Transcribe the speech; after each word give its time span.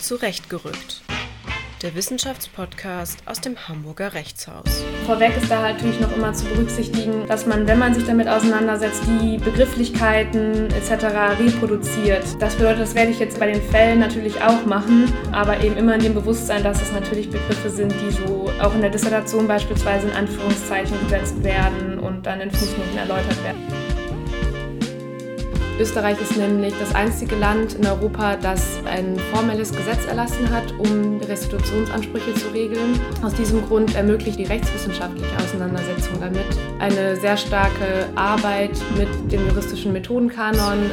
Zurechtgerückt. 0.00 1.02
Der 1.82 1.94
Wissenschaftspodcast 1.94 3.20
aus 3.26 3.40
dem 3.40 3.68
Hamburger 3.68 4.14
Rechtshaus. 4.14 4.82
Vorweg 5.06 5.36
ist 5.36 5.50
da 5.50 5.62
halt 5.62 5.76
natürlich 5.76 6.00
noch 6.00 6.14
immer 6.16 6.32
zu 6.32 6.46
berücksichtigen, 6.46 7.26
dass 7.26 7.46
man, 7.46 7.66
wenn 7.66 7.78
man 7.78 7.94
sich 7.94 8.04
damit 8.06 8.26
auseinandersetzt, 8.26 9.02
die 9.06 9.36
Begrifflichkeiten 9.38 10.68
etc. 10.72 11.04
reproduziert. 11.38 12.24
Das 12.38 12.56
bedeutet, 12.56 12.80
das 12.80 12.94
werde 12.94 13.10
ich 13.10 13.18
jetzt 13.18 13.38
bei 13.38 13.52
den 13.52 13.62
Fällen 13.70 13.98
natürlich 13.98 14.42
auch 14.42 14.64
machen, 14.64 15.12
aber 15.32 15.62
eben 15.62 15.76
immer 15.76 15.94
in 15.94 16.02
dem 16.02 16.14
Bewusstsein, 16.14 16.64
dass 16.64 16.80
es 16.80 16.92
natürlich 16.92 17.30
Begriffe 17.30 17.68
sind, 17.68 17.92
die 17.92 18.10
so 18.10 18.50
auch 18.60 18.74
in 18.74 18.80
der 18.80 18.90
Dissertation 18.90 19.46
beispielsweise 19.46 20.08
in 20.08 20.14
Anführungszeichen 20.14 20.98
gesetzt 21.04 21.42
werden 21.44 21.98
und 21.98 22.24
dann 22.24 22.40
in 22.40 22.50
Fußnoten 22.50 22.96
erläutert 22.96 23.42
werden. 23.44 23.69
Österreich 25.80 26.20
ist 26.20 26.36
nämlich 26.36 26.74
das 26.78 26.94
einzige 26.94 27.36
Land 27.36 27.72
in 27.72 27.86
Europa, 27.86 28.36
das 28.36 28.78
ein 28.84 29.18
formelles 29.32 29.72
Gesetz 29.72 30.04
erlassen 30.06 30.50
hat, 30.50 30.72
um 30.78 31.18
Restitutionsansprüche 31.26 32.34
zu 32.34 32.48
regeln. 32.48 33.00
Aus 33.22 33.32
diesem 33.32 33.66
Grund 33.66 33.94
ermöglicht 33.94 34.38
die 34.38 34.44
rechtswissenschaftliche 34.44 35.34
Auseinandersetzung 35.42 36.20
damit 36.20 36.44
eine 36.80 37.16
sehr 37.16 37.34
starke 37.38 38.10
Arbeit 38.14 38.78
mit 38.98 39.08
dem 39.32 39.46
juristischen 39.48 39.94
Methodenkanon. 39.94 40.90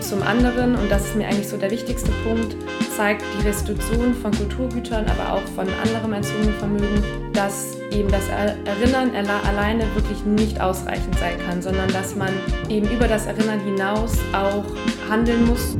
Zum 0.00 0.22
anderen, 0.22 0.76
und 0.76 0.88
das 0.88 1.06
ist 1.06 1.16
mir 1.16 1.26
eigentlich 1.26 1.48
so 1.48 1.56
der 1.56 1.72
wichtigste 1.72 2.12
Punkt, 2.24 2.54
zeigt 2.96 3.24
die 3.36 3.48
Restitution 3.48 4.14
von 4.14 4.30
Kulturgütern, 4.30 5.06
aber 5.06 5.34
auch 5.34 5.46
von 5.56 5.66
anderem 5.84 6.12
erzogenen 6.12 6.54
Vermögen, 6.54 7.02
dass 7.32 7.79
eben 7.92 8.10
das 8.10 8.28
Erinnern 8.28 9.14
alleine 9.14 9.84
wirklich 9.94 10.24
nicht 10.24 10.60
ausreichend 10.60 11.16
sein 11.18 11.38
kann, 11.38 11.62
sondern 11.62 11.88
dass 11.92 12.14
man 12.14 12.32
eben 12.68 12.88
über 12.88 13.08
das 13.08 13.26
Erinnern 13.26 13.60
hinaus 13.60 14.18
auch 14.32 14.64
handeln 15.08 15.46
muss. 15.46 15.76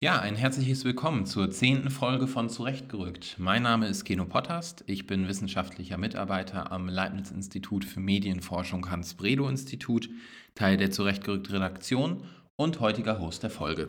Ja, 0.00 0.20
ein 0.20 0.36
herzliches 0.36 0.84
Willkommen 0.84 1.24
zur 1.24 1.50
zehnten 1.50 1.88
Folge 1.88 2.26
von 2.26 2.50
Zurechtgerückt. 2.50 3.36
Mein 3.38 3.62
Name 3.62 3.86
ist 3.86 4.04
Geno 4.04 4.26
Pottast, 4.26 4.84
ich 4.86 5.06
bin 5.06 5.28
wissenschaftlicher 5.28 5.96
Mitarbeiter 5.96 6.70
am 6.72 6.90
Leibniz-Institut 6.90 7.86
für 7.86 8.00
Medienforschung 8.00 8.90
Hans-Bredow-Institut, 8.90 10.10
Teil 10.54 10.76
der 10.76 10.90
Zurechtgerückt-Redaktion 10.90 12.24
und 12.56 12.80
heutiger 12.80 13.18
Host 13.18 13.44
der 13.44 13.50
Folge. 13.50 13.88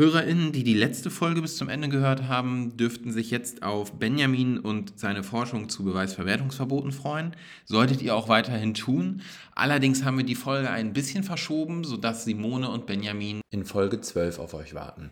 HörerInnen, 0.00 0.52
die 0.52 0.64
die 0.64 0.72
letzte 0.72 1.10
Folge 1.10 1.42
bis 1.42 1.58
zum 1.58 1.68
Ende 1.68 1.90
gehört 1.90 2.26
haben, 2.26 2.78
dürften 2.78 3.12
sich 3.12 3.30
jetzt 3.30 3.62
auf 3.62 3.98
Benjamin 3.98 4.58
und 4.58 4.98
seine 4.98 5.22
Forschung 5.22 5.68
zu 5.68 5.84
Beweisverwertungsverboten 5.84 6.90
freuen. 6.90 7.36
Solltet 7.66 8.00
ihr 8.00 8.14
auch 8.14 8.26
weiterhin 8.26 8.72
tun. 8.72 9.20
Allerdings 9.54 10.02
haben 10.02 10.16
wir 10.16 10.24
die 10.24 10.34
Folge 10.34 10.70
ein 10.70 10.94
bisschen 10.94 11.22
verschoben, 11.22 11.84
sodass 11.84 12.24
Simone 12.24 12.70
und 12.70 12.86
Benjamin 12.86 13.42
in 13.50 13.66
Folge 13.66 14.00
12 14.00 14.38
auf 14.38 14.54
euch 14.54 14.72
warten. 14.72 15.10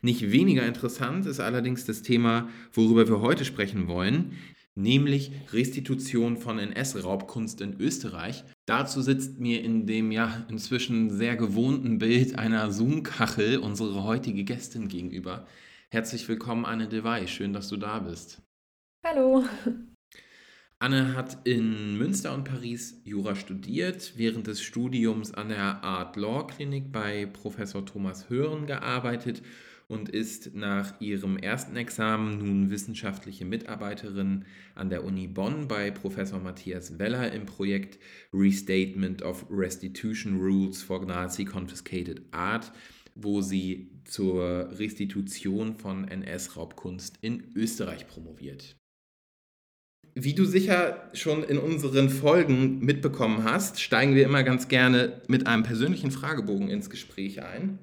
Nicht 0.00 0.32
weniger 0.32 0.66
interessant 0.66 1.26
ist 1.26 1.38
allerdings 1.38 1.84
das 1.84 2.02
Thema, 2.02 2.48
worüber 2.72 3.06
wir 3.06 3.20
heute 3.20 3.44
sprechen 3.44 3.86
wollen, 3.86 4.36
nämlich 4.74 5.32
Restitution 5.52 6.36
von 6.36 6.58
NS-Raubkunst 6.58 7.60
in 7.60 7.78
Österreich. 7.80 8.44
Dazu 8.66 9.02
sitzt 9.02 9.38
mir 9.38 9.62
in 9.62 9.86
dem 9.86 10.12
ja 10.12 10.46
inzwischen 10.48 11.10
sehr 11.10 11.36
gewohnten 11.36 11.98
Bild 11.98 12.38
einer 12.38 12.70
Zoom-Kachel 12.70 13.58
unsere 13.58 14.04
heutige 14.04 14.44
Gästin 14.44 14.88
gegenüber. 14.88 15.46
Herzlich 15.90 16.26
willkommen, 16.28 16.64
Anne 16.64 16.88
Dewey. 16.88 17.28
Schön, 17.28 17.52
dass 17.52 17.68
du 17.68 17.76
da 17.76 17.98
bist. 17.98 18.40
Hallo. 19.04 19.44
Anne 20.78 21.14
hat 21.14 21.46
in 21.46 21.96
Münster 21.96 22.34
und 22.34 22.44
Paris 22.44 23.00
Jura 23.04 23.36
studiert, 23.36 24.14
während 24.16 24.48
des 24.48 24.62
Studiums 24.62 25.32
an 25.32 25.50
der 25.50 25.84
Art 25.84 26.16
Law 26.16 26.46
Klinik 26.46 26.90
bei 26.90 27.26
Professor 27.26 27.86
Thomas 27.86 28.30
Hören 28.30 28.66
gearbeitet 28.66 29.42
und 29.92 30.08
ist 30.08 30.54
nach 30.54 30.98
ihrem 31.02 31.36
ersten 31.36 31.76
Examen 31.76 32.38
nun 32.38 32.70
wissenschaftliche 32.70 33.44
Mitarbeiterin 33.44 34.46
an 34.74 34.88
der 34.88 35.04
Uni 35.04 35.26
Bonn 35.26 35.68
bei 35.68 35.90
Professor 35.90 36.40
Matthias 36.40 36.98
Weller 36.98 37.30
im 37.30 37.44
Projekt 37.44 37.98
Restatement 38.32 39.20
of 39.20 39.44
Restitution 39.50 40.40
Rules 40.40 40.82
for 40.82 41.04
Nazi 41.04 41.44
Confiscated 41.44 42.22
Art, 42.30 42.72
wo 43.14 43.42
sie 43.42 43.90
zur 44.04 44.70
Restitution 44.78 45.76
von 45.76 46.08
NS-Raubkunst 46.08 47.18
in 47.20 47.42
Österreich 47.54 48.06
promoviert. 48.06 48.76
Wie 50.14 50.34
du 50.34 50.46
sicher 50.46 51.10
schon 51.12 51.44
in 51.44 51.58
unseren 51.58 52.08
Folgen 52.08 52.78
mitbekommen 52.78 53.44
hast, 53.44 53.80
steigen 53.80 54.14
wir 54.14 54.24
immer 54.24 54.42
ganz 54.42 54.68
gerne 54.68 55.20
mit 55.28 55.46
einem 55.46 55.64
persönlichen 55.64 56.10
Fragebogen 56.10 56.68
ins 56.68 56.88
Gespräch 56.88 57.42
ein. 57.42 57.78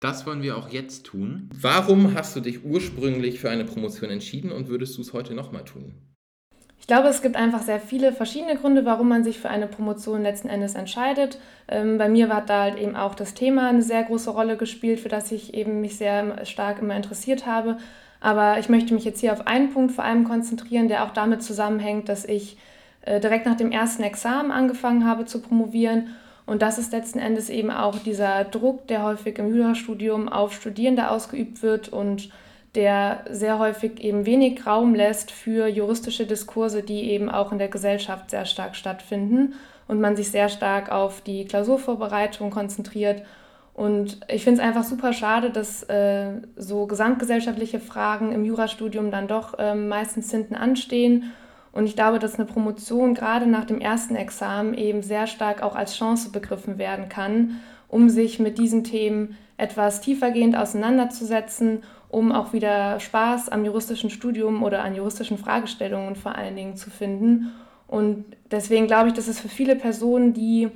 Das 0.00 0.26
wollen 0.26 0.42
wir 0.42 0.56
auch 0.56 0.70
jetzt 0.70 1.04
tun. 1.04 1.50
Warum 1.54 2.14
hast 2.14 2.34
du 2.34 2.40
dich 2.40 2.64
ursprünglich 2.64 3.38
für 3.38 3.50
eine 3.50 3.64
Promotion 3.64 4.08
entschieden 4.08 4.50
und 4.50 4.68
würdest 4.68 4.96
du 4.96 5.02
es 5.02 5.12
heute 5.12 5.34
nochmal 5.34 5.64
tun? 5.64 5.94
Ich 6.78 6.86
glaube, 6.86 7.08
es 7.08 7.20
gibt 7.20 7.36
einfach 7.36 7.60
sehr 7.60 7.78
viele 7.78 8.12
verschiedene 8.14 8.56
Gründe, 8.56 8.86
warum 8.86 9.08
man 9.08 9.22
sich 9.22 9.38
für 9.38 9.50
eine 9.50 9.66
Promotion 9.66 10.22
letzten 10.22 10.48
Endes 10.48 10.74
entscheidet. 10.74 11.38
Ähm, 11.68 11.98
bei 11.98 12.08
mir 12.08 12.34
hat 12.34 12.48
da 12.48 12.62
halt 12.62 12.78
eben 12.78 12.96
auch 12.96 13.14
das 13.14 13.34
Thema 13.34 13.68
eine 13.68 13.82
sehr 13.82 14.02
große 14.02 14.30
Rolle 14.30 14.56
gespielt, 14.56 15.00
für 15.00 15.10
das 15.10 15.30
ich 15.30 15.52
eben 15.52 15.82
mich 15.82 15.98
sehr 15.98 16.46
stark 16.46 16.80
immer 16.80 16.96
interessiert 16.96 17.44
habe. 17.44 17.76
Aber 18.20 18.58
ich 18.58 18.70
möchte 18.70 18.94
mich 18.94 19.04
jetzt 19.04 19.20
hier 19.20 19.34
auf 19.34 19.46
einen 19.46 19.70
Punkt 19.72 19.92
vor 19.92 20.04
allem 20.04 20.24
konzentrieren, 20.24 20.88
der 20.88 21.04
auch 21.04 21.10
damit 21.10 21.42
zusammenhängt, 21.42 22.08
dass 22.08 22.24
ich 22.24 22.56
äh, 23.02 23.20
direkt 23.20 23.44
nach 23.44 23.56
dem 23.56 23.70
ersten 23.70 24.02
Examen 24.02 24.50
angefangen 24.50 25.06
habe 25.06 25.26
zu 25.26 25.42
promovieren 25.42 26.08
und 26.50 26.62
das 26.62 26.78
ist 26.78 26.90
letzten 26.90 27.20
Endes 27.20 27.48
eben 27.48 27.70
auch 27.70 28.00
dieser 28.00 28.42
Druck, 28.42 28.88
der 28.88 29.04
häufig 29.04 29.38
im 29.38 29.54
Jurastudium 29.54 30.28
auf 30.28 30.52
Studierende 30.52 31.08
ausgeübt 31.08 31.62
wird 31.62 31.90
und 31.90 32.30
der 32.74 33.24
sehr 33.30 33.60
häufig 33.60 34.02
eben 34.02 34.26
wenig 34.26 34.66
Raum 34.66 34.96
lässt 34.96 35.30
für 35.30 35.68
juristische 35.68 36.26
Diskurse, 36.26 36.82
die 36.82 37.12
eben 37.12 37.30
auch 37.30 37.52
in 37.52 37.58
der 37.58 37.68
Gesellschaft 37.68 38.30
sehr 38.30 38.46
stark 38.46 38.74
stattfinden 38.74 39.54
und 39.86 40.00
man 40.00 40.16
sich 40.16 40.32
sehr 40.32 40.48
stark 40.48 40.90
auf 40.90 41.20
die 41.20 41.44
Klausurvorbereitung 41.44 42.50
konzentriert. 42.50 43.22
Und 43.72 44.18
ich 44.26 44.42
finde 44.42 44.60
es 44.60 44.66
einfach 44.66 44.82
super 44.82 45.12
schade, 45.12 45.50
dass 45.50 45.84
äh, 45.84 46.32
so 46.56 46.86
gesamtgesellschaftliche 46.86 47.78
Fragen 47.78 48.32
im 48.32 48.44
Jurastudium 48.44 49.12
dann 49.12 49.28
doch 49.28 49.56
äh, 49.56 49.76
meistens 49.76 50.32
hinten 50.32 50.56
anstehen 50.56 51.30
und 51.72 51.86
ich 51.86 51.94
glaube, 51.94 52.18
dass 52.18 52.34
eine 52.34 52.46
Promotion 52.46 53.14
gerade 53.14 53.46
nach 53.46 53.64
dem 53.64 53.80
ersten 53.80 54.16
Examen 54.16 54.74
eben 54.74 55.02
sehr 55.02 55.26
stark 55.26 55.62
auch 55.62 55.76
als 55.76 55.96
Chance 55.96 56.30
begriffen 56.30 56.78
werden 56.78 57.08
kann, 57.08 57.60
um 57.88 58.08
sich 58.08 58.38
mit 58.38 58.58
diesen 58.58 58.84
Themen 58.84 59.36
etwas 59.56 60.00
tiefergehend 60.00 60.56
auseinanderzusetzen, 60.56 61.82
um 62.08 62.32
auch 62.32 62.52
wieder 62.52 62.98
Spaß 62.98 63.50
am 63.50 63.64
juristischen 63.64 64.10
Studium 64.10 64.62
oder 64.64 64.82
an 64.82 64.96
juristischen 64.96 65.38
Fragestellungen 65.38 66.16
vor 66.16 66.34
allen 66.34 66.56
Dingen 66.56 66.76
zu 66.76 66.90
finden. 66.90 67.52
Und 67.86 68.24
deswegen 68.50 68.86
glaube 68.86 69.08
ich, 69.08 69.14
dass 69.14 69.28
es 69.28 69.38
für 69.38 69.48
viele 69.48 69.76
Personen, 69.76 70.32
die 70.32 70.68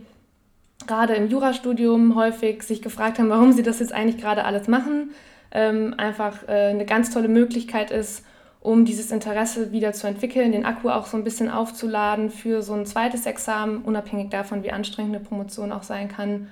gerade 0.87 1.15
im 1.15 1.29
Jurastudium 1.29 2.15
häufig 2.15 2.63
sich 2.63 2.83
gefragt 2.83 3.19
haben, 3.19 3.31
warum 3.31 3.53
sie 3.53 3.63
das 3.63 3.81
jetzt 3.81 3.93
eigentlich 3.93 4.21
gerade 4.21 4.45
alles 4.45 4.69
machen, 4.69 5.11
ähm, 5.51 5.95
einfach 5.97 6.47
äh, 6.47 6.71
eine 6.71 6.85
ganz 6.85 7.11
tolle 7.11 7.29
Möglichkeit 7.29 7.91
ist, 7.91 8.25
um 8.65 8.87
dieses 8.87 9.13
Interesse 9.13 9.73
wieder 9.73 9.93
zu 9.93 10.07
entwickeln, 10.07 10.51
den 10.51 10.65
Akku 10.65 10.89
auch 10.89 11.05
so 11.05 11.19
ein 11.19 11.23
bisschen 11.23 11.51
aufzuladen 11.51 12.31
für 12.31 12.63
so 12.63 12.73
ein 12.73 12.87
zweites 12.87 13.27
Examen, 13.27 13.83
unabhängig 13.83 14.31
davon, 14.31 14.63
wie 14.65 14.73
anstrengend 14.73 15.15
eine 15.15 15.23
Promotion 15.23 15.71
auch 15.71 15.83
sein 15.83 16.09
kann. 16.09 16.49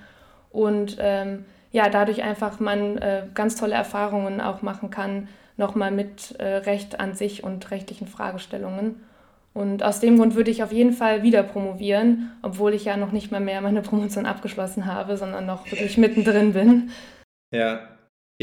Und 0.50 0.98
ähm, 1.00 1.46
ja, 1.70 1.88
dadurch 1.88 2.22
einfach 2.22 2.60
man 2.60 2.98
äh, 2.98 3.22
ganz 3.32 3.56
tolle 3.56 3.76
Erfahrungen 3.76 4.42
auch 4.42 4.60
machen 4.60 4.90
kann, 4.90 5.28
nochmal 5.56 5.90
mit 5.90 6.32
äh, 6.38 6.56
Recht 6.56 7.00
an 7.00 7.14
sich 7.14 7.44
und 7.44 7.70
rechtlichen 7.70 8.06
Fragestellungen. 8.06 9.00
Und 9.54 9.82
aus 9.82 10.00
dem 10.00 10.18
Grund 10.18 10.34
würde 10.34 10.50
ich 10.50 10.62
auf 10.62 10.70
jeden 10.70 10.92
Fall 10.92 11.22
wieder 11.22 11.42
promovieren, 11.42 12.32
obwohl 12.42 12.74
ich 12.74 12.84
ja 12.84 12.98
noch 12.98 13.12
nicht 13.12 13.32
mal 13.32 13.40
mehr 13.40 13.62
meine 13.62 13.80
Promotion 13.80 14.26
abgeschlossen 14.26 14.84
habe, 14.84 15.16
sondern 15.16 15.46
noch 15.46 15.64
wirklich 15.70 15.96
mittendrin 15.96 16.52
bin. 16.52 16.90
Ja, 17.54 17.80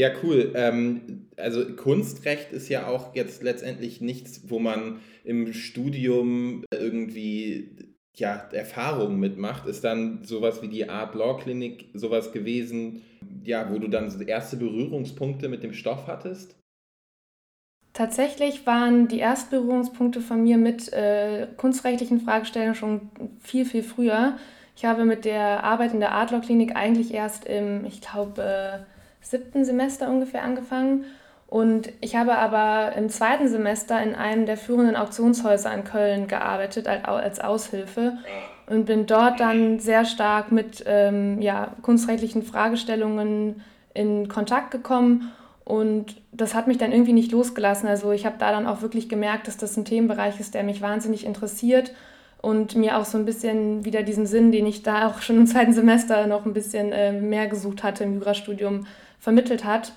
ja, 0.00 0.10
cool. 0.22 0.52
Ähm, 0.54 1.26
also 1.36 1.74
Kunstrecht 1.76 2.52
ist 2.52 2.70
ja 2.70 2.86
auch 2.86 3.14
jetzt 3.14 3.42
letztendlich 3.42 4.00
nichts, 4.00 4.48
wo 4.48 4.58
man 4.58 5.00
im 5.24 5.52
Studium 5.52 6.64
irgendwie 6.72 7.76
ja, 8.16 8.48
Erfahrungen 8.50 9.20
mitmacht. 9.20 9.66
Ist 9.66 9.84
dann 9.84 10.24
sowas 10.24 10.62
wie 10.62 10.68
die 10.68 10.88
Art 10.88 11.14
Law 11.14 11.36
Clinic 11.36 11.90
sowas 11.92 12.32
gewesen, 12.32 13.02
ja, 13.44 13.70
wo 13.70 13.78
du 13.78 13.88
dann 13.88 14.10
erste 14.26 14.56
Berührungspunkte 14.56 15.50
mit 15.50 15.62
dem 15.62 15.74
Stoff 15.74 16.06
hattest? 16.06 16.56
Tatsächlich 17.92 18.66
waren 18.66 19.06
die 19.06 19.20
ersten 19.20 19.50
Berührungspunkte 19.50 20.22
von 20.22 20.42
mir 20.42 20.56
mit 20.56 20.90
äh, 20.94 21.46
kunstrechtlichen 21.58 22.20
Fragestellungen 22.20 22.74
schon 22.74 23.10
viel, 23.38 23.66
viel 23.66 23.82
früher. 23.82 24.38
Ich 24.76 24.86
habe 24.86 25.04
mit 25.04 25.26
der 25.26 25.62
Arbeit 25.62 25.92
in 25.92 26.00
der 26.00 26.12
Art 26.12 26.30
Law 26.30 26.40
Klinik 26.40 26.74
eigentlich 26.74 27.12
erst 27.12 27.44
im, 27.44 27.84
ich 27.84 28.00
glaube, 28.00 28.42
äh, 28.42 28.99
siebten 29.20 29.64
Semester 29.64 30.08
ungefähr 30.08 30.42
angefangen. 30.42 31.04
Und 31.46 31.90
ich 32.00 32.14
habe 32.14 32.38
aber 32.38 32.96
im 32.96 33.08
zweiten 33.08 33.48
Semester 33.48 34.00
in 34.00 34.14
einem 34.14 34.46
der 34.46 34.56
führenden 34.56 34.94
Auktionshäuser 34.94 35.74
in 35.74 35.82
Köln 35.82 36.28
gearbeitet 36.28 36.86
als 36.86 37.40
Aushilfe 37.40 38.18
und 38.68 38.84
bin 38.84 39.06
dort 39.06 39.40
dann 39.40 39.80
sehr 39.80 40.04
stark 40.04 40.52
mit 40.52 40.84
ähm, 40.86 41.42
ja, 41.42 41.74
kunstrechtlichen 41.82 42.44
Fragestellungen 42.44 43.62
in 43.94 44.28
Kontakt 44.28 44.70
gekommen 44.70 45.32
und 45.64 46.16
das 46.32 46.54
hat 46.54 46.66
mich 46.66 46.78
dann 46.78 46.90
irgendwie 46.90 47.12
nicht 47.12 47.32
losgelassen. 47.32 47.88
Also 47.88 48.10
ich 48.12 48.26
habe 48.26 48.36
da 48.38 48.50
dann 48.50 48.66
auch 48.66 48.82
wirklich 48.82 49.08
gemerkt, 49.08 49.46
dass 49.46 49.56
das 49.56 49.76
ein 49.76 49.84
Themenbereich 49.84 50.40
ist, 50.40 50.54
der 50.54 50.64
mich 50.64 50.82
wahnsinnig 50.82 51.24
interessiert 51.24 51.92
und 52.42 52.74
mir 52.74 52.98
auch 52.98 53.04
so 53.04 53.18
ein 53.18 53.24
bisschen 53.24 53.84
wieder 53.84 54.02
diesen 54.02 54.26
Sinn, 54.26 54.50
den 54.50 54.66
ich 54.66 54.82
da 54.82 55.06
auch 55.06 55.20
schon 55.20 55.36
im 55.36 55.46
zweiten 55.46 55.72
Semester 55.72 56.26
noch 56.26 56.46
ein 56.46 56.54
bisschen 56.54 56.90
äh, 56.90 57.12
mehr 57.12 57.46
gesucht 57.46 57.82
hatte 57.82 58.04
im 58.04 58.14
Jurastudium, 58.14 58.86
vermittelt 59.20 59.64
hat. 59.64 59.92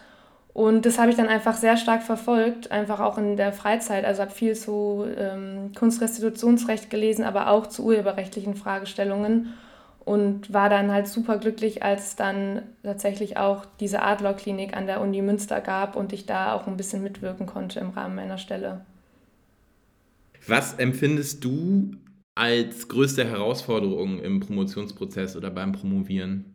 Und 0.53 0.85
das 0.85 0.99
habe 0.99 1.09
ich 1.09 1.17
dann 1.17 1.29
einfach 1.29 1.55
sehr 1.55 1.77
stark 1.77 2.03
verfolgt, 2.03 2.71
einfach 2.71 2.99
auch 2.99 3.17
in 3.17 3.37
der 3.37 3.53
Freizeit. 3.53 4.05
Also 4.05 4.21
habe 4.21 4.31
viel 4.31 4.55
zu 4.55 5.05
ähm, 5.17 5.71
Kunstrestitutionsrecht 5.75 6.91
gelesen, 6.91 7.23
aber 7.23 7.49
auch 7.49 7.65
zu 7.65 7.83
urheberrechtlichen 7.85 8.53
Fragestellungen 8.53 9.53
und 10.05 10.53
war 10.53 10.69
dann 10.69 10.91
halt 10.91 11.07
super 11.07 11.37
glücklich, 11.37 11.81
als 11.81 12.15
dann 12.15 12.63
tatsächlich 12.83 13.37
auch 13.37 13.65
diese 13.79 14.03
Adlerklinik 14.03 14.75
an 14.75 14.85
der 14.85 15.01
Uni 15.01 15.21
Münster 15.21 15.61
gab 15.61 15.95
und 15.95 16.13
ich 16.13 16.25
da 16.25 16.53
auch 16.53 16.67
ein 16.67 16.77
bisschen 16.77 17.01
mitwirken 17.01 17.47
konnte 17.47 17.79
im 17.79 17.89
Rahmen 17.89 18.15
meiner 18.15 18.37
Stelle. 18.37 18.85
Was 20.45 20.73
empfindest 20.73 21.43
du 21.43 21.91
als 22.35 22.89
größte 22.89 23.25
Herausforderung 23.25 24.19
im 24.19 24.39
Promotionsprozess 24.39 25.37
oder 25.37 25.49
beim 25.49 25.71
Promovieren? 25.71 26.52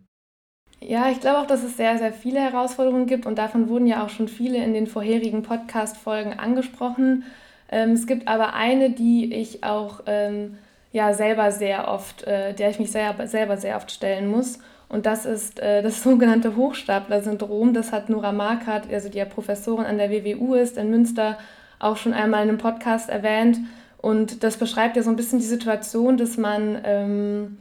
Ja, 0.80 1.10
ich 1.10 1.20
glaube 1.20 1.38
auch, 1.38 1.46
dass 1.46 1.64
es 1.64 1.76
sehr, 1.76 1.98
sehr 1.98 2.12
viele 2.12 2.40
Herausforderungen 2.40 3.06
gibt 3.06 3.26
und 3.26 3.36
davon 3.36 3.68
wurden 3.68 3.86
ja 3.86 4.04
auch 4.04 4.10
schon 4.10 4.28
viele 4.28 4.58
in 4.58 4.74
den 4.74 4.86
vorherigen 4.86 5.42
Podcast-Folgen 5.42 6.38
angesprochen. 6.38 7.24
Ähm, 7.70 7.92
es 7.92 8.06
gibt 8.06 8.28
aber 8.28 8.54
eine, 8.54 8.90
die 8.90 9.34
ich 9.34 9.64
auch 9.64 10.02
ähm, 10.06 10.56
ja 10.92 11.12
selber 11.14 11.50
sehr 11.50 11.88
oft, 11.88 12.22
äh, 12.24 12.54
der 12.54 12.70
ich 12.70 12.78
mich 12.78 12.92
sehr, 12.92 13.14
selber 13.26 13.56
sehr 13.56 13.76
oft 13.76 13.90
stellen 13.90 14.30
muss. 14.30 14.60
Und 14.88 15.04
das 15.04 15.26
ist 15.26 15.58
äh, 15.60 15.82
das 15.82 16.02
sogenannte 16.04 16.56
Hochstapler-Syndrom. 16.56 17.74
Das 17.74 17.92
hat 17.92 18.08
Nora 18.08 18.32
Markert, 18.32 18.84
also 18.92 19.08
die 19.08 19.18
ja 19.18 19.24
Professorin 19.24 19.84
an 19.84 19.98
der 19.98 20.10
WWU 20.10 20.54
ist 20.54 20.76
in 20.76 20.90
Münster, 20.90 21.38
auch 21.80 21.96
schon 21.96 22.14
einmal 22.14 22.44
in 22.44 22.50
einem 22.50 22.58
Podcast 22.58 23.10
erwähnt. 23.10 23.58
Und 24.00 24.44
das 24.44 24.56
beschreibt 24.56 24.96
ja 24.96 25.02
so 25.02 25.10
ein 25.10 25.16
bisschen 25.16 25.40
die 25.40 25.44
Situation, 25.44 26.16
dass 26.16 26.36
man 26.36 26.78
ähm, 26.84 27.58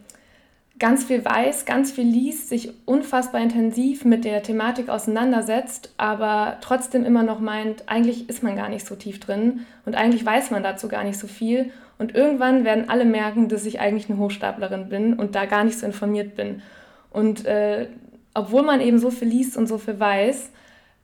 ganz 0.80 1.06
viel 1.06 1.24
weiß, 1.24 1.66
ganz 1.66 1.92
viel 1.92 2.06
liest, 2.06 2.50
sich 2.50 2.72
unfassbar 2.86 3.42
intensiv 3.42 4.06
mit 4.06 4.26
der 4.26 4.44
Thematik 4.44 4.90
auseinandersetzt, 4.90 5.94
aber 5.98 6.58
trotzdem 6.62 7.04
immer 7.04 7.24
noch 7.24 7.40
meint, 7.40 7.84
eigentlich 7.88 8.30
ist 8.30 8.44
man 8.44 8.56
gar 8.56 8.70
nicht 8.70 8.86
so 8.86 8.96
tief 8.96 9.20
drin 9.20 9.66
und 9.86 9.96
eigentlich 9.96 10.26
weiß 10.26 10.52
man 10.52 10.64
dazu 10.64 10.88
gar 10.88 11.04
nicht 11.04 11.18
so 11.18 11.28
viel. 11.28 11.72
Und 12.00 12.14
irgendwann 12.14 12.64
werden 12.64 12.90
alle 12.90 13.06
merken, 13.06 13.50
dass 13.50 13.66
ich 13.66 13.80
eigentlich 13.80 14.08
eine 14.08 14.20
Hochstaplerin 14.20 14.88
bin 14.88 15.14
und 15.14 15.34
da 15.34 15.46
gar 15.46 15.64
nicht 15.64 15.80
so 15.80 15.86
informiert 15.86 16.36
bin. 16.36 16.62
Und 17.10 17.46
äh, 17.46 17.88
obwohl 18.36 18.62
man 18.62 18.82
eben 18.82 19.00
so 19.00 19.10
viel 19.10 19.28
liest 19.28 19.58
und 19.58 19.66
so 19.66 19.80
viel 19.80 20.00
weiß, 20.00 20.52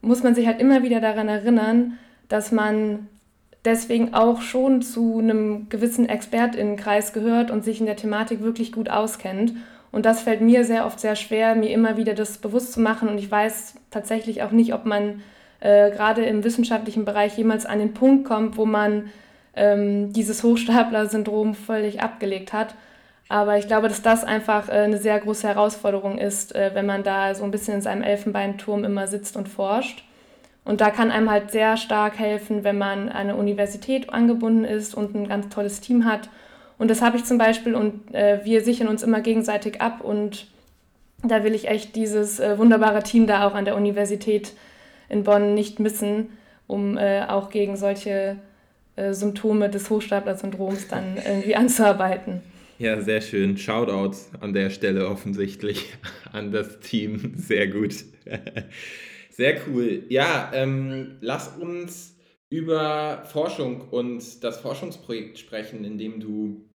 muss 0.02 0.22
man 0.22 0.36
sich 0.36 0.46
halt 0.46 0.62
immer 0.62 0.84
wieder 0.84 1.02
daran 1.02 1.30
erinnern, 1.30 1.98
dass 2.28 2.52
man 2.52 3.08
deswegen 3.66 4.14
auch 4.14 4.42
schon 4.42 4.82
zu 4.82 5.20
einem 5.20 5.70
gewissen 5.70 6.08
Expertinnenkreis 6.08 7.14
gehört 7.14 7.52
und 7.52 7.64
sich 7.64 7.80
in 7.80 7.86
der 7.86 7.96
Thematik 7.96 8.42
wirklich 8.42 8.72
gut 8.72 8.90
auskennt. 8.90 9.54
Und 9.92 10.06
das 10.06 10.22
fällt 10.22 10.42
mir 10.42 10.66
sehr 10.66 10.86
oft 10.86 11.00
sehr 11.00 11.16
schwer, 11.16 11.56
mir 11.56 11.70
immer 11.70 11.98
wieder 11.98 12.14
das 12.14 12.40
bewusst 12.40 12.74
zu 12.74 12.82
machen. 12.82 13.08
Und 13.10 13.20
ich 13.20 13.30
weiß 13.30 13.76
tatsächlich 13.92 14.42
auch 14.42 14.52
nicht, 14.52 14.74
ob 14.74 14.86
man 14.86 15.22
äh, 15.60 15.92
gerade 15.92 16.26
im 16.26 16.44
wissenschaftlichen 16.44 17.06
Bereich 17.06 17.38
jemals 17.38 17.66
an 17.66 17.80
den 17.80 17.94
Punkt 17.94 18.26
kommt, 18.26 18.58
wo 18.58 18.66
man 18.66 19.12
ähm, 19.56 20.12
dieses 20.12 20.44
Hochstapler-Syndrom 20.44 21.54
völlig 21.54 22.02
abgelegt 22.02 22.54
hat. 22.54 22.76
Aber 23.30 23.58
ich 23.58 23.68
glaube, 23.68 23.88
dass 23.88 24.02
das 24.02 24.24
einfach 24.24 24.68
äh, 24.68 24.74
eine 24.74 24.98
sehr 24.98 25.20
große 25.20 25.48
Herausforderung 25.48 26.18
ist, 26.18 26.56
äh, 26.56 26.72
wenn 26.74 26.86
man 26.86 27.04
da 27.04 27.34
so 27.36 27.44
ein 27.44 27.52
bisschen 27.52 27.76
in 27.76 27.82
seinem 27.82 28.02
Elfenbeinturm 28.02 28.84
immer 28.84 29.08
sitzt 29.08 29.38
und 29.38 29.48
forscht. 29.48 30.04
Und 30.66 30.80
da 30.82 30.90
kann 30.92 31.12
einem 31.12 31.30
halt 31.30 31.52
sehr 31.52 31.76
stark 31.78 32.18
helfen, 32.18 32.64
wenn 32.64 32.78
man 32.78 33.10
an 33.10 33.16
eine 33.16 33.36
Universität 33.36 34.10
angebunden 34.12 34.64
ist 34.64 34.96
und 34.96 35.14
ein 35.14 35.28
ganz 35.28 35.50
tolles 35.50 35.82
Team 35.82 36.06
hat. 36.06 36.30
Und 36.78 36.90
das 36.90 37.02
habe 37.02 37.18
ich 37.18 37.26
zum 37.26 37.38
Beispiel 37.38 37.76
und 37.76 38.14
äh, 38.14 38.40
wir 38.44 38.64
sichern 38.64 38.88
uns 38.88 39.04
immer 39.04 39.22
gegenseitig 39.22 39.82
ab 39.82 40.02
und 40.02 40.48
da 41.24 41.44
will 41.44 41.54
ich 41.54 41.68
echt 41.68 41.96
dieses 41.96 42.40
äh, 42.40 42.58
wunderbare 42.58 43.04
Team 43.04 43.28
da 43.28 43.48
auch 43.48 43.54
an 43.56 43.66
der 43.66 43.76
Universität 43.76 44.54
in 45.10 45.24
Bonn 45.24 45.54
nicht 45.54 45.80
missen, 45.80 46.32
um 46.68 46.98
äh, 46.98 47.24
auch 47.28 47.50
gegen 47.50 47.78
solche 47.78 48.38
äh, 48.96 49.14
Symptome 49.14 49.70
des 49.70 49.90
Hochstapler-Syndroms 49.90 50.88
dann 50.88 51.18
irgendwie 51.18 51.56
anzuarbeiten. 51.56 52.42
Ja, 52.80 53.00
sehr 53.02 53.22
schön. 53.22 53.58
Shoutout 53.58 54.18
an 54.42 54.54
der 54.54 54.70
Stelle 54.70 55.08
offensichtlich 55.08 55.94
an 56.32 56.52
das 56.52 56.80
Team. 56.80 57.34
Sehr 57.38 57.68
gut. 57.68 57.96
Sehr 59.36 59.60
cool. 59.68 60.06
Ja, 60.10 60.52
ähm, 60.54 61.18
lass 61.22 61.58
uns 61.58 62.16
über 62.52 63.26
Forschung 63.26 63.90
und 63.90 64.44
das 64.44 64.60
Forschungsprojekt 64.60 65.40
sprechen, 65.40 65.84
in 65.86 65.98
dem 65.98 66.20
du 66.20 66.70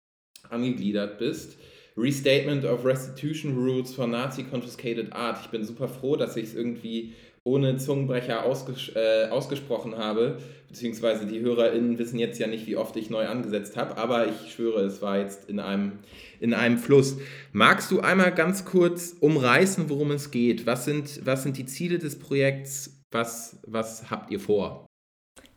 angegliedert 0.50 1.18
bist. 1.20 1.58
Restatement 1.98 2.64
of 2.64 2.86
Restitution 2.86 3.58
Rules 3.58 3.94
for 3.94 4.08
Nazi 4.08 4.44
Confiscated 4.44 5.12
Art. 5.12 5.40
Ich 5.44 5.52
bin 5.52 5.66
super 5.66 5.90
froh, 5.90 6.16
dass 6.16 6.38
ich 6.38 6.46
es 6.46 6.56
irgendwie 6.56 7.14
ohne 7.46 7.78
Zungenbrecher 7.78 8.44
ausges 8.44 8.92
äh, 8.96 9.30
ausgesprochen 9.30 9.98
habe, 9.98 10.40
beziehungsweise 10.68 11.26
die 11.26 11.40
HörerInnen 11.40 11.98
wissen 12.00 12.18
jetzt 12.20 12.40
ja 12.40 12.48
nicht, 12.48 12.66
wie 12.66 12.76
oft 12.76 12.96
ich 12.98 13.10
neu 13.10 13.28
angesetzt 13.28 13.78
habe, 13.78 13.98
aber 13.98 14.28
ich 14.28 14.52
schwöre, 14.52 14.82
es 14.82 15.02
war 15.02 15.20
jetzt 15.20 15.48
in 15.48 15.60
einem, 15.60 16.00
in 16.40 16.54
einem 16.54 16.80
Fluss. 16.80 17.18
Magst 17.54 17.92
du 17.92 18.02
einmal 18.02 18.34
ganz 18.34 18.66
kurz 18.66 19.16
umreißen, 19.20 19.90
worum 19.90 20.12
es 20.12 20.32
geht? 20.32 20.66
Was 20.66 20.86
sind, 20.86 21.24
was 21.26 21.44
sind 21.44 21.58
die 21.58 21.68
Ziele 21.68 22.00
des 22.00 22.18
Projekts? 22.18 23.00
Was, 23.12 23.60
was 23.66 24.10
habt 24.10 24.32
ihr 24.32 24.40
vor? 24.40 24.88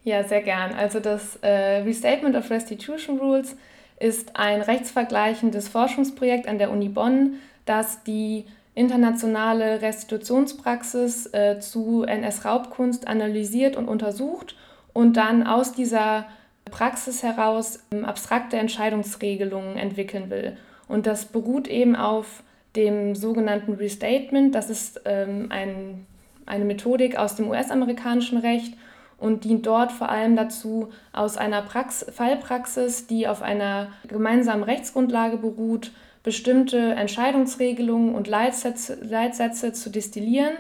Ja, 0.05 0.23
sehr 0.23 0.43
gern. 0.43 0.75
Also 0.75 1.01
das 1.01 1.37
äh, 1.37 1.49
Restatement 1.49 2.37
of 2.37 2.51
Restitution 2.51 3.19
Rules 3.19 3.57
ist 3.99 4.37
ein 4.37 4.61
rechtsvergleichendes 4.61 5.69
Forschungsprojekt 5.69 6.47
an 6.47 6.59
der 6.59 6.71
Uni 6.71 6.91
Bonn, 6.91 7.37
das 7.65 8.05
die 8.05 8.45
internationale 8.79 9.83
Restitutionspraxis 9.83 11.27
äh, 11.35 11.59
zu 11.59 12.05
NS-Raubkunst 12.05 13.09
analysiert 13.09 13.77
und 13.77 13.89
untersucht 13.89 14.55
und 14.93 15.17
dann 15.17 15.47
aus 15.47 15.73
dieser 15.73 16.27
Praxis 16.71 17.23
heraus 17.23 17.81
ähm, 17.91 18.05
abstrakte 18.05 18.57
Entscheidungsregelungen 18.57 19.77
entwickeln 19.77 20.31
will. 20.31 20.57
Und 20.87 21.07
das 21.07 21.27
beruht 21.27 21.67
eben 21.67 21.97
auf 21.97 22.43
dem 22.77 23.15
sogenannten 23.15 23.75
Restatement. 23.75 24.55
Das 24.55 24.71
ist 24.71 25.01
ähm, 25.05 25.47
ein, 25.51 26.07
eine 26.47 26.65
Methodik 26.65 27.17
aus 27.17 27.35
dem 27.35 27.49
US-amerikanischen 27.49 28.39
Recht 28.39 28.75
und 29.19 29.43
dient 29.43 29.67
dort 29.67 29.91
vor 29.91 30.09
allem 30.09 30.37
dazu, 30.37 30.91
aus 31.13 31.37
einer 31.37 31.63
Prax 31.63 32.07
Fallpraxis, 32.13 33.09
die 33.09 33.27
auf 33.27 33.43
einer 33.43 33.89
gemeinsamen 34.07 34.63
Rechtsgrundlage 34.63 35.37
beruht, 35.37 35.91
bestimmte 36.23 36.79
Entscheidungsregelungen 36.79 38.15
und 38.15 38.27
Leitsätze, 38.27 38.99
Leitsätze 39.03 39.73
zu 39.73 39.91
destillieren 39.91 40.55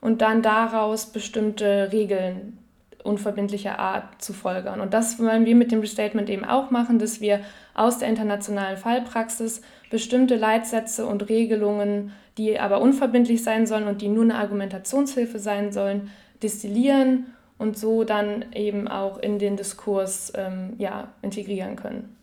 und 0.00 0.20
dann 0.20 0.42
daraus 0.42 1.06
bestimmte 1.06 1.90
Regeln 1.92 2.58
unverbindlicher 3.04 3.78
Art 3.78 4.22
zu 4.22 4.32
folgern. 4.32 4.80
Und 4.80 4.94
das 4.94 5.18
wollen 5.18 5.44
wir 5.44 5.56
mit 5.56 5.72
dem 5.72 5.80
Restatement 5.80 6.28
eben 6.30 6.44
auch 6.44 6.70
machen, 6.70 6.98
dass 6.98 7.20
wir 7.20 7.40
aus 7.74 7.98
der 7.98 8.08
internationalen 8.08 8.76
Fallpraxis 8.76 9.62
bestimmte 9.90 10.36
Leitsätze 10.36 11.06
und 11.06 11.28
Regelungen, 11.28 12.12
die 12.38 12.58
aber 12.58 12.80
unverbindlich 12.80 13.42
sein 13.42 13.66
sollen 13.66 13.88
und 13.88 14.02
die 14.02 14.08
nur 14.08 14.24
eine 14.24 14.36
Argumentationshilfe 14.36 15.38
sein 15.38 15.72
sollen, 15.72 16.10
destillieren 16.42 17.26
und 17.58 17.78
so 17.78 18.04
dann 18.04 18.46
eben 18.54 18.88
auch 18.88 19.18
in 19.18 19.38
den 19.38 19.56
Diskurs 19.56 20.32
ähm, 20.36 20.74
ja, 20.78 21.08
integrieren 21.22 21.76
können. 21.76 22.16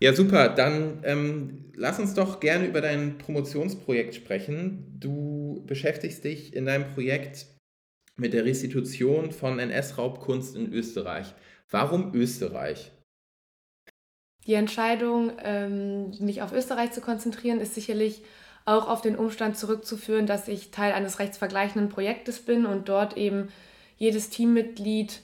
Ja, 0.00 0.12
super. 0.14 0.48
Dann 0.48 1.00
ähm, 1.04 1.72
lass 1.74 1.98
uns 1.98 2.14
doch 2.14 2.40
gerne 2.40 2.66
über 2.66 2.80
dein 2.80 3.18
Promotionsprojekt 3.18 4.14
sprechen. 4.14 4.96
Du 4.98 5.64
beschäftigst 5.66 6.24
dich 6.24 6.54
in 6.54 6.66
deinem 6.66 6.92
Projekt 6.94 7.46
mit 8.16 8.32
der 8.32 8.44
Restitution 8.44 9.32
von 9.32 9.58
NS-Raubkunst 9.58 10.56
in 10.56 10.72
Österreich. 10.72 11.34
Warum 11.70 12.14
Österreich? 12.14 12.92
Die 14.46 14.54
Entscheidung, 14.54 15.32
ähm, 15.42 16.10
mich 16.20 16.42
auf 16.42 16.52
Österreich 16.52 16.92
zu 16.92 17.00
konzentrieren, 17.00 17.60
ist 17.60 17.74
sicherlich 17.74 18.22
auch 18.64 18.88
auf 18.88 19.02
den 19.02 19.16
Umstand 19.16 19.56
zurückzuführen, 19.56 20.26
dass 20.26 20.48
ich 20.48 20.70
Teil 20.70 20.92
eines 20.92 21.18
rechtsvergleichenden 21.18 21.88
Projektes 21.88 22.40
bin 22.40 22.66
und 22.66 22.88
dort 22.88 23.16
eben 23.16 23.48
jedes 23.96 24.30
Teammitglied 24.30 25.20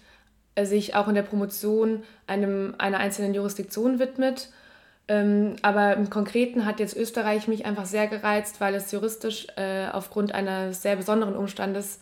äh, 0.57 0.67
sich 0.67 0.95
auch 0.95 1.09
in 1.09 1.15
der 1.15 1.23
Promotion 1.23 2.03
einem, 2.27 2.75
einer 2.79 2.99
einzelnen 2.99 3.35
Jurisdiktion 3.35 3.99
widmet 3.99 4.51
ähm, 5.09 5.57
aber 5.63 5.95
im 5.97 6.11
Konkreten 6.11 6.65
hat 6.65 6.81
jetzt 6.81 6.97
Österreich 6.97 7.49
mich 7.49 7.67
einfach 7.67 7.87
sehr 7.87 8.07
gereizt, 8.07 8.61
weil 8.61 8.75
es 8.75 8.91
juristisch 8.93 9.47
äh, 9.57 9.87
aufgrund 9.93 10.33
eines 10.33 10.83
sehr 10.83 10.97
besonderen 10.97 11.37
Umstandes 11.37 12.01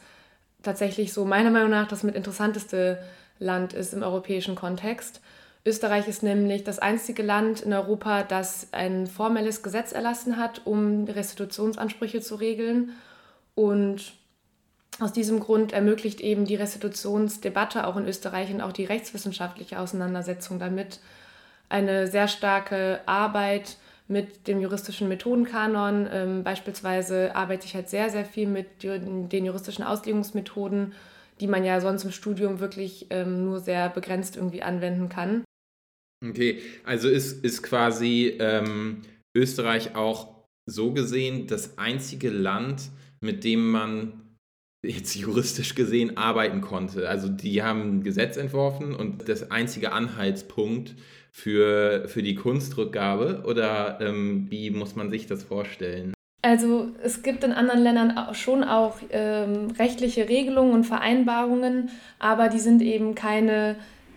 tatsächlich 0.63 1.13
so 1.13 1.25
meiner 1.25 1.51
Meinung 1.51 1.71
nach 1.71 1.89
das 1.89 2.03
mit 2.03 2.15
interessanteste 2.15 3.03
Land 3.39 3.73
ist 3.73 3.93
im 3.93 4.03
europäischen 4.03 4.55
Kontext. 4.55 5.21
Österreich 5.65 6.09
ist 6.09 6.23
nämlich 6.23 6.65
das 6.65 6.79
einzige 6.79 7.23
Land 7.23 7.61
in 7.63 7.73
Europa, 7.73 8.23
das 8.23 8.69
ein 8.73 9.07
formelles 9.07 9.63
Gesetz 9.63 9.93
erlassen 9.93 10.37
hat, 10.37 10.63
um 10.65 11.05
Restitutionsansprüche 11.05 12.21
zu 12.21 12.37
regeln. 12.37 12.93
Und 13.55 14.13
Aus 15.01 15.13
diesem 15.13 15.41
Grund 15.41 15.73
ermöglicht 15.73 16.21
eben 16.21 16.45
die 16.45 16.55
Restitutionsdebatte 16.55 17.87
auch 17.87 17.97
in 17.97 18.07
Österreich 18.07 18.53
und 18.53 18.61
auch 18.61 18.73
die 18.73 18.85
rechtswissenschaftliche 18.85 19.79
Auseinandersetzung 19.79 20.59
damit 20.59 21.01
eine 21.73 22.07
sehr 22.07 22.29
starke 22.29 23.01
Arbeit 23.07 23.77
mit 24.07 24.47
dem 24.47 24.61
juristischen 24.61 25.09
Methodenkanon. 25.09 26.09
Ähm, 26.13 26.45
beispielsweise 26.45 27.35
arbeite 27.35 27.67
ich 27.67 27.75
halt 27.75 27.89
sehr, 27.89 28.11
sehr 28.11 28.25
viel 28.25 28.47
mit 28.47 28.83
den 28.83 29.45
juristischen 29.45 29.85
Auslegungsmethoden, 29.85 30.93
die 31.41 31.47
man 31.47 31.65
ja 31.65 31.81
sonst 31.81 32.05
im 32.05 32.13
Studium 32.13 32.61
wirklich 32.61 33.07
ähm, 33.11 33.45
nur 33.45 33.59
sehr 33.61 33.89
begrenzt 33.89 34.37
irgendwie 34.37 34.63
anwenden 34.63 35.09
kann. 35.09 35.45
Okay, 36.25 36.61
also 36.85 37.09
ist, 37.09 37.45
ist 37.45 37.63
quasi 37.63 38.37
ähm, 38.39 39.03
Österreich 39.37 39.97
auch 39.97 40.45
so 40.71 40.93
gesehen 40.93 41.49
das 41.49 41.79
einzige 41.79 42.31
Land, 42.31 42.91
mit 43.21 43.45
dem 43.45 43.71
man 43.71 44.37
jetzt 44.85 45.15
juristisch 45.15 45.75
gesehen 45.75 46.17
arbeiten 46.17 46.61
konnte. 46.61 47.09
Also 47.09 47.29
die 47.29 47.63
haben 47.63 47.99
ein 47.99 48.03
Gesetz 48.03 48.37
entworfen 48.37 48.95
und 48.95 49.29
das 49.29 49.51
einzige 49.51 49.93
Anhaltspunkt 49.93 50.95
für, 51.33 52.07
für 52.09 52.23
die 52.23 52.35
Kunstrückgabe 52.35 53.43
oder 53.47 53.99
ähm, 54.01 54.47
wie 54.51 54.71
muss 54.71 54.95
man 54.95 55.11
sich 55.11 55.27
das 55.27 55.43
vorstellen? 55.43 56.13
Also 56.43 56.89
es 57.03 57.23
gibt 57.23 57.43
in 57.43 57.53
anderen 57.53 57.83
Ländern 57.83 58.35
schon 58.35 58.63
auch 58.63 58.97
ähm, 59.11 59.69
rechtliche 59.79 60.29
Regelungen 60.29 60.75
und 60.75 60.85
Vereinbarungen, 60.85 61.91
aber 62.19 62.49
die 62.49 62.59
sind 62.59 62.83
eben 62.83 63.15
keine 63.15 63.77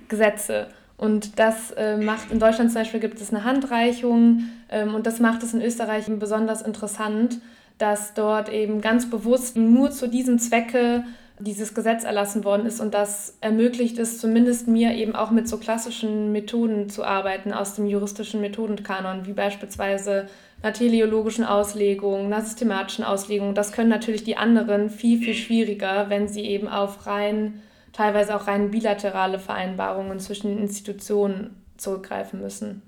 Gesetze. 0.10 0.68
Und 0.98 1.40
das 1.40 1.72
äh, 1.72 1.98
macht, 1.98 2.32
in 2.32 2.40
Deutschland 2.40 2.72
zum 2.72 2.82
Beispiel 2.82 3.00
gibt 3.00 3.22
es 3.22 3.34
eine 3.34 3.44
Handreichung 3.44 4.44
ähm, 4.70 4.94
und 4.96 5.08
das 5.08 5.20
macht 5.20 5.44
es 5.44 5.54
in 5.54 5.62
Österreich 5.62 6.06
besonders 6.20 6.62
interessant, 6.62 7.40
dass 7.78 8.14
dort 8.14 8.52
eben 8.52 8.82
ganz 8.82 9.10
bewusst 9.10 9.56
nur 9.56 9.92
zu 9.92 10.08
diesem 10.08 10.40
Zwecke 10.40 11.04
dieses 11.40 11.74
Gesetz 11.74 12.04
erlassen 12.06 12.46
worden 12.46 12.66
ist 12.66 12.80
und 12.80 12.94
das 12.94 13.38
ermöglicht 13.42 14.00
es 14.00 14.20
zumindest 14.20 14.68
mir 14.68 14.94
eben 14.94 15.16
auch 15.16 15.32
mit 15.32 15.50
so 15.50 15.58
klassischen 15.58 16.32
Methoden 16.32 16.90
zu 16.90 17.04
arbeiten 17.04 17.52
aus 17.52 17.76
dem 17.76 17.88
juristischen 17.88 18.40
Methodenkanon, 18.40 19.26
wie 19.26 19.34
beispielsweise 19.34 20.28
einer 20.62 20.74
teleologischen 20.74 21.44
Auslegung, 21.44 22.26
einer 22.26 22.42
systematischen 22.42 23.04
Auslegung. 23.04 23.54
Das 23.54 23.74
können 23.74 23.90
natürlich 23.90 24.24
die 24.24 24.38
anderen 24.38 24.90
viel, 24.90 25.20
viel 25.20 25.34
schwieriger, 25.34 26.10
wenn 26.10 26.30
sie 26.30 26.46
eben 26.46 26.70
auf 26.70 27.06
rein, 27.06 27.62
teilweise 27.92 28.36
auch 28.36 28.48
rein 28.48 28.72
bilaterale 28.72 29.40
Vereinbarungen 29.40 30.20
zwischen 30.20 30.48
den 30.48 30.60
Institutionen 30.60 31.66
zurückgreifen 31.76 32.40
müssen. 32.42 32.82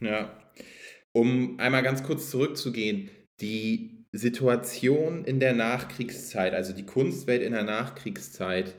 Ja, 0.00 0.30
um 1.12 1.58
einmal 1.60 1.82
ganz 1.82 2.02
kurz 2.02 2.30
zurückzugehen, 2.30 3.10
die 3.40 3.93
Situation 4.18 5.24
in 5.24 5.40
der 5.40 5.54
Nachkriegszeit, 5.54 6.54
also 6.54 6.72
die 6.72 6.86
Kunstwelt 6.86 7.42
in 7.42 7.52
der 7.52 7.64
Nachkriegszeit 7.64 8.74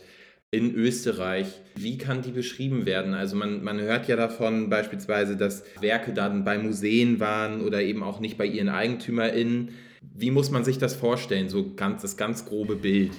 in 0.52 0.74
Österreich, 0.74 1.62
wie 1.76 1.98
kann 1.98 2.22
die 2.22 2.32
beschrieben 2.32 2.86
werden? 2.86 3.14
Also 3.14 3.36
man, 3.36 3.64
man 3.64 3.80
hört 3.82 4.08
ja 4.08 4.16
davon 4.16 4.70
beispielsweise, 4.70 5.36
dass 5.36 5.64
Werke 5.82 6.14
dann 6.14 6.46
bei 6.46 6.58
Museen 6.58 7.20
waren 7.20 7.62
oder 7.62 7.82
eben 7.82 8.04
auch 8.04 8.20
nicht 8.20 8.38
bei 8.38 8.46
ihren 8.46 8.70
EigentümerInnen. 8.70 9.70
Wie 10.02 10.32
muss 10.32 10.52
man 10.52 10.64
sich 10.64 10.78
das 10.78 10.96
vorstellen, 10.96 11.50
so 11.50 11.74
ganz, 11.76 12.04
das 12.04 12.16
ganz 12.16 12.46
grobe 12.46 12.76
Bild? 12.76 13.12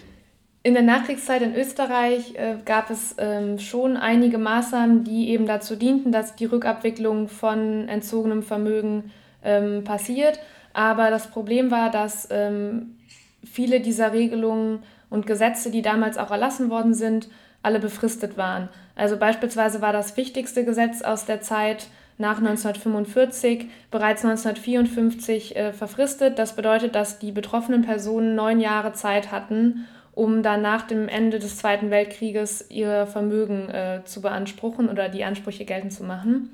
In 0.62 0.74
der 0.74 0.82
Nachkriegszeit 0.82 1.42
in 1.42 1.54
Österreich 1.54 2.34
äh, 2.34 2.56
gab 2.64 2.90
es 2.90 3.14
ähm, 3.18 3.58
schon 3.58 3.96
einige 3.96 4.38
Maßnahmen, 4.38 5.04
die 5.04 5.28
eben 5.28 5.46
dazu 5.46 5.76
dienten, 5.76 6.10
dass 6.10 6.34
die 6.36 6.46
Rückabwicklung 6.46 7.28
von 7.28 7.88
entzogenem 7.88 8.42
Vermögen 8.42 9.12
ähm, 9.44 9.84
passiert. 9.84 10.40
Aber 10.76 11.08
das 11.08 11.28
Problem 11.28 11.70
war, 11.70 11.90
dass 11.90 12.28
ähm, 12.30 12.96
viele 13.42 13.80
dieser 13.80 14.12
Regelungen 14.12 14.80
und 15.08 15.26
Gesetze, 15.26 15.70
die 15.70 15.80
damals 15.80 16.18
auch 16.18 16.30
erlassen 16.30 16.68
worden 16.68 16.92
sind, 16.92 17.30
alle 17.62 17.80
befristet 17.80 18.36
waren. 18.36 18.68
Also 18.94 19.16
beispielsweise 19.16 19.80
war 19.80 19.94
das 19.94 20.18
wichtigste 20.18 20.66
Gesetz 20.66 21.00
aus 21.00 21.24
der 21.24 21.40
Zeit 21.40 21.86
nach 22.18 22.36
1945 22.36 23.70
bereits 23.90 24.22
1954 24.22 25.56
äh, 25.56 25.72
verfristet. 25.72 26.38
Das 26.38 26.56
bedeutet, 26.56 26.94
dass 26.94 27.18
die 27.18 27.32
betroffenen 27.32 27.80
Personen 27.80 28.34
neun 28.34 28.60
Jahre 28.60 28.92
Zeit 28.92 29.32
hatten, 29.32 29.86
um 30.12 30.42
dann 30.42 30.60
nach 30.60 30.82
dem 30.82 31.08
Ende 31.08 31.38
des 31.38 31.56
Zweiten 31.56 31.88
Weltkrieges 31.88 32.66
ihr 32.68 33.06
Vermögen 33.06 33.70
äh, 33.70 34.02
zu 34.04 34.20
beanspruchen 34.20 34.90
oder 34.90 35.08
die 35.08 35.24
Ansprüche 35.24 35.64
geltend 35.64 35.94
zu 35.94 36.04
machen 36.04 36.50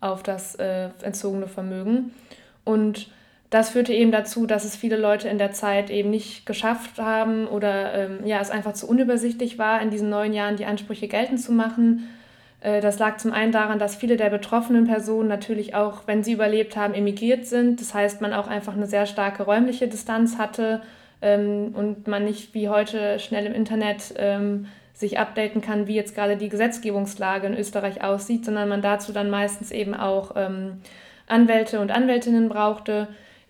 auf 0.00 0.22
das 0.22 0.54
äh, 0.54 0.88
entzogene 1.02 1.46
Vermögen. 1.46 2.14
Und 2.64 3.10
das 3.50 3.70
führte 3.70 3.92
eben 3.92 4.10
dazu, 4.10 4.46
dass 4.46 4.64
es 4.64 4.76
viele 4.76 4.96
Leute 4.96 5.28
in 5.28 5.38
der 5.38 5.52
Zeit 5.52 5.90
eben 5.90 6.10
nicht 6.10 6.46
geschafft 6.46 6.98
haben 6.98 7.46
oder 7.46 7.94
ähm, 7.94 8.18
ja, 8.26 8.40
es 8.40 8.50
einfach 8.50 8.72
zu 8.72 8.88
unübersichtlich 8.88 9.58
war, 9.58 9.80
in 9.80 9.90
diesen 9.90 10.10
neun 10.10 10.32
Jahren 10.32 10.56
die 10.56 10.66
Ansprüche 10.66 11.06
geltend 11.06 11.40
zu 11.40 11.52
machen. 11.52 12.08
Äh, 12.60 12.80
das 12.80 12.98
lag 12.98 13.18
zum 13.18 13.32
einen 13.32 13.52
daran, 13.52 13.78
dass 13.78 13.94
viele 13.94 14.16
der 14.16 14.30
betroffenen 14.30 14.86
Personen 14.86 15.28
natürlich 15.28 15.74
auch, 15.74 16.02
wenn 16.06 16.24
sie 16.24 16.32
überlebt 16.32 16.76
haben, 16.76 16.94
emigriert 16.94 17.46
sind. 17.46 17.80
Das 17.80 17.94
heißt, 17.94 18.20
man 18.20 18.32
auch 18.32 18.48
einfach 18.48 18.74
eine 18.74 18.86
sehr 18.86 19.06
starke 19.06 19.44
räumliche 19.44 19.86
Distanz 19.86 20.38
hatte 20.38 20.82
ähm, 21.22 21.72
und 21.74 22.08
man 22.08 22.24
nicht 22.24 22.52
wie 22.52 22.68
heute 22.68 23.20
schnell 23.20 23.46
im 23.46 23.54
Internet 23.54 24.14
ähm, 24.16 24.66
sich 24.92 25.18
updaten 25.20 25.60
kann, 25.60 25.86
wie 25.86 25.94
jetzt 25.94 26.16
gerade 26.16 26.36
die 26.36 26.48
Gesetzgebungslage 26.48 27.46
in 27.46 27.56
Österreich 27.56 28.02
aussieht, 28.02 28.44
sondern 28.44 28.68
man 28.68 28.82
dazu 28.82 29.12
dann 29.12 29.30
meistens 29.30 29.70
eben 29.70 29.94
auch 29.94 30.32
ähm, 30.34 30.80
Anwälte 31.28 31.80
und 31.80 31.92
Anwältinnen 31.92 32.48
brauchte 32.48 33.06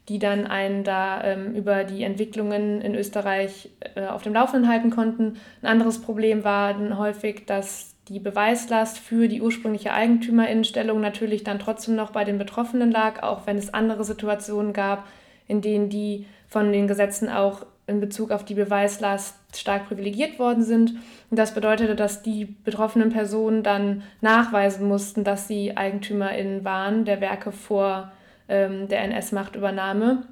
die 0.08 0.18
dann 0.18 0.46
einen 0.46 0.84
da 0.84 1.22
ähm, 1.25 1.54
über 1.54 1.84
die 1.84 2.04
Entwicklungen 2.04 2.80
in 2.80 2.94
Österreich 2.94 3.70
äh, 3.94 4.06
auf 4.06 4.22
dem 4.22 4.34
Laufenden 4.34 4.70
halten 4.70 4.90
konnten. 4.90 5.38
Ein 5.62 5.68
anderes 5.68 6.00
Problem 6.00 6.44
war 6.44 6.75
dann 6.75 6.96
häufig, 6.96 7.44
dass 7.46 7.94
die 8.08 8.20
Beweislast 8.20 8.98
für 8.98 9.26
die 9.26 9.42
ursprüngliche 9.42 9.92
Eigentümerinnenstellung 9.92 11.00
natürlich 11.00 11.42
dann 11.42 11.58
trotzdem 11.58 11.96
noch 11.96 12.12
bei 12.12 12.25
den 12.25 12.38
Betroffenen 12.38 12.92
lag, 12.92 13.22
auch 13.22 13.46
wenn 13.46 13.58
es 13.58 13.75
andere 13.75 14.04
Situationen 14.04 14.72
gab, 14.72 15.06
in 15.48 15.60
denen 15.60 15.88
die 15.88 16.26
von 16.46 16.72
den 16.72 16.86
Gesetzen 16.86 17.28
auch 17.28 17.66
in 17.88 18.00
Bezug 18.00 18.30
auf 18.30 18.44
die 18.44 18.54
Beweislast 18.54 19.36
stark 19.54 19.88
privilegiert 19.88 20.38
worden 20.38 20.62
sind. 20.62 20.94
Und 21.30 21.38
das 21.38 21.54
bedeutete, 21.54 21.96
dass 21.96 22.22
die 22.22 22.44
betroffenen 22.44 23.10
Personen 23.10 23.62
dann 23.62 24.02
nachweisen 24.20 24.86
mussten, 24.86 25.25
dass 25.25 25.48
sie 25.48 25.76
EigentümerInnen 25.76 26.64
waren 26.64 27.04
der 27.04 27.20
Werke 27.20 27.50
vor 27.52 28.12
ähm, 28.48 28.88
der 28.88 29.02
NS-Machtübernahme. 29.02 30.26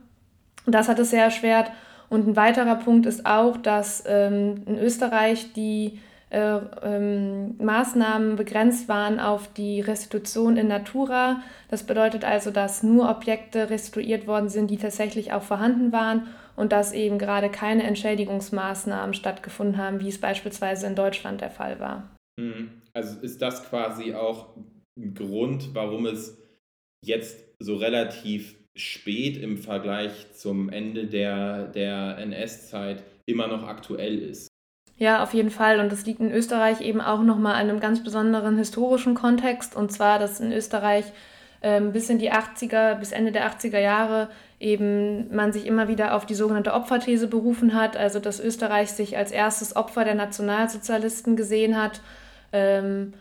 Das 0.67 0.89
hat 0.89 0.99
es 0.99 1.11
sehr 1.11 1.25
erschwert. 1.25 1.71
Und 2.09 2.29
ein 2.29 2.37
weiterer 2.37 2.77
Punkt 2.77 3.07
ist 3.07 3.27
auch, 3.27 3.57
dass 3.57 4.05
ähm, 4.07 4.63
in 4.67 4.79
Österreich 4.79 5.53
die 5.53 5.99
äh, 6.31 6.59
ähm, 6.83 7.57
Maßnahmen 7.59 8.37
begrenzt 8.37 8.89
waren 8.89 9.21
auf 9.21 9.53
die 9.53 9.81
Restitution 9.81 10.57
in 10.57 10.69
Natura. 10.69 11.43
Das 11.69 11.85
bedeutet 11.85 12.25
also, 12.25 12.51
dass 12.51 12.83
nur 12.83 13.09
Objekte 13.09 13.71
restituiert 13.71 14.27
worden 14.27 14.49
sind, 14.49 14.71
die 14.71 14.77
tatsächlich 14.77 15.33
auch 15.33 15.43
vorhanden 15.43 15.93
waren 15.93 16.27
und 16.57 16.73
dass 16.73 16.93
eben 16.93 17.19
gerade 17.19 17.51
keine 17.51 17.85
Entschädigungsmaßnahmen 17.85 19.15
stattgefunden 19.15 19.79
haben, 19.79 20.01
wie 20.01 20.09
es 20.09 20.21
beispielsweise 20.21 20.87
in 20.87 20.97
Deutschland 20.97 21.41
der 21.41 21.51
Fall 21.51 21.79
war. 21.81 22.11
Mhm. 22.41 22.83
Also 22.93 23.21
ist 23.21 23.41
das 23.43 23.69
quasi 23.69 24.15
auch 24.15 24.57
ein 24.99 25.15
Grund, 25.15 25.75
warum 25.75 26.07
es 26.07 26.37
jetzt 27.05 27.45
so 27.65 27.77
relativ 27.77 28.55
spät 28.77 29.37
im 29.37 29.57
Vergleich 29.59 30.33
zum 30.33 30.69
Ende 30.69 31.07
der, 31.07 31.69
der 31.69 32.19
NS-Zeit 32.19 33.03
immer 33.27 33.47
noch 33.47 33.63
aktuell 33.67 34.19
ist. 34.19 34.49
Ja, 34.97 35.23
auf 35.23 35.35
jeden 35.35 35.51
Fall. 35.51 35.81
Und 35.81 35.91
das 35.91 36.07
liegt 36.07 36.21
in 36.21 36.33
Österreich 36.33 36.81
eben 36.81 37.01
auch 37.01 37.23
nochmal 37.23 37.55
an 37.55 37.69
einem 37.69 37.81
ganz 37.81 38.03
besonderen 38.03 38.57
historischen 38.57 39.15
Kontext. 39.15 39.75
Und 39.75 39.91
zwar, 39.91 40.19
dass 40.19 40.41
in 40.41 40.53
Österreich 40.53 41.05
ähm, 41.63 41.93
bis 41.93 42.11
in 42.11 42.19
die 42.19 42.31
80er, 42.31 42.95
bis 42.97 43.11
Ende 43.11 43.33
der 43.33 43.51
80er 43.51 43.79
Jahre 43.79 44.29
eben 44.61 45.35
man 45.35 45.53
sich 45.53 45.67
immer 45.67 45.89
wieder 45.89 46.15
auf 46.15 46.27
die 46.27 46.35
sogenannte 46.35 46.75
Opferthese 46.75 47.27
berufen 47.27 47.75
hat. 47.75 47.97
Also, 47.97 48.21
dass 48.21 48.39
Österreich 48.39 48.91
sich 48.91 49.17
als 49.17 49.33
erstes 49.33 49.75
Opfer 49.75 50.05
der 50.05 50.15
Nationalsozialisten 50.15 51.35
gesehen 51.35 51.81
hat. 51.81 52.01
Ähm, 52.53 53.15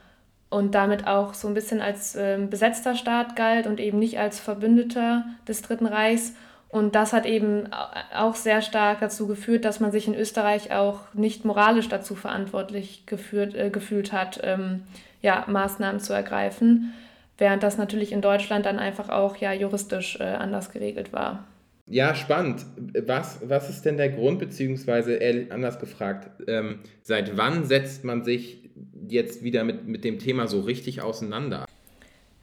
und 0.54 0.76
damit 0.76 1.08
auch 1.08 1.34
so 1.34 1.48
ein 1.48 1.54
bisschen 1.54 1.82
als 1.82 2.16
äh, 2.16 2.38
besetzter 2.38 2.96
Staat 2.96 3.36
galt 3.36 3.66
und 3.66 3.80
eben 3.80 3.98
nicht 3.98 4.20
als 4.20 4.40
Verbündeter 4.40 5.26
des 5.48 5.64
Dritten 5.64 5.88
Reichs. 5.88 6.34
Und 6.70 6.96
das 6.96 7.14
hat 7.14 7.26
eben 7.26 7.70
auch 8.16 8.36
sehr 8.36 8.62
stark 8.62 9.00
dazu 9.00 9.28
geführt, 9.28 9.66
dass 9.66 9.80
man 9.80 9.92
sich 9.92 10.08
in 10.08 10.16
Österreich 10.16 10.72
auch 10.72 11.02
nicht 11.14 11.44
moralisch 11.44 11.90
dazu 11.90 12.16
verantwortlich 12.16 13.06
geführt, 13.06 13.56
äh, 13.56 13.70
gefühlt 13.70 14.14
hat, 14.14 14.40
ähm, 14.44 14.84
ja, 15.22 15.44
Maßnahmen 15.48 16.00
zu 16.00 16.14
ergreifen, 16.14 16.94
während 17.38 17.64
das 17.64 17.78
natürlich 17.78 18.12
in 18.12 18.22
Deutschland 18.22 18.66
dann 18.66 18.80
einfach 18.80 19.10
auch 19.10 19.38
ja, 19.38 19.54
juristisch 19.54 20.20
äh, 20.20 20.24
anders 20.24 20.72
geregelt 20.72 21.14
war. 21.14 21.44
Ja, 21.88 22.16
spannend. 22.16 22.66
Was, 23.06 23.40
was 23.44 23.70
ist 23.70 23.86
denn 23.86 23.98
der 23.98 24.10
Grund, 24.10 24.40
beziehungsweise 24.40 25.20
anders 25.50 25.80
gefragt, 25.80 26.30
ähm, 26.48 26.80
seit 27.02 27.36
wann 27.38 27.66
setzt 27.66 28.04
man 28.04 28.24
sich 28.24 28.64
jetzt 29.10 29.44
wieder 29.44 29.64
mit, 29.64 29.88
mit 29.88 30.04
dem 30.04 30.20
Thema 30.20 30.48
so 30.48 30.62
richtig 30.62 31.02
auseinander? 31.02 31.66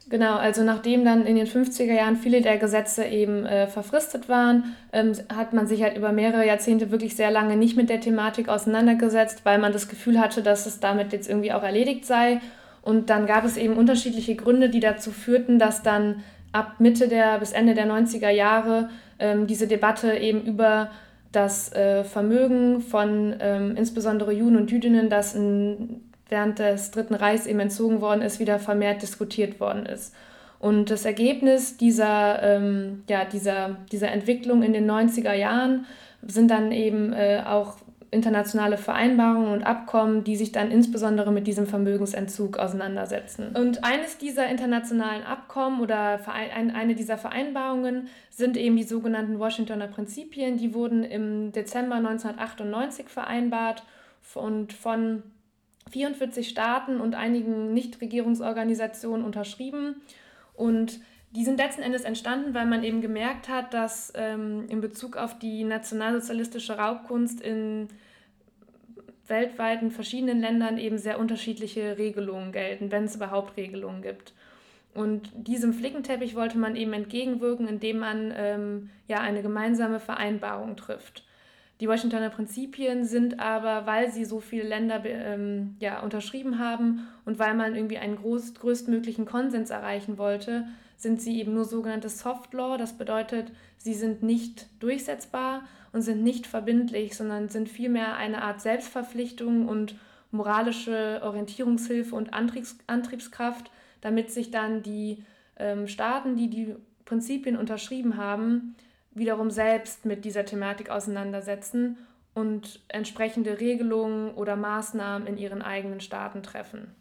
Genau, 0.09 0.35
also 0.35 0.63
nachdem 0.63 1.05
dann 1.05 1.25
in 1.25 1.37
den 1.37 1.47
50er 1.47 1.93
Jahren 1.93 2.17
viele 2.17 2.41
der 2.41 2.57
Gesetze 2.57 3.05
eben 3.05 3.45
äh, 3.45 3.67
verfristet 3.67 4.27
waren, 4.27 4.75
ähm, 4.91 5.13
hat 5.33 5.53
man 5.53 5.67
sich 5.67 5.83
halt 5.83 5.95
über 5.95 6.11
mehrere 6.11 6.45
Jahrzehnte 6.45 6.91
wirklich 6.91 7.15
sehr 7.15 7.31
lange 7.31 7.55
nicht 7.55 7.77
mit 7.77 7.89
der 7.89 8.01
Thematik 8.01 8.49
auseinandergesetzt, 8.49 9.45
weil 9.45 9.57
man 9.57 9.71
das 9.71 9.87
Gefühl 9.87 10.19
hatte, 10.19 10.43
dass 10.43 10.65
es 10.65 10.81
damit 10.81 11.13
jetzt 11.13 11.29
irgendwie 11.29 11.53
auch 11.53 11.63
erledigt 11.63 12.05
sei. 12.05 12.41
Und 12.81 13.09
dann 13.09 13.25
gab 13.25 13.45
es 13.45 13.55
eben 13.55 13.77
unterschiedliche 13.77 14.35
Gründe, 14.35 14.69
die 14.69 14.81
dazu 14.81 15.11
führten, 15.11 15.59
dass 15.59 15.81
dann 15.81 16.23
ab 16.51 16.79
Mitte 16.79 17.07
der 17.07 17.39
bis 17.39 17.53
Ende 17.53 17.73
der 17.73 17.87
90er 17.87 18.31
Jahre 18.31 18.89
ähm, 19.17 19.47
diese 19.47 19.67
Debatte 19.67 20.17
eben 20.17 20.41
über 20.41 20.91
das 21.31 21.71
äh, 21.71 22.03
Vermögen 22.03 22.81
von 22.81 23.35
ähm, 23.39 23.77
insbesondere 23.77 24.33
Juden 24.33 24.57
und 24.57 24.71
Jüdinnen, 24.71 25.09
das 25.09 25.35
in, 25.35 26.01
während 26.31 26.57
des 26.57 26.89
Dritten 26.91 27.13
Reichs 27.13 27.45
eben 27.45 27.59
entzogen 27.59 28.01
worden 28.01 28.23
ist, 28.23 28.39
wieder 28.39 28.57
vermehrt 28.57 29.01
diskutiert 29.03 29.59
worden 29.59 29.85
ist. 29.85 30.15
Und 30.59 30.89
das 30.89 31.05
Ergebnis 31.05 31.77
dieser, 31.77 32.41
ähm, 32.41 33.03
ja, 33.09 33.25
dieser, 33.25 33.77
dieser 33.91 34.11
Entwicklung 34.11 34.63
in 34.63 34.73
den 34.73 34.89
90er 34.89 35.33
Jahren 35.33 35.85
sind 36.25 36.49
dann 36.49 36.71
eben 36.71 37.13
äh, 37.13 37.43
auch 37.45 37.77
internationale 38.11 38.77
Vereinbarungen 38.77 39.53
und 39.53 39.63
Abkommen, 39.63 40.23
die 40.23 40.35
sich 40.35 40.51
dann 40.51 40.69
insbesondere 40.69 41.31
mit 41.31 41.47
diesem 41.47 41.65
Vermögensentzug 41.65 42.57
auseinandersetzen. 42.57 43.55
Und 43.55 43.83
eines 43.83 44.17
dieser 44.17 44.47
internationalen 44.49 45.23
Abkommen 45.23 45.81
oder 45.81 46.19
eine 46.27 46.93
dieser 46.93 47.17
Vereinbarungen 47.17 48.09
sind 48.29 48.57
eben 48.57 48.75
die 48.75 48.83
sogenannten 48.83 49.39
Washingtoner 49.39 49.87
Prinzipien. 49.87 50.57
Die 50.57 50.73
wurden 50.73 51.03
im 51.03 51.53
Dezember 51.53 51.95
1998 51.95 53.07
vereinbart 53.07 53.83
und 54.35 54.73
von 54.73 55.23
44 55.91 56.47
Staaten 56.47 56.99
und 56.99 57.15
einigen 57.15 57.73
Nichtregierungsorganisationen 57.73 59.25
unterschrieben. 59.25 59.95
Und 60.53 60.99
die 61.31 61.45
sind 61.45 61.57
letzten 61.57 61.81
Endes 61.81 62.03
entstanden, 62.03 62.53
weil 62.53 62.65
man 62.65 62.83
eben 62.83 63.01
gemerkt 63.01 63.47
hat, 63.47 63.73
dass 63.73 64.11
ähm, 64.15 64.65
in 64.67 64.81
Bezug 64.81 65.15
auf 65.15 65.39
die 65.39 65.63
nationalsozialistische 65.63 66.77
Raubkunst 66.77 67.41
in 67.41 67.87
weltweit 69.27 69.81
in 69.81 69.91
verschiedenen 69.91 70.41
Ländern 70.41 70.77
eben 70.77 70.97
sehr 70.97 71.19
unterschiedliche 71.19 71.97
Regelungen 71.97 72.51
gelten, 72.51 72.91
wenn 72.91 73.05
es 73.05 73.15
überhaupt 73.15 73.55
Regelungen 73.57 74.01
gibt. 74.01 74.33
Und 74.93 75.29
diesem 75.33 75.73
Flickenteppich 75.73 76.35
wollte 76.35 76.57
man 76.57 76.75
eben 76.75 76.91
entgegenwirken, 76.91 77.67
indem 77.67 77.99
man 77.99 78.33
ähm, 78.35 78.89
ja 79.07 79.21
eine 79.21 79.41
gemeinsame 79.41 80.01
Vereinbarung 80.01 80.75
trifft. 80.75 81.23
Die 81.81 81.87
Washingtoner 81.87 82.29
Prinzipien 82.29 83.05
sind 83.05 83.39
aber, 83.39 83.87
weil 83.87 84.11
sie 84.11 84.23
so 84.23 84.39
viele 84.39 84.61
Länder 84.61 85.03
ähm, 85.03 85.75
ja, 85.79 86.01
unterschrieben 86.01 86.59
haben 86.59 87.07
und 87.25 87.39
weil 87.39 87.55
man 87.55 87.75
irgendwie 87.75 87.97
einen 87.97 88.17
groß, 88.17 88.53
größtmöglichen 88.53 89.25
Konsens 89.25 89.71
erreichen 89.71 90.19
wollte, 90.19 90.67
sind 90.95 91.19
sie 91.19 91.39
eben 91.39 91.55
nur 91.55 91.65
sogenannte 91.65 92.07
Soft 92.07 92.53
Law. 92.53 92.77
Das 92.77 92.93
bedeutet, 92.93 93.51
sie 93.77 93.95
sind 93.95 94.21
nicht 94.21 94.67
durchsetzbar 94.79 95.63
und 95.91 96.03
sind 96.03 96.21
nicht 96.23 96.45
verbindlich, 96.45 97.17
sondern 97.17 97.49
sind 97.49 97.67
vielmehr 97.67 98.15
eine 98.15 98.43
Art 98.43 98.61
Selbstverpflichtung 98.61 99.67
und 99.67 99.95
moralische 100.29 101.19
Orientierungshilfe 101.23 102.15
und 102.15 102.31
Antriebs 102.31 102.77
Antriebskraft, 102.85 103.71
damit 104.01 104.29
sich 104.29 104.51
dann 104.51 104.83
die 104.83 105.23
ähm, 105.57 105.87
Staaten, 105.87 106.35
die 106.35 106.47
die 106.47 106.75
Prinzipien 107.05 107.57
unterschrieben 107.57 108.17
haben, 108.17 108.75
wiederum 109.11 109.51
selbst 109.51 110.05
mit 110.05 110.25
dieser 110.25 110.45
Thematik 110.45 110.89
auseinandersetzen 110.89 111.97
und 112.33 112.81
entsprechende 112.87 113.59
Regelungen 113.59 114.33
oder 114.33 114.55
Maßnahmen 114.55 115.27
in 115.27 115.37
ihren 115.37 115.61
eigenen 115.61 115.99
Staaten 115.99 116.43
treffen. 116.43 116.95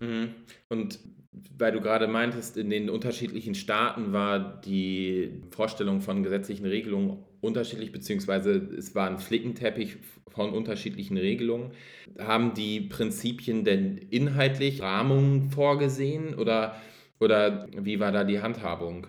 Mhm. 0.00 0.34
Und 0.68 1.00
weil 1.56 1.72
du 1.72 1.80
gerade 1.80 2.06
meintest, 2.06 2.56
in 2.56 2.70
den 2.70 2.88
unterschiedlichen 2.88 3.54
Staaten 3.54 4.12
war 4.12 4.60
die 4.60 5.42
Vorstellung 5.50 6.00
von 6.00 6.22
gesetzlichen 6.22 6.66
Regelungen 6.66 7.24
unterschiedlich, 7.40 7.90
beziehungsweise 7.90 8.52
es 8.52 8.94
war 8.94 9.08
ein 9.08 9.18
Flickenteppich 9.18 9.96
von 10.28 10.50
unterschiedlichen 10.50 11.16
Regelungen. 11.16 11.72
Haben 12.18 12.54
die 12.54 12.82
Prinzipien 12.82 13.64
denn 13.64 13.98
inhaltlich 13.98 14.80
Rahmungen 14.80 15.50
vorgesehen 15.50 16.34
oder, 16.34 16.76
oder 17.18 17.66
wie 17.76 17.98
war 17.98 18.12
da 18.12 18.24
die 18.24 18.40
Handhabung? 18.40 19.08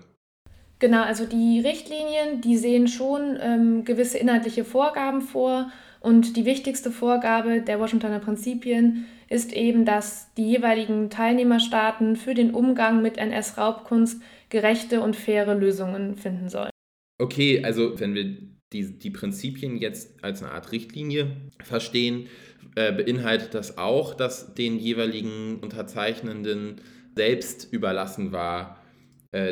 Genau, 0.79 1.03
also 1.03 1.25
die 1.25 1.59
Richtlinien, 1.59 2.41
die 2.41 2.57
sehen 2.57 2.87
schon 2.87 3.37
ähm, 3.39 3.85
gewisse 3.85 4.17
inhaltliche 4.17 4.65
Vorgaben 4.65 5.21
vor. 5.21 5.71
Und 6.01 6.37
die 6.37 6.45
wichtigste 6.45 6.91
Vorgabe 6.91 7.61
der 7.61 7.79
Washingtoner 7.79 8.19
Prinzipien 8.19 9.05
ist 9.29 9.53
eben, 9.53 9.85
dass 9.85 10.31
die 10.35 10.47
jeweiligen 10.47 11.09
Teilnehmerstaaten 11.09 12.15
für 12.15 12.33
den 12.35 12.53
Umgang 12.53 13.01
mit 13.01 13.17
NS-Raubkunst 13.17 14.21
gerechte 14.49 15.01
und 15.01 15.15
faire 15.15 15.55
Lösungen 15.55 16.15
finden 16.15 16.49
sollen. 16.49 16.69
Okay, 17.17 17.63
also 17.63 17.99
wenn 17.99 18.13
wir 18.13 18.37
die, 18.73 18.99
die 18.99 19.09
Prinzipien 19.09 19.77
jetzt 19.77 20.23
als 20.23 20.43
eine 20.43 20.51
Art 20.51 20.71
Richtlinie 20.71 21.31
verstehen, 21.63 22.27
äh, 22.75 22.91
beinhaltet 22.91 23.53
das 23.53 23.77
auch, 23.77 24.13
dass 24.13 24.53
den 24.53 24.77
jeweiligen 24.77 25.59
Unterzeichnenden 25.59 26.81
selbst 27.15 27.71
überlassen 27.71 28.31
war, 28.31 28.84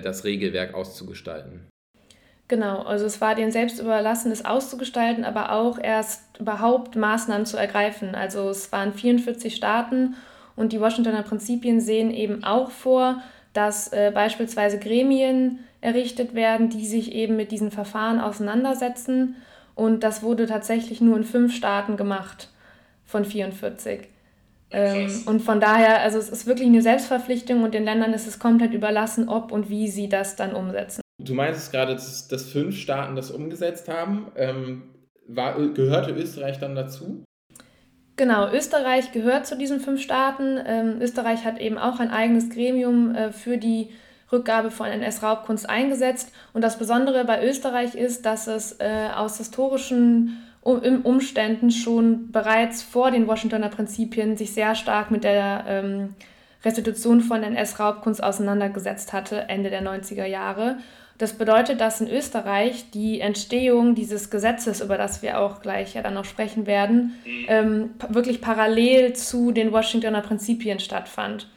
das 0.01 0.23
Regelwerk 0.23 0.73
auszugestalten. 0.73 1.67
Genau, 2.47 2.81
also 2.83 3.05
es 3.05 3.21
war 3.21 3.35
denen 3.35 3.51
selbst 3.51 3.79
überlassen, 3.79 4.31
es 4.31 4.45
auszugestalten, 4.45 5.23
aber 5.23 5.53
auch 5.53 5.79
erst 5.79 6.39
überhaupt 6.39 6.95
Maßnahmen 6.95 7.45
zu 7.45 7.57
ergreifen. 7.57 8.15
Also 8.15 8.49
es 8.49 8.71
waren 8.71 8.93
44 8.93 9.55
Staaten 9.55 10.15
und 10.55 10.73
die 10.73 10.79
Washingtoner 10.79 11.23
Prinzipien 11.23 11.79
sehen 11.79 12.11
eben 12.11 12.43
auch 12.43 12.69
vor, 12.69 13.23
dass 13.53 13.91
äh, 13.93 14.11
beispielsweise 14.13 14.77
Gremien 14.77 15.59
errichtet 15.81 16.35
werden, 16.35 16.69
die 16.69 16.85
sich 16.85 17.13
eben 17.13 17.35
mit 17.35 17.51
diesen 17.51 17.71
Verfahren 17.71 18.19
auseinandersetzen. 18.19 19.35
Und 19.75 20.03
das 20.03 20.21
wurde 20.21 20.45
tatsächlich 20.45 21.01
nur 21.01 21.17
in 21.17 21.23
fünf 21.23 21.55
Staaten 21.55 21.97
gemacht 21.97 22.49
von 23.05 23.25
44. 23.25 24.09
Ähm, 24.73 25.23
und 25.25 25.41
von 25.41 25.59
daher, 25.59 26.01
also 26.01 26.17
es 26.17 26.29
ist 26.29 26.47
wirklich 26.47 26.67
eine 26.67 26.81
Selbstverpflichtung 26.81 27.63
und 27.63 27.73
den 27.73 27.85
Ländern 27.85 28.13
ist 28.13 28.27
es 28.27 28.39
komplett 28.39 28.73
überlassen, 28.73 29.29
ob 29.29 29.51
und 29.51 29.69
wie 29.69 29.87
sie 29.87 30.09
das 30.09 30.35
dann 30.35 30.53
umsetzen. 30.53 31.01
Du 31.19 31.35
meintest 31.35 31.71
gerade, 31.71 31.93
dass, 31.93 32.27
dass 32.27 32.43
fünf 32.49 32.75
Staaten 32.77 33.15
das 33.15 33.31
umgesetzt 33.31 33.87
haben. 33.87 34.31
Ähm, 34.35 34.83
war, 35.27 35.55
gehörte 35.69 36.11
Österreich 36.11 36.59
dann 36.59 36.75
dazu? 36.75 37.23
Genau, 38.15 38.51
Österreich 38.51 39.11
gehört 39.11 39.47
zu 39.47 39.57
diesen 39.57 39.79
fünf 39.79 40.01
Staaten. 40.01 40.59
Ähm, 40.65 41.01
Österreich 41.01 41.45
hat 41.45 41.59
eben 41.59 41.77
auch 41.77 41.99
ein 41.99 42.11
eigenes 42.11 42.49
Gremium 42.49 43.15
äh, 43.15 43.31
für 43.31 43.57
die 43.57 43.89
Rückgabe 44.31 44.71
von 44.71 44.87
NS-Raubkunst 44.87 45.69
eingesetzt. 45.69 46.31
Und 46.53 46.63
das 46.63 46.77
Besondere 46.77 47.25
bei 47.25 47.47
Österreich 47.47 47.95
ist, 47.95 48.25
dass 48.25 48.47
es 48.47 48.79
äh, 48.79 49.09
aus 49.15 49.37
historischen 49.37 50.37
Umständen 50.63 51.71
schon 51.71 52.31
bereits 52.31 52.83
vor 52.83 53.11
den 53.11 53.27
Washingtoner 53.27 53.69
Prinzipien 53.69 54.37
sich 54.37 54.53
sehr 54.53 54.75
stark 54.75 55.11
mit 55.11 55.23
der 55.23 55.65
ähm, 55.67 56.15
Restitution 56.63 57.21
von 57.21 57.43
NS-Raubkunst 57.43 58.23
auseinandergesetzt 58.23 59.11
hatte, 59.11 59.49
Ende 59.49 59.69
der 59.69 59.83
90er 59.83 60.25
Jahre. 60.25 60.77
Das 61.17 61.33
bedeutet, 61.33 61.79
dass 61.79 62.01
in 62.01 62.09
Österreich 62.09 62.89
die 62.91 63.19
Entstehung 63.19 63.93
dieses 63.93 64.29
Gesetzes, 64.29 64.81
über 64.81 64.97
das 64.97 65.21
wir 65.21 65.39
auch 65.39 65.61
gleich 65.61 65.93
ja 65.93 66.01
dann 66.01 66.15
noch 66.15 66.25
sprechen 66.25 66.65
werden, 66.65 67.13
mhm. 67.25 67.45
ähm, 67.47 67.89
wirklich 68.09 68.41
parallel 68.41 69.13
zu 69.13 69.51
den 69.51 69.71
Washingtoner 69.71 70.21
Prinzipien 70.21 70.79
stattfand. 70.79 71.47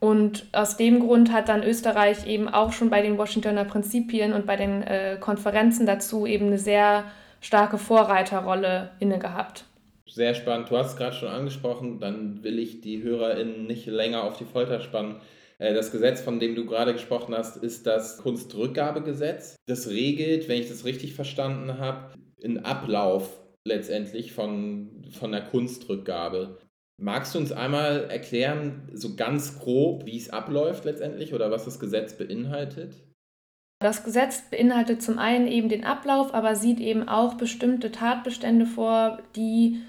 Und 0.00 0.46
aus 0.52 0.76
dem 0.76 1.00
Grund 1.00 1.32
hat 1.32 1.48
dann 1.48 1.62
Österreich 1.62 2.26
eben 2.26 2.48
auch 2.48 2.72
schon 2.72 2.90
bei 2.90 3.02
den 3.02 3.18
Washingtoner 3.18 3.64
Prinzipien 3.64 4.32
und 4.32 4.46
bei 4.46 4.56
den 4.56 4.82
äh, 4.82 5.16
Konferenzen 5.20 5.86
dazu 5.86 6.26
eben 6.26 6.46
eine 6.46 6.58
sehr 6.58 7.04
starke 7.40 7.78
Vorreiterrolle 7.78 8.92
inne 9.00 9.18
gehabt. 9.18 9.64
Sehr 10.06 10.34
spannend. 10.34 10.70
Du 10.70 10.76
hast 10.76 10.92
es 10.92 10.96
gerade 10.96 11.14
schon 11.14 11.28
angesprochen, 11.28 12.00
dann 12.00 12.42
will 12.42 12.58
ich 12.58 12.80
die 12.80 13.02
HörerInnen 13.02 13.66
nicht 13.66 13.86
länger 13.86 14.24
auf 14.24 14.36
die 14.36 14.44
Folter 14.44 14.80
spannen. 14.80 15.16
Äh, 15.58 15.74
das 15.74 15.92
Gesetz, 15.92 16.20
von 16.20 16.40
dem 16.40 16.54
du 16.54 16.66
gerade 16.66 16.92
gesprochen 16.92 17.34
hast, 17.34 17.56
ist 17.56 17.86
das 17.86 18.18
Kunstrückgabegesetz. 18.18 19.56
Das 19.66 19.88
regelt, 19.88 20.48
wenn 20.48 20.60
ich 20.60 20.68
das 20.68 20.84
richtig 20.84 21.14
verstanden 21.14 21.78
habe, 21.78 22.14
einen 22.42 22.64
Ablauf 22.64 23.38
letztendlich 23.64 24.32
von, 24.32 25.04
von 25.12 25.30
der 25.30 25.42
Kunstrückgabe. 25.42 26.58
Magst 26.98 27.34
du 27.34 27.38
uns 27.38 27.52
einmal 27.52 28.10
erklären, 28.10 28.90
so 28.92 29.16
ganz 29.16 29.58
grob, 29.58 30.06
wie 30.06 30.18
es 30.18 30.30
abläuft 30.30 30.84
letztendlich 30.84 31.32
oder 31.32 31.50
was 31.50 31.64
das 31.64 31.78
Gesetz 31.78 32.14
beinhaltet? 32.14 32.94
Das 33.82 34.04
Gesetz 34.04 34.42
beinhaltet 34.42 35.02
zum 35.02 35.18
einen 35.18 35.46
eben 35.46 35.70
den 35.70 35.86
Ablauf, 35.86 36.34
aber 36.34 36.54
sieht 36.54 36.80
eben 36.80 37.08
auch 37.08 37.34
bestimmte 37.34 37.90
Tatbestände 37.90 38.66
vor, 38.66 39.20
die 39.36 39.80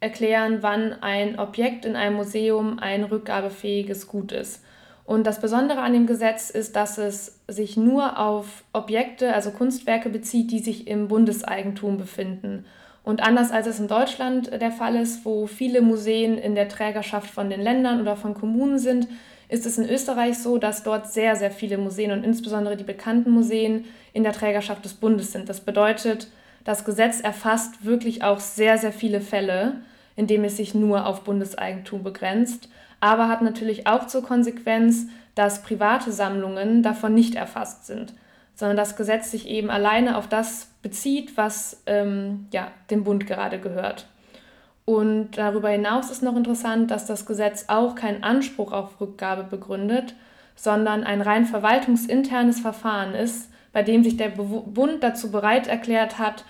erklären, 0.00 0.58
wann 0.62 0.92
ein 1.02 1.38
Objekt 1.38 1.84
in 1.84 1.94
einem 1.94 2.16
Museum 2.16 2.80
ein 2.80 3.04
rückgabefähiges 3.04 4.08
Gut 4.08 4.32
ist. 4.32 4.64
Und 5.04 5.24
das 5.24 5.40
Besondere 5.40 5.82
an 5.82 5.92
dem 5.92 6.08
Gesetz 6.08 6.50
ist, 6.50 6.74
dass 6.74 6.98
es 6.98 7.38
sich 7.46 7.76
nur 7.76 8.18
auf 8.18 8.64
Objekte, 8.72 9.32
also 9.32 9.52
Kunstwerke 9.52 10.08
bezieht, 10.08 10.50
die 10.50 10.58
sich 10.58 10.88
im 10.88 11.06
Bundeseigentum 11.06 11.96
befinden. 11.96 12.64
Und 13.04 13.22
anders 13.22 13.52
als 13.52 13.68
es 13.68 13.78
in 13.78 13.86
Deutschland 13.86 14.50
der 14.50 14.72
Fall 14.72 14.96
ist, 14.96 15.24
wo 15.24 15.46
viele 15.46 15.80
Museen 15.80 16.38
in 16.38 16.56
der 16.56 16.68
Trägerschaft 16.68 17.30
von 17.30 17.50
den 17.50 17.60
Ländern 17.60 18.00
oder 18.00 18.16
von 18.16 18.34
Kommunen 18.34 18.80
sind, 18.80 19.06
ist 19.48 19.66
es 19.66 19.78
in 19.78 19.88
Österreich 19.88 20.38
so, 20.38 20.58
dass 20.58 20.82
dort 20.82 21.10
sehr, 21.10 21.36
sehr 21.36 21.50
viele 21.50 21.78
Museen 21.78 22.12
und 22.12 22.24
insbesondere 22.24 22.76
die 22.76 22.84
bekannten 22.84 23.30
Museen 23.30 23.84
in 24.12 24.22
der 24.22 24.32
Trägerschaft 24.32 24.84
des 24.84 24.94
Bundes 24.94 25.32
sind. 25.32 25.48
Das 25.48 25.60
bedeutet, 25.60 26.28
das 26.64 26.84
Gesetz 26.84 27.20
erfasst 27.20 27.84
wirklich 27.84 28.22
auch 28.22 28.40
sehr, 28.40 28.76
sehr 28.78 28.92
viele 28.92 29.20
Fälle, 29.20 29.76
indem 30.16 30.44
es 30.44 30.56
sich 30.56 30.74
nur 30.74 31.06
auf 31.06 31.22
Bundeseigentum 31.22 32.02
begrenzt, 32.02 32.68
aber 33.00 33.28
hat 33.28 33.42
natürlich 33.42 33.86
auch 33.86 34.06
zur 34.06 34.22
Konsequenz, 34.22 35.06
dass 35.34 35.62
private 35.62 36.12
Sammlungen 36.12 36.82
davon 36.82 37.14
nicht 37.14 37.36
erfasst 37.36 37.86
sind, 37.86 38.12
sondern 38.54 38.76
das 38.76 38.96
Gesetz 38.96 39.30
sich 39.30 39.48
eben 39.48 39.70
alleine 39.70 40.18
auf 40.18 40.28
das 40.28 40.68
bezieht, 40.82 41.36
was 41.36 41.80
ähm, 41.86 42.48
ja, 42.52 42.72
dem 42.90 43.04
Bund 43.04 43.26
gerade 43.26 43.60
gehört. 43.60 44.06
Und 44.88 45.32
darüber 45.36 45.68
hinaus 45.68 46.10
ist 46.10 46.22
noch 46.22 46.34
interessant, 46.34 46.90
dass 46.90 47.04
das 47.04 47.26
Gesetz 47.26 47.66
auch 47.68 47.94
keinen 47.94 48.22
Anspruch 48.22 48.72
auf 48.72 48.98
Rückgabe 49.02 49.42
begründet, 49.42 50.14
sondern 50.56 51.04
ein 51.04 51.20
rein 51.20 51.44
verwaltungsinternes 51.44 52.60
Verfahren 52.60 53.14
ist, 53.14 53.50
bei 53.74 53.82
dem 53.82 54.02
sich 54.02 54.16
der 54.16 54.30
Bund 54.30 55.02
dazu 55.02 55.30
bereit 55.30 55.66
erklärt 55.66 56.18
hat, 56.18 56.46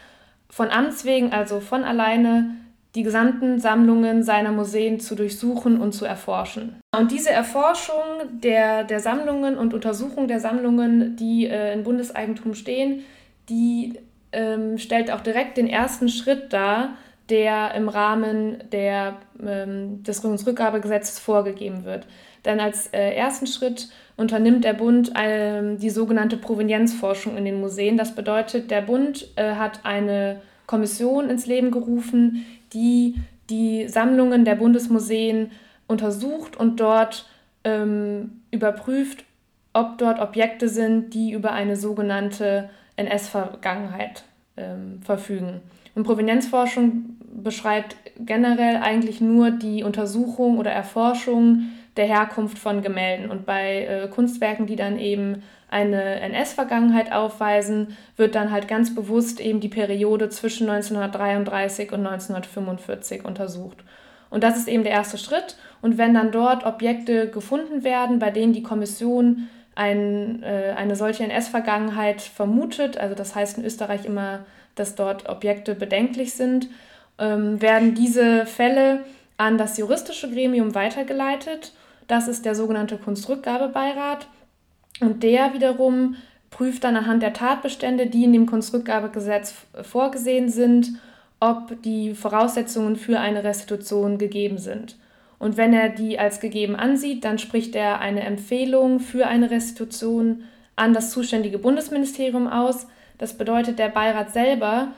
von 0.48 0.70
Amts 0.70 1.04
wegen, 1.04 1.32
also 1.32 1.58
von 1.58 1.82
alleine, 1.82 2.50
die 2.94 3.02
gesamten 3.02 3.58
Sammlungen 3.58 4.22
seiner 4.22 4.52
Museen 4.52 5.00
zu 5.00 5.16
durchsuchen 5.16 5.80
und 5.80 5.90
zu 5.90 6.04
erforschen. 6.04 6.76
Und 6.96 7.10
diese 7.10 7.30
Erforschung 7.30 8.04
der, 8.30 8.84
der 8.84 9.00
Sammlungen 9.00 9.58
und 9.58 9.74
Untersuchung 9.74 10.28
der 10.28 10.38
Sammlungen, 10.38 11.16
die 11.16 11.48
äh, 11.48 11.72
in 11.72 11.82
Bundeseigentum 11.82 12.54
stehen, 12.54 13.02
die 13.48 13.98
ähm, 14.30 14.78
stellt 14.78 15.10
auch 15.10 15.22
direkt 15.22 15.56
den 15.56 15.66
ersten 15.66 16.08
Schritt 16.08 16.52
dar, 16.52 16.90
der 17.30 17.74
im 17.74 17.88
Rahmen 17.88 18.64
der, 18.72 19.16
ähm, 19.44 20.02
des 20.02 20.24
Rückgabegesetzes 20.24 21.18
vorgegeben 21.18 21.84
wird. 21.84 22.06
Denn 22.44 22.60
als 22.60 22.88
äh, 22.88 23.14
ersten 23.14 23.46
Schritt 23.46 23.88
unternimmt 24.16 24.64
der 24.64 24.72
Bund 24.72 25.14
äh, 25.14 25.76
die 25.76 25.90
sogenannte 25.90 26.36
Provenienzforschung 26.36 27.36
in 27.36 27.44
den 27.44 27.60
Museen. 27.60 27.96
Das 27.96 28.14
bedeutet, 28.14 28.70
der 28.70 28.82
Bund 28.82 29.28
äh, 29.36 29.54
hat 29.54 29.84
eine 29.84 30.40
Kommission 30.66 31.30
ins 31.30 31.46
Leben 31.46 31.70
gerufen, 31.70 32.46
die 32.72 33.16
die 33.50 33.88
Sammlungen 33.88 34.44
der 34.44 34.56
Bundesmuseen 34.56 35.50
untersucht 35.86 36.56
und 36.56 36.80
dort 36.80 37.26
ähm, 37.64 38.42
überprüft, 38.50 39.24
ob 39.72 39.98
dort 39.98 40.20
Objekte 40.20 40.68
sind, 40.68 41.14
die 41.14 41.32
über 41.32 41.52
eine 41.52 41.76
sogenannte 41.76 42.68
NS-Vergangenheit 42.96 44.24
ähm, 44.56 45.00
verfügen. 45.02 45.60
Und 45.98 46.04
Provenienzforschung 46.04 47.16
beschreibt 47.42 47.96
generell 48.20 48.76
eigentlich 48.76 49.20
nur 49.20 49.50
die 49.50 49.82
Untersuchung 49.82 50.58
oder 50.58 50.70
Erforschung 50.70 51.70
der 51.96 52.06
Herkunft 52.06 52.56
von 52.56 52.82
Gemälden. 52.82 53.28
Und 53.28 53.44
bei 53.46 53.84
äh, 53.84 54.06
Kunstwerken, 54.06 54.66
die 54.66 54.76
dann 54.76 55.00
eben 55.00 55.42
eine 55.68 56.20
NS-Vergangenheit 56.20 57.10
aufweisen, 57.10 57.96
wird 58.16 58.36
dann 58.36 58.52
halt 58.52 58.68
ganz 58.68 58.94
bewusst 58.94 59.40
eben 59.40 59.58
die 59.58 59.68
Periode 59.68 60.28
zwischen 60.28 60.70
1933 60.70 61.90
und 61.90 62.06
1945 62.06 63.24
untersucht. 63.24 63.78
Und 64.30 64.44
das 64.44 64.56
ist 64.56 64.68
eben 64.68 64.84
der 64.84 64.92
erste 64.92 65.18
Schritt. 65.18 65.56
Und 65.82 65.98
wenn 65.98 66.14
dann 66.14 66.30
dort 66.30 66.64
Objekte 66.64 67.28
gefunden 67.28 67.82
werden, 67.82 68.20
bei 68.20 68.30
denen 68.30 68.52
die 68.52 68.62
Kommission 68.62 69.48
ein, 69.74 70.44
äh, 70.44 70.74
eine 70.76 70.94
solche 70.94 71.24
NS-Vergangenheit 71.24 72.22
vermutet, 72.22 72.98
also 72.98 73.16
das 73.16 73.34
heißt 73.34 73.58
in 73.58 73.64
Österreich 73.64 74.04
immer, 74.04 74.44
dass 74.78 74.94
dort 74.94 75.28
Objekte 75.28 75.74
bedenklich 75.74 76.34
sind, 76.34 76.68
ähm, 77.18 77.60
werden 77.60 77.94
diese 77.94 78.46
Fälle 78.46 79.04
an 79.36 79.58
das 79.58 79.78
juristische 79.78 80.30
Gremium 80.30 80.74
weitergeleitet. 80.74 81.72
Das 82.06 82.28
ist 82.28 82.44
der 82.44 82.54
sogenannte 82.54 82.96
Kunstrückgabebeirat. 82.96 84.26
Und 85.00 85.22
der 85.22 85.54
wiederum 85.54 86.16
prüft 86.50 86.84
dann 86.84 86.96
anhand 86.96 87.22
der 87.22 87.32
Tatbestände, 87.32 88.06
die 88.06 88.24
in 88.24 88.32
dem 88.32 88.46
Kunstrückgabegesetz 88.46 89.54
vorgesehen 89.82 90.48
sind, 90.48 90.92
ob 91.40 91.80
die 91.82 92.14
Voraussetzungen 92.14 92.96
für 92.96 93.20
eine 93.20 93.44
Restitution 93.44 94.18
gegeben 94.18 94.58
sind. 94.58 94.96
Und 95.38 95.56
wenn 95.56 95.72
er 95.72 95.88
die 95.88 96.18
als 96.18 96.40
gegeben 96.40 96.74
ansieht, 96.74 97.24
dann 97.24 97.38
spricht 97.38 97.76
er 97.76 98.00
eine 98.00 98.22
Empfehlung 98.22 98.98
für 98.98 99.26
eine 99.26 99.50
Restitution 99.50 100.44
an 100.74 100.94
das 100.94 101.10
zuständige 101.10 101.58
Bundesministerium 101.58 102.48
aus. 102.48 102.88
Das 103.18 103.36
bedeutet, 103.36 103.78
der 103.78 103.88
Beirat 103.88 104.32
selber 104.32 104.88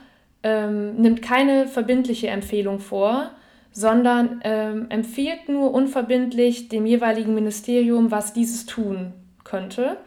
ähm, 0.43 0.95
nimmt 0.95 1.21
keine 1.21 1.67
verbindliche 1.67 2.27
Empfehlung 2.27 2.79
vor, 2.79 3.31
sondern 3.71 4.41
ähm, 4.43 4.87
empfiehlt 4.89 5.49
nur 5.49 5.73
unverbindlich 5.73 6.69
dem 6.69 6.85
jeweiligen 6.85 7.33
Ministerium, 7.33 8.11
was 8.11 8.33
dieses 8.33 8.65
tun 8.65 9.13
könnte. 9.43 9.97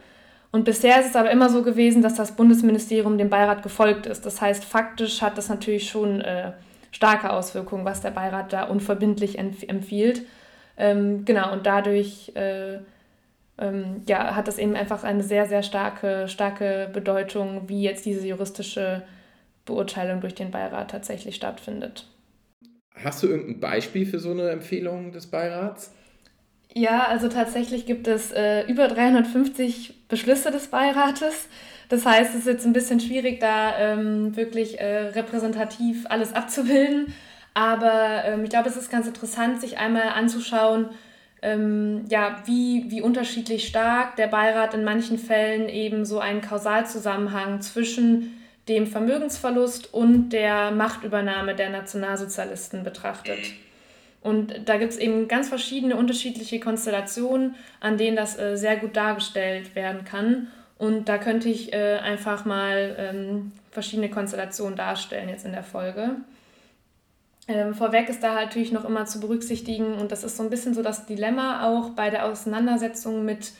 Und 0.51 0.63
bisher 0.63 1.01
ist 1.01 1.07
es 1.07 1.15
aber 1.15 1.31
immer 1.31 1.49
so 1.49 1.63
gewesen, 1.63 2.01
dass 2.01 2.15
das 2.15 2.35
Bundesministerium 2.35 3.17
dem 3.17 3.29
Beirat 3.29 3.63
gefolgt 3.63 4.05
ist. 4.05 4.25
Das 4.25 4.39
heißt, 4.39 4.63
faktisch 4.63 5.21
hat 5.21 5.37
das 5.37 5.49
natürlich 5.49 5.89
schon 5.89 6.21
äh, 6.21 6.53
starke 6.91 7.31
Auswirkungen, 7.31 7.83
was 7.83 7.99
der 8.01 8.11
Beirat 8.11 8.53
da 8.53 8.63
unverbindlich 8.63 9.37
empfiehlt. 9.37 10.21
Ähm, 10.77 11.25
genau, 11.25 11.51
und 11.51 11.65
dadurch 11.65 12.31
äh, 12.35 12.79
ähm, 13.57 14.01
ja, 14.07 14.35
hat 14.35 14.47
das 14.47 14.57
eben 14.57 14.75
einfach 14.75 15.03
eine 15.03 15.23
sehr, 15.23 15.45
sehr 15.45 15.63
starke, 15.63 16.27
starke 16.27 16.89
Bedeutung, 16.91 17.69
wie 17.69 17.83
jetzt 17.83 18.05
diese 18.05 18.27
juristische 18.27 19.03
Beurteilung 19.65 20.21
durch 20.21 20.35
den 20.35 20.51
Beirat 20.51 20.91
tatsächlich 20.91 21.35
stattfindet. 21.35 22.07
Hast 22.95 23.23
du 23.23 23.27
irgendein 23.27 23.59
Beispiel 23.59 24.05
für 24.05 24.19
so 24.19 24.31
eine 24.31 24.49
Empfehlung 24.49 25.11
des 25.11 25.27
Beirats? 25.27 25.91
Ja, 26.73 27.07
also 27.07 27.29
tatsächlich 27.29 27.85
gibt 27.85 28.07
es 28.07 28.31
äh, 28.31 28.63
über 28.67 28.87
350 28.87 30.07
Beschlüsse 30.07 30.51
des 30.51 30.67
Beirates. 30.67 31.47
Das 31.87 32.05
heißt, 32.05 32.31
es 32.31 32.41
ist 32.41 32.47
jetzt 32.47 32.65
ein 32.65 32.73
bisschen 32.73 32.99
schwierig, 32.99 33.39
da 33.39 33.77
ähm, 33.77 34.35
wirklich 34.35 34.79
äh, 34.79 35.07
repräsentativ 35.09 36.05
alles 36.09 36.33
abzubilden. 36.33 37.13
Aber 37.53 38.23
ähm, 38.25 38.43
ich 38.43 38.49
glaube, 38.49 38.67
es 38.67 38.75
ist 38.75 38.91
ganz 38.91 39.07
interessant, 39.07 39.61
sich 39.61 39.77
einmal 39.77 40.09
anzuschauen, 40.09 40.89
ähm, 41.45 42.05
ja, 42.09 42.41
wie, 42.45 42.85
wie 42.89 43.01
unterschiedlich 43.01 43.67
stark 43.67 44.15
der 44.15 44.27
Beirat 44.27 44.73
in 44.73 44.83
manchen 44.83 45.19
Fällen 45.19 45.69
eben 45.69 46.03
so 46.03 46.19
einen 46.19 46.41
Kausalzusammenhang 46.41 47.61
zwischen 47.61 48.41
dem 48.67 48.87
Vermögensverlust 48.87 49.93
und 49.93 50.29
der 50.29 50.71
Machtübernahme 50.71 51.53
der 51.53 51.69
Nationalsozialisten 51.69 52.83
betrachtet. 52.83 53.37
Und 54.21 54.67
da 54.67 54.77
gibt 54.77 54.93
es 54.93 54.97
eben 54.97 55.27
ganz 55.27 55.49
verschiedene 55.49 55.95
unterschiedliche 55.95 56.59
Konstellationen, 56.59 57.53
an 57.79 57.97
denen 57.97 58.17
das 58.17 58.39
äh, 58.39 58.57
sehr 58.57 58.77
gut 58.77 58.95
dargestellt 58.95 59.75
werden 59.75 60.03
kann. 60.03 60.47
Und 60.79 61.07
da 61.07 61.19
könnte 61.19 61.47
ich 61.47 61.73
äh, 61.73 61.99
einfach 61.99 62.43
mal 62.43 62.95
ähm, 62.97 63.51
verschiedene 63.69 64.09
Konstellationen 64.09 64.75
darstellen 64.75 65.29
jetzt 65.29 65.45
in 65.45 65.51
der 65.51 65.63
Folge. 65.63 66.15
Ähm, 67.47 67.75
vorweg 67.75 68.09
ist 68.09 68.23
da 68.23 68.35
halt 68.35 68.47
natürlich 68.47 68.71
noch 68.71 68.85
immer 68.85 69.05
zu 69.05 69.19
berücksichtigen, 69.19 69.93
und 69.93 70.11
das 70.11 70.23
ist 70.23 70.37
so 70.37 70.43
ein 70.43 70.49
bisschen 70.49 70.73
so 70.73 70.81
das 70.81 71.05
Dilemma 71.05 71.67
auch 71.67 71.91
bei 71.91 72.09
der 72.09 72.25
Auseinandersetzung 72.25 73.23
mit 73.23 73.51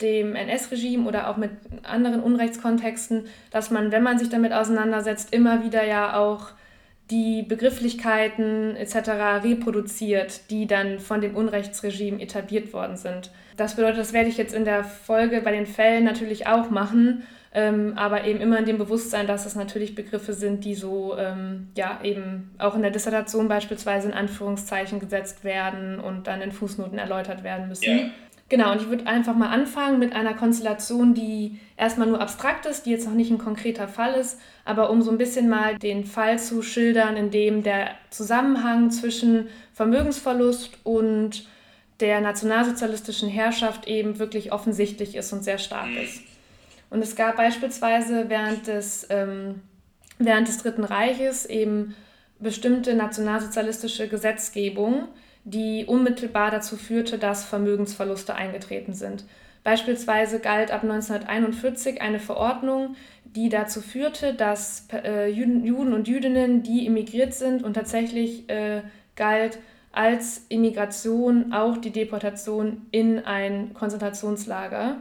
dem 0.00 0.34
NS-Regime 0.34 1.08
oder 1.08 1.30
auch 1.30 1.36
mit 1.36 1.50
anderen 1.84 2.20
Unrechtskontexten, 2.20 3.26
dass 3.50 3.70
man, 3.70 3.92
wenn 3.92 4.02
man 4.02 4.18
sich 4.18 4.28
damit 4.28 4.52
auseinandersetzt, 4.52 5.32
immer 5.32 5.64
wieder 5.64 5.84
ja 5.84 6.16
auch 6.16 6.48
die 7.10 7.42
Begrifflichkeiten 7.42 8.76
etc. 8.76 9.42
reproduziert, 9.44 10.50
die 10.50 10.66
dann 10.66 10.98
von 10.98 11.20
dem 11.20 11.36
Unrechtsregime 11.36 12.20
etabliert 12.20 12.72
worden 12.72 12.96
sind. 12.96 13.30
Das 13.56 13.76
bedeutet, 13.76 13.98
das 13.98 14.12
werde 14.12 14.30
ich 14.30 14.38
jetzt 14.38 14.54
in 14.54 14.64
der 14.64 14.84
Folge 14.84 15.40
bei 15.42 15.52
den 15.52 15.66
Fällen 15.66 16.04
natürlich 16.04 16.46
auch 16.46 16.70
machen, 16.70 17.24
ähm, 17.54 17.92
aber 17.96 18.24
eben 18.24 18.40
immer 18.40 18.58
in 18.58 18.64
dem 18.64 18.78
Bewusstsein, 18.78 19.28
dass 19.28 19.46
es 19.46 19.54
natürlich 19.54 19.94
Begriffe 19.94 20.32
sind, 20.32 20.64
die 20.64 20.74
so 20.74 21.16
ähm, 21.16 21.68
ja 21.76 22.00
eben 22.02 22.50
auch 22.58 22.74
in 22.74 22.82
der 22.82 22.90
Dissertation 22.90 23.46
beispielsweise 23.46 24.08
in 24.08 24.14
Anführungszeichen 24.14 24.98
gesetzt 24.98 25.44
werden 25.44 26.00
und 26.00 26.26
dann 26.26 26.42
in 26.42 26.50
Fußnoten 26.50 26.98
erläutert 26.98 27.44
werden 27.44 27.68
müssen. 27.68 27.84
Yeah. 27.84 28.10
Genau, 28.50 28.72
und 28.72 28.82
ich 28.82 28.88
würde 28.88 29.06
einfach 29.06 29.34
mal 29.34 29.48
anfangen 29.48 29.98
mit 29.98 30.14
einer 30.14 30.34
Konstellation, 30.34 31.14
die 31.14 31.58
erstmal 31.76 32.08
nur 32.08 32.20
abstrakt 32.20 32.66
ist, 32.66 32.84
die 32.84 32.90
jetzt 32.90 33.06
noch 33.06 33.14
nicht 33.14 33.30
ein 33.30 33.38
konkreter 33.38 33.88
Fall 33.88 34.14
ist, 34.14 34.38
aber 34.64 34.90
um 34.90 35.00
so 35.00 35.10
ein 35.10 35.18
bisschen 35.18 35.48
mal 35.48 35.78
den 35.78 36.04
Fall 36.04 36.38
zu 36.38 36.60
schildern, 36.60 37.16
in 37.16 37.30
dem 37.30 37.62
der 37.62 37.92
Zusammenhang 38.10 38.90
zwischen 38.90 39.48
Vermögensverlust 39.72 40.72
und 40.82 41.48
der 42.00 42.20
nationalsozialistischen 42.20 43.28
Herrschaft 43.28 43.86
eben 43.86 44.18
wirklich 44.18 44.52
offensichtlich 44.52 45.14
ist 45.14 45.32
und 45.32 45.42
sehr 45.42 45.58
stark 45.58 45.88
ist. 46.02 46.20
Und 46.90 47.02
es 47.02 47.16
gab 47.16 47.36
beispielsweise 47.36 48.28
während 48.28 48.66
des, 48.66 49.06
ähm, 49.10 49.62
während 50.18 50.48
des 50.48 50.58
Dritten 50.58 50.84
Reiches 50.84 51.46
eben 51.46 51.94
bestimmte 52.38 52.94
nationalsozialistische 52.94 54.08
Gesetzgebung, 54.08 55.08
die 55.44 55.84
unmittelbar 55.86 56.50
dazu 56.50 56.76
führte, 56.76 57.18
dass 57.18 57.44
Vermögensverluste 57.44 58.34
eingetreten 58.34 58.94
sind. 58.94 59.24
Beispielsweise 59.62 60.40
galt 60.40 60.70
ab 60.70 60.82
1941 60.82 62.02
eine 62.02 62.20
Verordnung, 62.20 62.96
die 63.24 63.48
dazu 63.48 63.80
führte, 63.80 64.34
dass 64.34 64.86
äh, 64.92 65.28
Juden, 65.28 65.64
Juden, 65.64 65.94
und 65.94 66.06
Jüdinnen, 66.06 66.62
die 66.62 66.86
emigriert 66.86 67.34
sind 67.34 67.64
und 67.64 67.74
tatsächlich 67.74 68.48
äh, 68.48 68.82
galt 69.16 69.58
als 69.90 70.44
Immigration 70.48 71.52
auch 71.52 71.78
die 71.78 71.92
Deportation 71.92 72.86
in 72.90 73.24
ein 73.24 73.72
Konzentrationslager. 73.74 74.98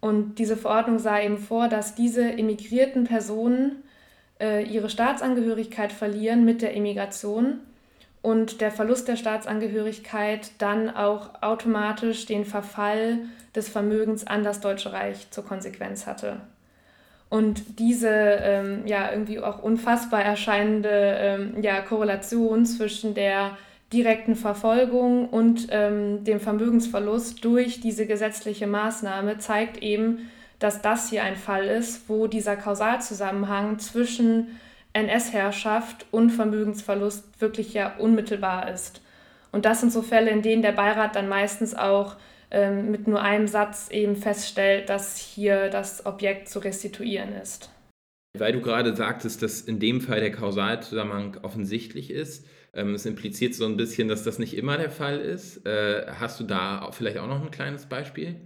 Und 0.00 0.38
diese 0.38 0.56
Verordnung 0.56 0.98
sah 0.98 1.20
eben 1.20 1.38
vor, 1.38 1.68
dass 1.68 1.94
diese 1.94 2.28
immigrierten 2.28 3.04
Personen 3.04 3.82
äh, 4.40 4.64
ihre 4.64 4.90
Staatsangehörigkeit 4.90 5.92
verlieren 5.92 6.44
mit 6.44 6.62
der 6.62 6.74
Immigration 6.74 7.60
und 8.22 8.60
der 8.60 8.70
Verlust 8.70 9.08
der 9.08 9.16
Staatsangehörigkeit 9.16 10.52
dann 10.58 10.90
auch 10.90 11.42
automatisch 11.42 12.26
den 12.26 12.44
Verfall 12.44 13.18
des 13.54 13.68
Vermögens 13.68 14.26
an 14.26 14.44
das 14.44 14.60
Deutsche 14.60 14.92
Reich 14.92 15.30
zur 15.30 15.44
Konsequenz 15.44 16.06
hatte. 16.06 16.40
Und 17.30 17.78
diese 17.78 18.08
ähm, 18.08 18.86
ja 18.86 19.10
irgendwie 19.10 19.38
auch 19.38 19.62
unfassbar 19.62 20.22
erscheinende 20.22 20.88
ähm, 20.90 21.62
ja, 21.62 21.80
Korrelation 21.80 22.64
zwischen 22.64 23.14
der 23.14 23.58
direkten 23.92 24.36
Verfolgung 24.36 25.28
und 25.28 25.68
ähm, 25.70 26.24
dem 26.24 26.40
Vermögensverlust 26.40 27.44
durch 27.44 27.80
diese 27.80 28.06
gesetzliche 28.06 28.66
Maßnahme 28.66 29.38
zeigt 29.38 29.82
eben, 29.82 30.30
dass 30.58 30.82
das 30.82 31.08
hier 31.08 31.22
ein 31.22 31.36
Fall 31.36 31.64
ist, 31.64 32.08
wo 32.08 32.26
dieser 32.26 32.56
Kausalzusammenhang 32.56 33.78
zwischen 33.78 34.58
NS-Herrschaft 34.92 36.06
und 36.10 36.30
Vermögensverlust 36.30 37.40
wirklich 37.40 37.72
ja 37.72 37.96
unmittelbar 37.96 38.70
ist. 38.70 39.00
Und 39.52 39.64
das 39.64 39.80
sind 39.80 39.92
so 39.92 40.02
Fälle, 40.02 40.30
in 40.30 40.42
denen 40.42 40.62
der 40.62 40.72
Beirat 40.72 41.16
dann 41.16 41.28
meistens 41.28 41.74
auch 41.74 42.16
ähm, 42.50 42.90
mit 42.90 43.06
nur 43.06 43.22
einem 43.22 43.46
Satz 43.46 43.88
eben 43.90 44.16
feststellt, 44.16 44.88
dass 44.88 45.16
hier 45.16 45.70
das 45.70 46.04
Objekt 46.04 46.48
zu 46.48 46.58
restituieren 46.58 47.32
ist. 47.34 47.70
Weil 48.36 48.52
du 48.52 48.60
gerade 48.60 48.94
sagtest, 48.94 49.42
dass 49.42 49.62
in 49.62 49.78
dem 49.80 50.00
Fall 50.00 50.20
der 50.20 50.32
Kausalzusammenhang 50.32 51.38
offensichtlich 51.42 52.10
ist, 52.10 52.46
es 52.94 53.06
impliziert 53.06 53.54
so 53.54 53.64
ein 53.64 53.76
bisschen, 53.76 54.08
dass 54.08 54.24
das 54.24 54.38
nicht 54.38 54.56
immer 54.56 54.76
der 54.76 54.90
Fall 54.90 55.18
ist. 55.18 55.66
Äh, 55.66 56.06
hast 56.18 56.40
du 56.40 56.44
da 56.44 56.90
vielleicht 56.92 57.18
auch 57.18 57.26
noch 57.26 57.42
ein 57.42 57.50
kleines 57.50 57.86
Beispiel? 57.86 58.36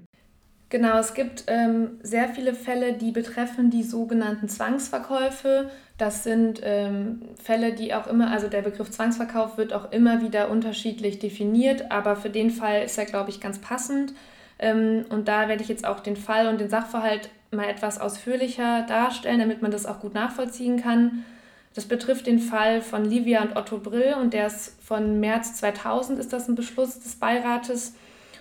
Genau, 0.73 0.99
es 0.99 1.13
gibt 1.13 1.45
ähm, 1.49 1.99
sehr 2.03 2.31
viele 2.31 2.55
Fälle, 2.55 2.95
die 2.95 3.11
betreffen 3.11 3.69
die 3.69 3.83
sogenannten 3.83 4.49
Zwangsverkäufe. 4.49 5.71
Das 5.99 6.25
sind 6.25 6.61
ähm, 6.63 7.21
Fälle, 7.37 7.75
die 7.75 7.93
auch 7.93 8.07
immer, 8.07 8.31
also 8.31 8.49
der 8.49 8.63
Begriff 8.63 8.91
Zwangsverkauf 8.91 9.59
wird 9.59 9.75
auch 9.75 9.93
immer 9.93 10.23
wieder 10.23 10.49
unterschiedlich 10.49 11.19
definiert, 11.19 11.91
aber 11.91 12.17
für 12.17 12.31
den 12.31 12.51
Fall 12.51 12.85
ist 12.85 12.97
er, 12.97 13.05
glaube 13.05 13.29
ich, 13.29 13.39
ganz 13.39 13.59
passend. 13.59 14.15
Ähm, 14.59 15.05
und 15.11 15.29
da 15.29 15.47
werde 15.49 15.63
ich 15.63 15.69
jetzt 15.69 15.87
auch 15.87 16.01
den 16.01 16.17
Fall 16.17 16.47
und 16.47 16.59
den 16.59 16.71
Sachverhalt 16.71 17.29
mal 17.51 17.69
etwas 17.69 18.01
ausführlicher 18.01 18.87
darstellen, 18.89 19.41
damit 19.41 19.61
man 19.61 19.73
das 19.73 19.85
auch 19.85 20.01
gut 20.01 20.15
nachvollziehen 20.15 20.81
kann. 20.81 21.25
Das 21.75 21.87
betrifft 21.87 22.27
den 22.27 22.39
Fall 22.39 22.83
von 22.83 23.05
Livia 23.05 23.43
und 23.43 23.57
Otto 23.57 23.79
Brill 23.79 24.15
und 24.21 24.35
der 24.35 24.47
ist 24.47 24.83
von 24.83 25.21
März 25.21 25.55
2000 25.55 26.19
ist 26.19 26.33
das 26.33 26.49
ein 26.49 26.55
Beschluss 26.55 27.01
des 27.01 27.17
Beirates 27.17 27.95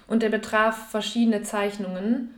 und 0.07 0.21
der 0.21 0.29
betraf 0.29 0.89
verschiedene 0.89 1.41
Zeichnungen. 1.41 2.33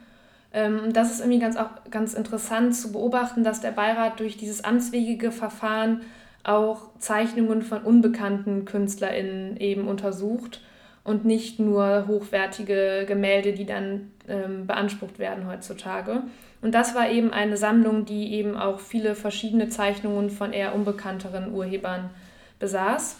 Ähm, 0.53 0.93
das 0.93 1.11
ist 1.11 1.19
irgendwie 1.19 1.39
ganz, 1.39 1.57
auch 1.57 1.69
ganz 1.89 2.13
interessant 2.13 2.75
zu 2.75 2.91
beobachten, 2.91 3.43
dass 3.43 3.61
der 3.61 3.71
Beirat 3.71 4.19
durch 4.19 4.37
dieses 4.37 4.63
amtswegige 4.63 5.31
Verfahren 5.31 6.01
auch 6.43 6.89
Zeichnungen 6.99 7.63
von 7.63 7.81
unbekannten 7.81 8.65
KünstlerInnen 8.65 9.57
eben 9.57 9.87
untersucht 9.87 10.61
und 11.03 11.25
nicht 11.25 11.59
nur 11.59 12.05
hochwertige 12.07 13.05
Gemälde, 13.07 13.53
die 13.53 13.65
dann 13.65 14.11
ähm, 14.27 14.67
beansprucht 14.67 15.19
werden 15.19 15.47
heutzutage. 15.47 16.23
Und 16.63 16.73
das 16.73 16.95
war 16.95 17.09
eben 17.09 17.33
eine 17.33 17.57
Sammlung, 17.57 18.05
die 18.05 18.33
eben 18.33 18.55
auch 18.55 18.79
viele 18.79 19.15
verschiedene 19.15 19.67
Zeichnungen 19.67 20.29
von 20.29 20.53
eher 20.53 20.73
unbekannteren 20.73 21.53
Urhebern 21.53 22.09
besaß. 22.57 23.17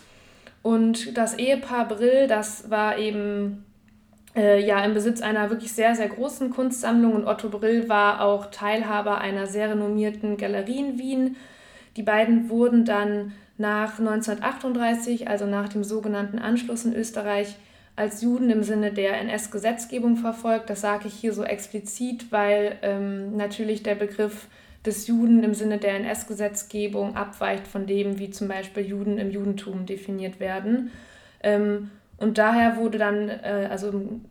Und 0.61 1.17
das 1.17 1.37
Ehepaar 1.37 1.89
Brill, 1.89 2.27
das 2.27 2.69
war 2.69 2.97
eben 2.97 3.65
äh, 4.33 4.65
ja 4.65 4.83
im 4.85 4.93
Besitz 4.93 5.21
einer 5.21 5.49
wirklich 5.49 5.73
sehr, 5.73 5.93
sehr 5.93 6.07
großen 6.07 6.51
Kunstsammlung 6.51 7.13
und 7.13 7.27
Otto 7.27 7.49
Brill 7.49 7.89
war 7.89 8.21
auch 8.21 8.45
Teilhaber 8.45 9.17
einer 9.17 9.45
sehr 9.45 9.71
renommierten 9.71 10.37
Galerie 10.37 10.79
in 10.79 10.97
Wien. 10.97 11.35
Die 11.97 12.03
beiden 12.03 12.49
wurden 12.49 12.85
dann 12.85 13.33
nach 13.57 13.99
1938, 13.99 15.27
also 15.27 15.45
nach 15.45 15.67
dem 15.67 15.83
sogenannten 15.83 16.39
Anschluss 16.39 16.85
in 16.85 16.95
Österreich, 16.95 17.57
als 17.95 18.21
Juden 18.21 18.49
im 18.49 18.63
Sinne 18.63 18.91
der 18.91 19.19
NS-Gesetzgebung 19.21 20.17
verfolgt. 20.17 20.69
Das 20.69 20.81
sage 20.81 21.07
ich 21.07 21.13
hier 21.13 21.33
so 21.33 21.43
explizit, 21.43 22.31
weil 22.31 22.77
ähm, 22.81 23.37
natürlich 23.37 23.83
der 23.83 23.95
Begriff 23.95 24.47
des 24.85 25.07
Juden 25.07 25.43
im 25.43 25.53
Sinne 25.53 25.77
der 25.77 25.95
NS-Gesetzgebung 25.95 27.15
abweicht 27.15 27.67
von 27.67 27.85
dem, 27.85 28.19
wie 28.19 28.31
zum 28.31 28.47
Beispiel 28.47 28.85
Juden 28.85 29.17
im 29.17 29.31
Judentum 29.31 29.85
definiert 29.85 30.39
werden. 30.39 30.91
Ähm, 31.41 31.91
und 32.17 32.37
daher 32.37 32.77
wurde 32.77 32.97
dann, 32.97 33.29
äh, 33.29 33.67
also 33.69 33.89
im, 33.89 34.25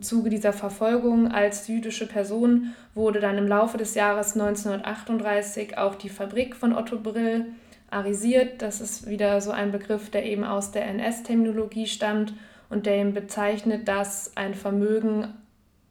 Zuge 0.00 0.30
dieser 0.30 0.54
Verfolgung 0.54 1.30
als 1.30 1.68
jüdische 1.68 2.06
Person, 2.06 2.72
wurde 2.94 3.20
dann 3.20 3.36
im 3.36 3.46
Laufe 3.46 3.76
des 3.76 3.94
Jahres 3.94 4.32
1938 4.32 5.76
auch 5.76 5.96
die 5.96 6.08
Fabrik 6.08 6.56
von 6.56 6.74
Otto 6.74 6.98
Brill 6.98 7.46
arisiert. 7.90 8.62
Das 8.62 8.80
ist 8.80 9.06
wieder 9.06 9.40
so 9.42 9.50
ein 9.50 9.70
Begriff, 9.70 10.08
der 10.08 10.24
eben 10.24 10.44
aus 10.44 10.70
der 10.70 10.86
NS-Terminologie 10.86 11.86
stammt 11.86 12.32
und 12.72 12.86
eben 12.86 13.12
bezeichnet, 13.12 13.86
dass 13.86 14.34
ein 14.34 14.54
Vermögen 14.54 15.34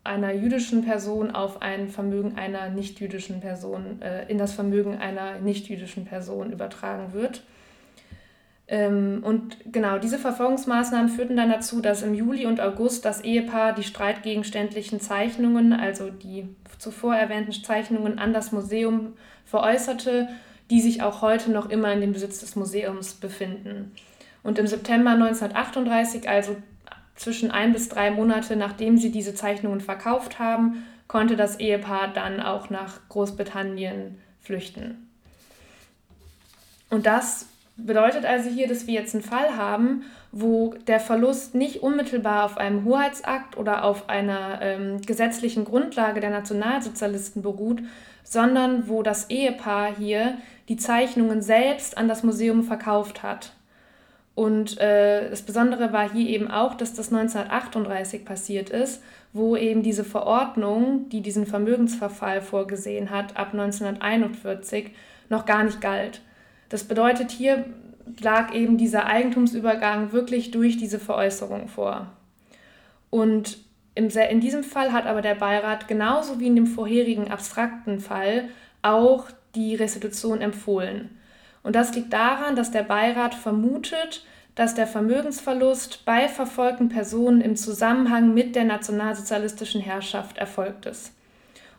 einer 0.04 0.34
jüdischen 0.34 0.84
Person 0.84 1.30
auf 1.30 1.62
ein 1.62 1.89
Vermögen 1.89 2.39
einer 2.39 2.70
nichtjüdischen 2.70 3.39
Person, 3.39 4.02
äh, 4.02 4.26
in 4.32 4.39
das 4.39 4.54
Vermögen 4.54 4.98
einer 4.98 5.38
nichtjüdischen 5.39 6.06
Person 6.06 6.52
übertragen 6.52 7.13
wird. 7.13 7.44
Ähm, 8.67 9.22
und 9.24 9.58
genau 9.72 10.00
diese 10.00 10.17
Verfolgungsmaßnahmen 10.17 11.10
führten 11.10 11.38
dann 11.38 11.52
dazu, 11.52 11.82
dass 11.82 12.02
im 12.02 12.15
Juli 12.15 12.48
und 12.48 12.60
August 12.60 13.06
das 13.06 13.22
Ehepaar 13.22 13.74
die 13.74 13.84
streitgegenständlichen 13.84 15.00
Zeichnungen, 15.00 15.74
also 15.74 16.10
die 16.10 16.48
zuvor 16.80 17.15
erwähnten 17.15 17.52
Zeichnungen, 17.52 18.17
an 18.17 18.34
das 18.34 18.52
Museum 18.52 19.13
veräußerte, 19.46 20.30
die 20.72 20.82
sich 20.82 21.04
auch 21.04 21.22
heute 21.22 21.52
noch 21.52 21.70
immer 21.70 21.94
in 21.94 22.02
dem 22.02 22.13
Besitz 22.13 22.39
des 22.39 22.56
Museums 22.56 23.13
befinden. 23.13 23.91
Und 24.41 24.58
im 24.58 24.65
September 24.65 25.12
1938, 25.12 26.28
also 26.28 26.56
zwischen 27.21 27.51
ein 27.51 27.73
bis 27.73 27.89
drei 27.89 28.12
Monate 28.12 28.55
nachdem 28.55 28.97
sie 28.97 29.12
diese 29.12 29.36
Zeichnungen 29.36 29.81
verkauft 29.81 30.39
haben, 30.39 30.86
konnte 31.07 31.36
das 31.36 31.60
Ehepaar 31.60 32.10
dann 32.13 32.39
auch 32.39 32.69
nach 32.69 33.07
Großbritannien 33.10 34.17
flüchten. 34.41 35.07
Und 36.89 37.05
das 37.05 37.47
Bedeutet 37.86 38.25
also 38.25 38.49
hier, 38.49 38.67
dass 38.67 38.86
wir 38.86 38.93
jetzt 38.93 39.15
einen 39.15 39.23
Fall 39.23 39.55
haben, 39.55 40.03
wo 40.31 40.75
der 40.88 40.99
Verlust 40.99 41.55
nicht 41.55 41.81
unmittelbar 41.81 42.45
auf 42.45 42.57
einem 42.57 42.86
Hoheitsakt 42.86 43.57
oder 43.57 43.84
auf 43.84 44.10
einer 44.10 44.60
ähm, 44.62 45.01
gesetzlichen 45.01 45.65
Grundlage 45.65 46.19
der 46.19 46.29
Nationalsozialisten 46.29 47.41
beruht, 47.41 47.81
sondern 48.23 48.88
wo 48.88 49.03
das 49.03 49.29
Ehepaar 49.29 49.95
hier 49.95 50.38
die 50.69 50.77
Zeichnungen 50.77 51.41
selbst 51.41 51.97
an 51.97 52.07
das 52.07 52.23
Museum 52.23 52.63
verkauft 52.63 53.23
hat. 53.23 53.53
Und 54.41 54.80
äh, 54.80 55.30
das 55.30 55.43
Besondere 55.43 55.93
war 55.93 56.12
hier 56.12 56.27
eben 56.27 56.49
auch, 56.49 56.73
dass 56.73 56.95
das 56.95 57.13
1938 57.13 58.25
passiert 58.25 58.71
ist, 58.71 59.04
wo 59.34 59.56
eben 59.56 59.84
diese 59.84 60.04
Verordnung, 60.04 61.10
die 61.10 61.21
diesen 61.21 61.45
Vermögensverfall 61.45 62.41
vorgesehen 62.41 63.12
hat, 63.12 63.38
ab 63.38 63.49
1941 63.54 64.95
noch 65.30 65.45
gar 65.45 65.63
nicht 65.63 65.80
galt. 65.80 66.21
Das 66.69 66.86
bedeutet, 66.86 67.30
hier 67.30 67.65
lag 68.19 68.56
eben 68.56 68.80
dieser 68.80 69.06
Eigentumsübergang 69.06 70.12
wirklich 70.12 70.49
durch 70.49 70.75
diese 70.75 70.97
Veräußerung 70.97 71.67
vor. 71.67 72.08
Und 73.12 73.60
in 73.93 74.39
diesem 74.39 74.63
Fall 74.63 74.91
hat 74.91 75.06
aber 75.06 75.21
der 75.21 75.36
Beirat 75.36 75.88
genauso 75.88 76.39
wie 76.39 76.47
in 76.47 76.56
dem 76.56 76.65
vorherigen 76.65 77.30
abstrakten 77.30 77.99
Fall 77.99 78.45
auch 78.82 79.27
die 79.54 79.75
Restitution 79.75 80.41
empfohlen. 80.41 81.15
Und 81.62 81.75
das 81.75 81.93
liegt 81.93 82.12
daran, 82.12 82.56
dass 82.56 82.71
der 82.71 82.82
Beirat 82.82 83.36
vermutet, 83.36 84.25
dass 84.55 84.75
der 84.75 84.87
Vermögensverlust 84.87 86.03
bei 86.05 86.27
verfolgten 86.27 86.89
Personen 86.89 87.41
im 87.41 87.55
Zusammenhang 87.55 88.33
mit 88.33 88.55
der 88.55 88.65
nationalsozialistischen 88.65 89.81
Herrschaft 89.81 90.37
erfolgt 90.37 90.85
ist. 90.85 91.13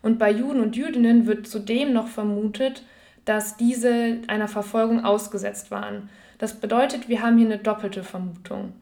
Und 0.00 0.18
bei 0.18 0.30
Juden 0.30 0.60
und 0.60 0.76
Jüdinnen 0.76 1.26
wird 1.26 1.46
zudem 1.46 1.92
noch 1.92 2.08
vermutet, 2.08 2.84
dass 3.24 3.56
diese 3.56 4.18
einer 4.26 4.48
Verfolgung 4.48 5.04
ausgesetzt 5.04 5.70
waren. 5.70 6.08
Das 6.38 6.54
bedeutet, 6.54 7.08
wir 7.08 7.22
haben 7.22 7.38
hier 7.38 7.46
eine 7.46 7.58
doppelte 7.58 8.02
Vermutung. 8.02 8.72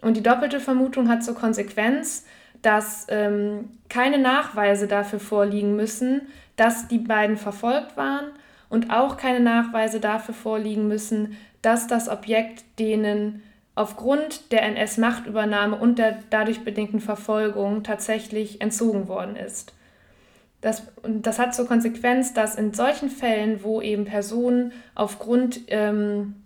Und 0.00 0.16
die 0.16 0.22
doppelte 0.22 0.58
Vermutung 0.58 1.08
hat 1.08 1.22
zur 1.22 1.36
Konsequenz, 1.36 2.26
dass 2.60 3.06
ähm, 3.08 3.68
keine 3.88 4.18
Nachweise 4.18 4.88
dafür 4.88 5.20
vorliegen 5.20 5.76
müssen, 5.76 6.22
dass 6.56 6.88
die 6.88 6.98
beiden 6.98 7.36
verfolgt 7.36 7.96
waren 7.96 8.32
und 8.72 8.90
auch 8.90 9.18
keine 9.18 9.40
Nachweise 9.40 10.00
dafür 10.00 10.32
vorliegen 10.32 10.88
müssen, 10.88 11.36
dass 11.60 11.88
das 11.88 12.08
Objekt 12.08 12.64
denen 12.78 13.42
aufgrund 13.74 14.50
der 14.50 14.62
NS-Machtübernahme 14.62 15.76
und 15.76 15.98
der 15.98 16.20
dadurch 16.30 16.64
bedingten 16.64 16.98
Verfolgung 16.98 17.82
tatsächlich 17.82 18.62
entzogen 18.62 19.08
worden 19.08 19.36
ist. 19.36 19.74
Das, 20.62 20.84
das 21.02 21.38
hat 21.38 21.54
zur 21.54 21.66
Konsequenz, 21.66 22.32
dass 22.32 22.54
in 22.54 22.72
solchen 22.72 23.10
Fällen, 23.10 23.62
wo 23.62 23.82
eben 23.82 24.06
Personen 24.06 24.72
aufgrund 24.94 25.60
ähm, 25.66 26.36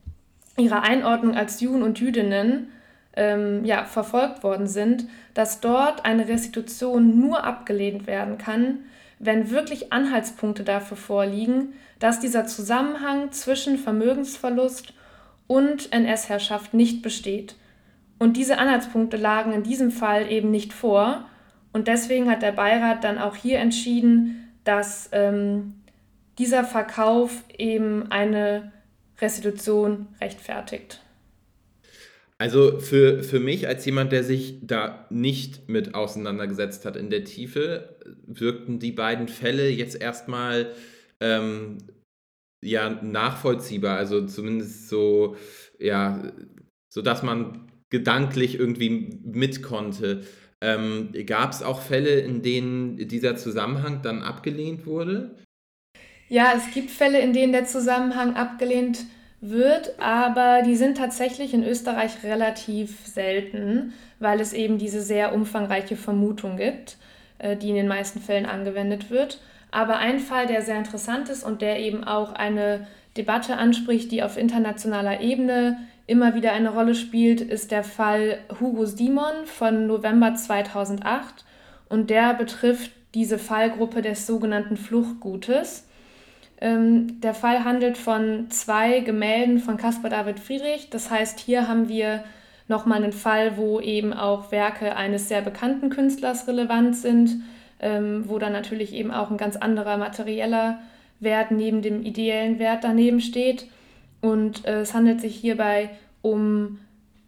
ihrer 0.56 0.82
Einordnung 0.82 1.36
als 1.36 1.60
Juden 1.60 1.84
und 1.84 2.00
Jüdinnen 2.00 2.72
ähm, 3.14 3.64
ja, 3.64 3.84
verfolgt 3.84 4.42
worden 4.42 4.66
sind, 4.66 5.06
dass 5.32 5.60
dort 5.60 6.04
eine 6.04 6.26
Restitution 6.26 7.20
nur 7.20 7.44
abgelehnt 7.44 8.08
werden 8.08 8.36
kann, 8.36 8.78
wenn 9.20 9.52
wirklich 9.52 9.92
Anhaltspunkte 9.92 10.64
dafür 10.64 10.96
vorliegen, 10.96 11.74
dass 11.98 12.20
dieser 12.20 12.46
Zusammenhang 12.46 13.32
zwischen 13.32 13.78
Vermögensverlust 13.78 14.92
und 15.46 15.92
NS-Herrschaft 15.92 16.74
nicht 16.74 17.02
besteht. 17.02 17.56
Und 18.18 18.36
diese 18.36 18.58
Anhaltspunkte 18.58 19.16
lagen 19.16 19.52
in 19.52 19.62
diesem 19.62 19.90
Fall 19.90 20.30
eben 20.30 20.50
nicht 20.50 20.72
vor. 20.72 21.28
Und 21.72 21.88
deswegen 21.88 22.30
hat 22.30 22.42
der 22.42 22.52
Beirat 22.52 23.04
dann 23.04 23.18
auch 23.18 23.36
hier 23.36 23.58
entschieden, 23.58 24.52
dass 24.64 25.08
ähm, 25.12 25.74
dieser 26.38 26.64
Verkauf 26.64 27.44
eben 27.56 28.10
eine 28.10 28.72
Restitution 29.20 30.08
rechtfertigt. 30.20 31.00
Also 32.38 32.80
für, 32.80 33.22
für 33.22 33.40
mich 33.40 33.66
als 33.66 33.86
jemand, 33.86 34.12
der 34.12 34.22
sich 34.22 34.58
da 34.62 35.06
nicht 35.08 35.70
mit 35.70 35.94
auseinandergesetzt 35.94 36.84
hat 36.84 36.96
in 36.96 37.08
der 37.08 37.24
Tiefe, 37.24 37.96
wirkten 38.26 38.78
die 38.78 38.92
beiden 38.92 39.28
Fälle 39.28 39.70
jetzt 39.70 40.00
erstmal 40.00 40.72
ähm, 41.20 41.78
ja 42.62 42.90
nachvollziehbar, 42.90 43.96
also 43.96 44.26
zumindest 44.26 44.88
so, 44.88 45.36
ja, 45.78 46.32
so 46.92 47.02
dass 47.02 47.22
man 47.22 47.70
gedanklich 47.90 48.58
irgendwie 48.58 49.20
mit 49.24 49.62
konnte. 49.62 50.24
Ähm, 50.60 51.12
Gab 51.26 51.52
es 51.52 51.62
auch 51.62 51.82
Fälle, 51.82 52.20
in 52.20 52.42
denen 52.42 52.96
dieser 53.08 53.36
Zusammenhang 53.36 54.00
dann 54.02 54.22
abgelehnt 54.22 54.86
wurde? 54.86 55.36
Ja, 56.28 56.54
es 56.56 56.72
gibt 56.74 56.90
Fälle, 56.90 57.20
in 57.20 57.32
denen 57.32 57.52
der 57.52 57.66
Zusammenhang 57.66 58.34
abgelehnt 58.34 59.04
wird, 59.40 60.00
aber 60.00 60.62
die 60.66 60.76
sind 60.76 60.96
tatsächlich 60.96 61.54
in 61.54 61.62
Österreich 61.62 62.24
relativ 62.24 63.06
selten, 63.06 63.92
weil 64.18 64.40
es 64.40 64.52
eben 64.52 64.78
diese 64.78 65.02
sehr 65.02 65.34
umfangreiche 65.34 65.94
Vermutung 65.94 66.56
gibt, 66.56 66.96
äh, 67.38 67.56
die 67.56 67.68
in 67.68 67.76
den 67.76 67.88
meisten 67.88 68.20
Fällen 68.20 68.46
angewendet 68.46 69.10
wird. 69.10 69.40
Aber 69.76 69.98
ein 69.98 70.20
Fall, 70.20 70.46
der 70.46 70.62
sehr 70.62 70.78
interessant 70.78 71.28
ist 71.28 71.44
und 71.44 71.60
der 71.60 71.78
eben 71.80 72.02
auch 72.02 72.32
eine 72.32 72.86
Debatte 73.18 73.58
anspricht, 73.58 74.10
die 74.10 74.22
auf 74.22 74.38
internationaler 74.38 75.20
Ebene 75.20 75.76
immer 76.06 76.34
wieder 76.34 76.52
eine 76.54 76.70
Rolle 76.70 76.94
spielt, 76.94 77.42
ist 77.42 77.72
der 77.72 77.84
Fall 77.84 78.38
Hugo 78.58 78.86
Simon 78.86 79.44
von 79.44 79.86
November 79.86 80.34
2008 80.34 81.44
und 81.90 82.08
der 82.08 82.32
betrifft 82.32 82.90
diese 83.12 83.36
Fallgruppe 83.38 84.00
des 84.00 84.26
sogenannten 84.26 84.78
Fluchtgutes. 84.78 85.86
Ähm, 86.58 87.20
der 87.20 87.34
Fall 87.34 87.64
handelt 87.64 87.98
von 87.98 88.48
zwei 88.48 89.00
Gemälden 89.00 89.58
von 89.58 89.76
Caspar 89.76 90.08
David 90.08 90.40
Friedrich. 90.40 90.88
Das 90.88 91.10
heißt, 91.10 91.38
hier 91.38 91.68
haben 91.68 91.90
wir 91.90 92.24
nochmal 92.66 93.04
einen 93.04 93.12
Fall, 93.12 93.58
wo 93.58 93.78
eben 93.78 94.14
auch 94.14 94.50
Werke 94.52 94.96
eines 94.96 95.28
sehr 95.28 95.42
bekannten 95.42 95.90
Künstlers 95.90 96.48
relevant 96.48 96.96
sind, 96.96 97.42
ähm, 97.80 98.24
wo 98.26 98.38
dann 98.38 98.52
natürlich 98.52 98.92
eben 98.94 99.10
auch 99.10 99.30
ein 99.30 99.36
ganz 99.36 99.56
anderer 99.56 99.96
materieller 99.96 100.78
Wert 101.20 101.50
neben 101.50 101.82
dem 101.82 102.02
ideellen 102.02 102.58
Wert 102.58 102.84
daneben 102.84 103.20
steht. 103.20 103.66
Und 104.20 104.66
äh, 104.66 104.80
es 104.80 104.94
handelt 104.94 105.20
sich 105.20 105.36
hierbei 105.36 105.90
um 106.22 106.78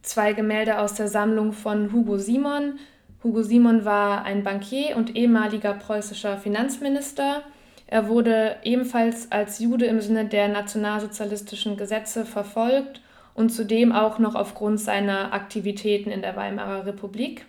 zwei 0.03 0.33
Gemälde 0.33 0.79
aus 0.79 0.95
der 0.95 1.09
Sammlung 1.09 1.53
von 1.53 1.93
Hugo 1.93 2.19
Simon. 2.19 2.79
Hugo 3.23 3.43
Simon 3.43 3.85
war 3.85 4.25
ein 4.25 4.43
Bankier 4.43 4.97
und 4.97 5.17
ehemaliger 5.17 5.75
preußischer 5.75 6.39
Finanzminister. 6.39 7.43
Er 7.87 8.09
wurde 8.09 8.57
ebenfalls 8.65 9.33
als 9.33 9.59
Jude 9.59 9.87
im 9.87 10.01
Sinne 10.01 10.27
der 10.27 10.49
nationalsozialistischen 10.49 11.77
Gesetze 11.77 12.25
verfolgt 12.25 13.01
und 13.35 13.51
zudem 13.51 13.93
auch 13.93 14.19
noch 14.19 14.35
aufgrund 14.35 14.81
seiner 14.81 15.33
Aktivitäten 15.33 16.11
in 16.11 16.23
der 16.23 16.37
Weimarer 16.37 16.87
Republik. 16.87 17.47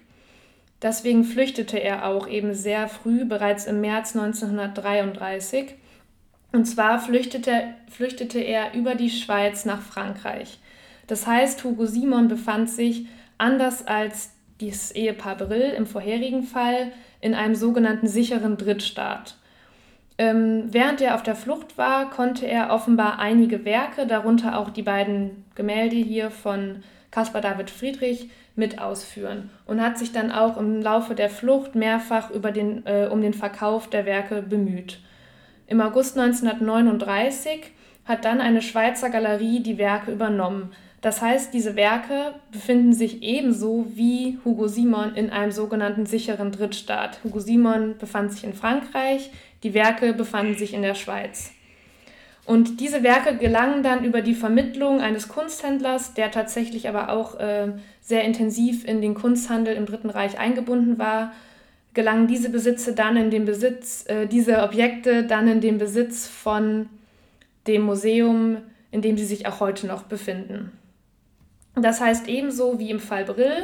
Deswegen 0.81 1.23
flüchtete 1.23 1.77
er 1.77 2.07
auch 2.07 2.27
eben 2.27 2.53
sehr 2.53 2.87
früh, 2.87 3.25
bereits 3.25 3.65
im 3.65 3.81
März 3.81 4.15
1933. 4.15 5.75
Und 6.51 6.65
zwar 6.65 6.99
flüchtete, 6.99 7.63
flüchtete 7.89 8.39
er 8.39 8.73
über 8.73 8.95
die 8.95 9.09
Schweiz 9.09 9.65
nach 9.65 9.81
Frankreich. 9.81 10.59
Das 11.07 11.27
heißt, 11.27 11.63
Hugo 11.63 11.85
Simon 11.85 12.27
befand 12.27 12.69
sich, 12.69 13.07
anders 13.37 13.85
als 13.87 14.31
das 14.61 14.91
Ehepaar 14.91 15.37
Brill 15.37 15.73
im 15.75 15.85
vorherigen 15.85 16.43
Fall, 16.43 16.91
in 17.21 17.33
einem 17.33 17.55
sogenannten 17.55 18.07
sicheren 18.07 18.57
Drittstaat. 18.57 19.35
Ähm, 20.17 20.65
während 20.71 21.01
er 21.01 21.15
auf 21.15 21.23
der 21.23 21.35
Flucht 21.35 21.77
war, 21.77 22.09
konnte 22.09 22.45
er 22.45 22.71
offenbar 22.71 23.19
einige 23.19 23.63
Werke, 23.63 24.05
darunter 24.05 24.57
auch 24.57 24.69
die 24.69 24.81
beiden 24.81 25.45
Gemälde 25.55 25.95
hier 25.95 26.29
von 26.29 26.83
Caspar 27.11 27.41
David 27.41 27.69
Friedrich, 27.69 28.29
mit 28.59 28.79
ausführen 28.79 29.49
und 29.65 29.81
hat 29.81 29.97
sich 29.97 30.11
dann 30.11 30.31
auch 30.31 30.57
im 30.57 30.81
Laufe 30.81 31.15
der 31.15 31.29
Flucht 31.29 31.73
mehrfach 31.73 32.29
über 32.29 32.51
den, 32.51 32.85
äh, 32.85 33.07
um 33.11 33.21
den 33.21 33.33
Verkauf 33.33 33.89
der 33.89 34.05
Werke 34.05 34.43
bemüht. 34.43 34.99
Im 35.65 35.81
August 35.81 36.17
1939 36.17 37.71
hat 38.05 38.25
dann 38.25 38.41
eine 38.41 38.61
Schweizer 38.61 39.09
Galerie 39.09 39.61
die 39.61 39.77
Werke 39.77 40.11
übernommen. 40.11 40.71
Das 41.01 41.21
heißt, 41.21 41.53
diese 41.53 41.75
Werke 41.75 42.33
befinden 42.51 42.91
sich 42.91 43.23
ebenso 43.23 43.85
wie 43.95 44.37
Hugo 44.43 44.67
Simon 44.67 45.15
in 45.15 45.29
einem 45.29 45.51
sogenannten 45.51 46.05
sicheren 46.05 46.51
Drittstaat. 46.51 47.19
Hugo 47.23 47.39
Simon 47.39 47.97
befand 47.97 48.33
sich 48.33 48.43
in 48.43 48.53
Frankreich, 48.53 49.31
die 49.63 49.73
Werke 49.73 50.13
befanden 50.13 50.57
sich 50.57 50.73
in 50.73 50.81
der 50.81 50.95
Schweiz. 50.95 51.51
Und 52.49 52.79
diese 52.79 53.03
Werke 53.03 53.37
gelangen 53.37 53.83
dann 53.83 54.03
über 54.03 54.21
die 54.21 54.33
Vermittlung 54.33 55.01
eines 55.01 55.27
Kunsthändlers, 55.27 56.15
der 56.15 56.31
tatsächlich 56.31 56.89
aber 56.89 57.09
auch 57.09 57.39
äh, 57.39 57.73
sehr 58.01 58.23
intensiv 58.23 58.85
in 58.85 59.01
den 59.01 59.13
Kunsthandel 59.13 59.75
im 59.75 59.85
Dritten 59.85 60.09
Reich 60.09 60.39
eingebunden 60.39 60.97
war, 60.97 61.31
gelangen 61.93 62.25
diese 62.25 62.49
Besitze 62.49 62.95
dann 62.95 63.17
in 63.17 63.29
den 63.29 63.45
Besitz, 63.45 64.03
äh, 64.07 64.25
diese 64.25 64.63
Objekte 64.63 65.25
dann 65.25 65.47
in 65.47 65.61
den 65.61 65.77
Besitz 65.77 66.25
von 66.25 66.89
dem 67.67 67.83
Museum, 67.83 68.57
in 68.89 69.03
dem 69.03 69.15
sie 69.15 69.25
sich 69.25 69.45
auch 69.45 69.59
heute 69.59 69.85
noch 69.85 70.01
befinden. 70.05 70.71
Das 71.75 72.01
heißt, 72.01 72.27
ebenso 72.27 72.79
wie 72.79 72.89
im 72.89 72.99
Fall 72.99 73.25
Brill 73.25 73.63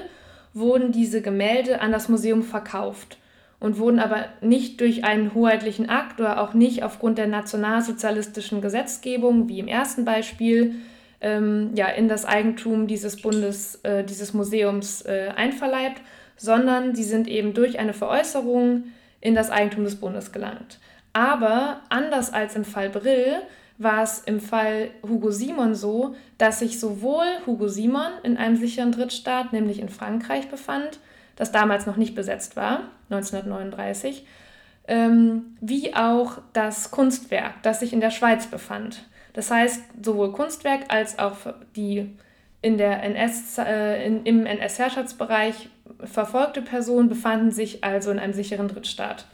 wurden 0.53 0.91
diese 0.91 1.23
Gemälde 1.23 1.81
an 1.81 1.91
das 1.91 2.07
Museum 2.07 2.43
verkauft 2.43 3.17
und 3.59 3.77
wurden 3.77 3.99
aber 3.99 4.25
nicht 4.41 4.79
durch 4.81 5.03
einen 5.03 5.33
hoheitlichen 5.33 5.89
Akt 5.89 6.19
oder 6.19 6.41
auch 6.41 6.53
nicht 6.53 6.83
aufgrund 6.83 7.17
der 7.17 7.27
nationalsozialistischen 7.27 8.61
Gesetzgebung, 8.61 9.49
wie 9.49 9.59
im 9.59 9.67
ersten 9.67 10.05
Beispiel, 10.05 10.75
ähm, 11.21 11.71
ja, 11.75 11.87
in 11.87 12.07
das 12.07 12.25
Eigentum 12.25 12.87
dieses 12.87 13.21
Bundes, 13.21 13.79
äh, 13.83 14.03
dieses 14.03 14.33
Museums 14.33 15.01
äh, 15.03 15.31
einverleibt, 15.35 16.01
sondern 16.35 16.95
sie 16.95 17.03
sind 17.03 17.27
eben 17.27 17.53
durch 17.53 17.79
eine 17.79 17.93
Veräußerung 17.93 18.85
in 19.21 19.35
das 19.35 19.49
Eigentum 19.49 19.85
des 19.85 19.95
Bundes 19.95 20.31
gelangt. 20.31 20.79
Aber 21.13 21.81
anders 21.89 22.33
als 22.33 22.55
im 22.55 22.65
Fall 22.65 22.89
Brill 22.89 23.37
war 23.77 24.03
es 24.03 24.19
im 24.19 24.39
Fall 24.39 24.89
Hugo 25.01 25.31
Simon 25.31 25.75
so, 25.75 26.15
dass 26.37 26.59
sich 26.59 26.79
sowohl 26.79 27.25
Hugo 27.45 27.67
Simon 27.67 28.11
in 28.23 28.37
einem 28.37 28.55
sicheren 28.57 28.91
Drittstaat, 28.91 29.53
nämlich 29.53 29.79
in 29.79 29.89
Frankreich, 29.89 30.49
befand, 30.49 30.99
das 31.35 31.51
damals 31.51 31.85
noch 31.85 31.97
nicht 31.97 32.15
besetzt 32.15 32.55
war, 32.55 32.81
1939, 33.09 34.25
ähm, 34.87 35.57
wie 35.61 35.95
auch 35.95 36.39
das 36.53 36.91
Kunstwerk, 36.91 37.61
das 37.63 37.79
sich 37.79 37.93
in 37.93 38.01
der 38.01 38.11
Schweiz 38.11 38.47
befand. 38.47 39.03
Das 39.33 39.51
heißt, 39.51 39.81
sowohl 40.01 40.31
Kunstwerk 40.31 40.85
als 40.87 41.19
auch 41.19 41.37
die 41.75 42.15
in 42.61 42.77
der 42.77 43.03
NS, 43.03 43.57
äh, 43.59 44.05
in, 44.05 44.25
im 44.25 44.45
NS-Herrschaftsbereich 44.45 45.69
verfolgte 46.03 46.61
Person 46.61 47.09
befanden 47.09 47.51
sich 47.51 47.83
also 47.83 48.11
in 48.11 48.19
einem 48.19 48.33
sicheren 48.33 48.67
Drittstaat. 48.67 49.25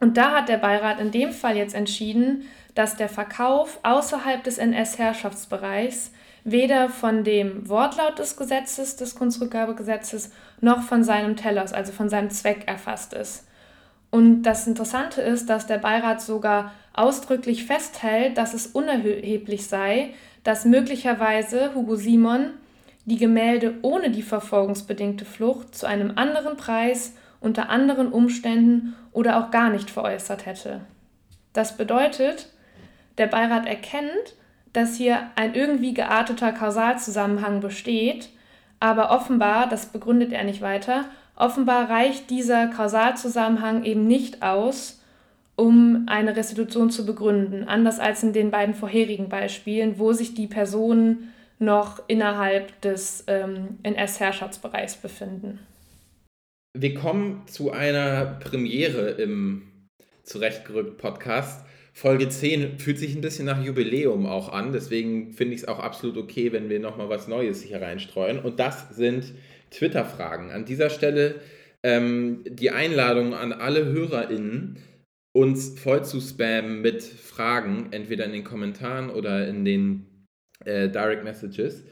Und 0.00 0.16
da 0.16 0.32
hat 0.32 0.48
der 0.48 0.58
Beirat 0.58 1.00
in 1.00 1.10
dem 1.10 1.32
Fall 1.32 1.56
jetzt 1.56 1.74
entschieden, 1.74 2.42
dass 2.74 2.96
der 2.96 3.08
Verkauf 3.08 3.80
außerhalb 3.82 4.44
des 4.44 4.58
NS-Herrschaftsbereichs 4.58 6.12
weder 6.44 6.88
von 6.88 7.24
dem 7.24 7.68
Wortlaut 7.68 8.18
des 8.18 8.36
Gesetzes, 8.36 8.96
des 8.96 9.14
Kunstrückgabegesetzes, 9.14 10.30
noch 10.60 10.82
von 10.82 11.04
seinem 11.04 11.36
Tellers, 11.36 11.72
also 11.72 11.92
von 11.92 12.08
seinem 12.08 12.30
Zweck 12.30 12.66
erfasst 12.66 13.12
ist. 13.12 13.46
Und 14.10 14.42
das 14.42 14.66
Interessante 14.66 15.20
ist, 15.20 15.50
dass 15.50 15.66
der 15.66 15.78
Beirat 15.78 16.22
sogar 16.22 16.72
ausdrücklich 16.94 17.64
festhält, 17.64 18.38
dass 18.38 18.54
es 18.54 18.66
unerheblich 18.66 19.66
sei, 19.66 20.14
dass 20.44 20.64
möglicherweise 20.64 21.74
Hugo 21.74 21.96
Simon 21.96 22.50
die 23.04 23.18
Gemälde 23.18 23.74
ohne 23.82 24.10
die 24.10 24.22
verfolgungsbedingte 24.22 25.24
Flucht 25.24 25.74
zu 25.74 25.86
einem 25.86 26.12
anderen 26.16 26.56
Preis, 26.56 27.14
unter 27.40 27.70
anderen 27.70 28.10
Umständen 28.10 28.94
oder 29.12 29.38
auch 29.38 29.50
gar 29.50 29.70
nicht 29.70 29.90
veräußert 29.90 30.46
hätte. 30.46 30.80
Das 31.52 31.76
bedeutet, 31.76 32.48
der 33.16 33.26
Beirat 33.26 33.66
erkennt, 33.66 34.36
dass 34.72 34.96
hier 34.96 35.28
ein 35.36 35.54
irgendwie 35.54 35.94
gearteter 35.94 36.52
Kausalzusammenhang 36.52 37.60
besteht, 37.60 38.30
aber 38.80 39.10
offenbar, 39.10 39.68
das 39.68 39.86
begründet 39.86 40.32
er 40.32 40.44
nicht 40.44 40.60
weiter, 40.60 41.06
offenbar 41.36 41.90
reicht 41.90 42.30
dieser 42.30 42.68
Kausalzusammenhang 42.68 43.84
eben 43.84 44.06
nicht 44.06 44.42
aus, 44.42 45.02
um 45.56 46.06
eine 46.06 46.36
Restitution 46.36 46.90
zu 46.90 47.04
begründen, 47.04 47.64
anders 47.64 47.98
als 47.98 48.22
in 48.22 48.32
den 48.32 48.50
beiden 48.50 48.74
vorherigen 48.74 49.28
Beispielen, 49.28 49.98
wo 49.98 50.12
sich 50.12 50.34
die 50.34 50.46
Personen 50.46 51.32
noch 51.58 52.00
innerhalb 52.06 52.80
des 52.82 53.24
ähm, 53.26 53.78
NS-Herrschaftsbereichs 53.82 54.96
befinden. 54.96 55.58
Wir 56.74 56.94
kommen 56.94 57.42
zu 57.48 57.72
einer 57.72 58.24
Premiere 58.24 59.10
im 59.10 59.62
Zurechtgerückt 60.22 60.98
Podcast. 60.98 61.64
Folge 61.98 62.28
10 62.28 62.78
fühlt 62.78 62.96
sich 62.96 63.16
ein 63.16 63.22
bisschen 63.22 63.46
nach 63.46 63.60
Jubiläum 63.60 64.24
auch 64.24 64.52
an, 64.52 64.72
deswegen 64.72 65.32
finde 65.32 65.56
ich 65.56 65.62
es 65.62 65.68
auch 65.68 65.80
absolut 65.80 66.16
okay, 66.16 66.52
wenn 66.52 66.68
wir 66.68 66.78
nochmal 66.78 67.08
was 67.08 67.26
Neues 67.26 67.60
hier 67.60 67.82
reinstreuen. 67.82 68.38
Und 68.38 68.60
das 68.60 68.94
sind 68.94 69.34
Twitter-Fragen. 69.72 70.52
An 70.52 70.64
dieser 70.64 70.90
Stelle 70.90 71.40
ähm, 71.82 72.44
die 72.48 72.70
Einladung 72.70 73.34
an 73.34 73.52
alle 73.52 73.86
HörerInnen, 73.86 74.78
uns 75.32 75.76
voll 75.76 76.04
zu 76.04 76.20
spammen 76.20 76.82
mit 76.82 77.02
Fragen, 77.02 77.88
entweder 77.90 78.26
in 78.26 78.32
den 78.32 78.44
Kommentaren 78.44 79.10
oder 79.10 79.48
in 79.48 79.64
den 79.64 80.06
äh, 80.64 80.88
Direct 80.88 81.24
Messages. 81.24 81.84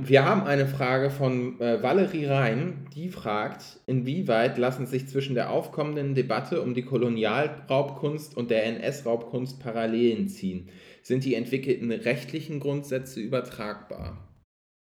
Wir 0.00 0.24
haben 0.24 0.44
eine 0.44 0.68
Frage 0.68 1.10
von 1.10 1.60
äh, 1.60 1.82
Valerie 1.82 2.26
Rhein, 2.26 2.86
die 2.94 3.08
fragt, 3.08 3.80
inwieweit 3.86 4.56
lassen 4.56 4.86
sich 4.86 5.08
zwischen 5.08 5.34
der 5.34 5.50
aufkommenden 5.50 6.14
Debatte 6.14 6.62
um 6.62 6.72
die 6.72 6.84
Kolonialraubkunst 6.84 8.36
und 8.36 8.52
der 8.52 8.64
NS-Raubkunst 8.66 9.58
Parallelen 9.58 10.28
ziehen? 10.28 10.68
Sind 11.02 11.24
die 11.24 11.34
entwickelten 11.34 11.90
rechtlichen 11.90 12.60
Grundsätze 12.60 13.18
übertragbar? 13.18 14.28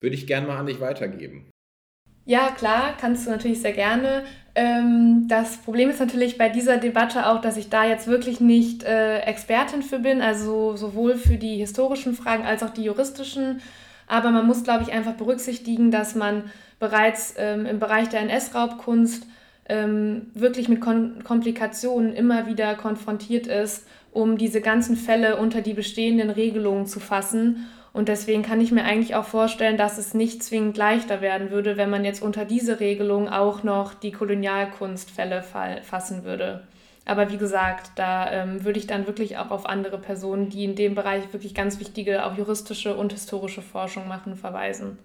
Würde 0.01 0.15
ich 0.15 0.25
gerne 0.25 0.47
mal 0.47 0.57
an 0.57 0.65
dich 0.65 0.79
weitergeben. 0.79 1.51
Ja, 2.25 2.49
klar, 2.49 2.97
kannst 2.99 3.27
du 3.27 3.29
natürlich 3.29 3.61
sehr 3.61 3.73
gerne. 3.73 4.23
Ähm, 4.55 5.27
das 5.27 5.57
Problem 5.57 5.91
ist 5.91 5.99
natürlich 5.99 6.39
bei 6.39 6.49
dieser 6.49 6.77
Debatte 6.77 7.27
auch, 7.27 7.41
dass 7.41 7.57
ich 7.57 7.69
da 7.69 7.85
jetzt 7.85 8.07
wirklich 8.07 8.39
nicht 8.39 8.83
äh, 8.83 9.19
Expertin 9.19 9.83
für 9.83 9.99
bin, 9.99 10.23
also 10.23 10.75
sowohl 10.75 11.15
für 11.15 11.37
die 11.37 11.57
historischen 11.57 12.15
Fragen 12.15 12.43
als 12.43 12.63
auch 12.63 12.71
die 12.71 12.85
juristischen. 12.85 13.61
Aber 14.07 14.31
man 14.31 14.45
muss, 14.45 14.63
glaube 14.63 14.83
ich, 14.83 14.91
einfach 14.91 15.13
berücksichtigen, 15.13 15.91
dass 15.91 16.15
man 16.15 16.43
bereits 16.79 17.33
ähm, 17.37 17.65
im 17.65 17.79
Bereich 17.79 18.09
der 18.09 18.21
NS-Raubkunst 18.21 19.25
ähm, 19.67 20.27
wirklich 20.33 20.69
mit 20.69 20.81
Kon 20.81 21.23
Komplikationen 21.23 22.13
immer 22.13 22.47
wieder 22.47 22.75
konfrontiert 22.75 23.47
ist, 23.47 23.87
um 24.11 24.37
diese 24.37 24.61
ganzen 24.61 24.95
Fälle 24.95 25.37
unter 25.37 25.61
die 25.61 25.73
bestehenden 25.73 26.29
Regelungen 26.29 26.85
zu 26.85 26.99
fassen. 26.99 27.67
Und 27.93 28.09
deswegen 28.09 28.43
kann 28.43 28.59
ich 28.59 28.71
mir 28.71 28.83
eigentlich 28.83 29.15
auch 29.15 29.25
vorstellen, 29.25 29.77
dass 29.77 29.97
es 29.97 30.13
nicht 30.13 30.43
zwingend 30.43 30.77
leichter 30.77 31.21
werden 31.21 31.49
würde, 31.49 31.77
wenn 31.77 31.89
man 31.89 32.03
jetzt 32.03 32.21
unter 32.21 32.43
diese 32.43 32.79
Regelung 32.81 33.29
auch 33.29 33.63
noch 33.63 33.93
die 33.93 34.11
Kolonialkunstfälle 34.11 35.41
fassen 35.41 36.25
würde. 36.25 36.63
Aber 37.05 37.31
wie 37.31 37.37
gesagt, 37.37 37.91
da 37.95 38.31
ähm, 38.31 38.65
würde 38.65 38.79
ich 38.79 38.87
dann 38.87 39.05
wirklich 39.05 39.37
auch 39.37 39.51
auf 39.51 39.67
andere 39.67 39.99
Personen, 39.99 40.49
die 40.49 40.63
in 40.65 40.75
dem 40.75 40.95
Bereich 40.95 41.31
wirklich 41.31 41.53
ganz 41.53 41.79
wichtige, 41.79 42.25
auch 42.25 42.35
juristische 42.35 42.95
und 42.95 43.13
historische 43.13 43.61
Forschung 43.61 44.07
machen, 44.07 44.35
verweisen. 44.35 44.97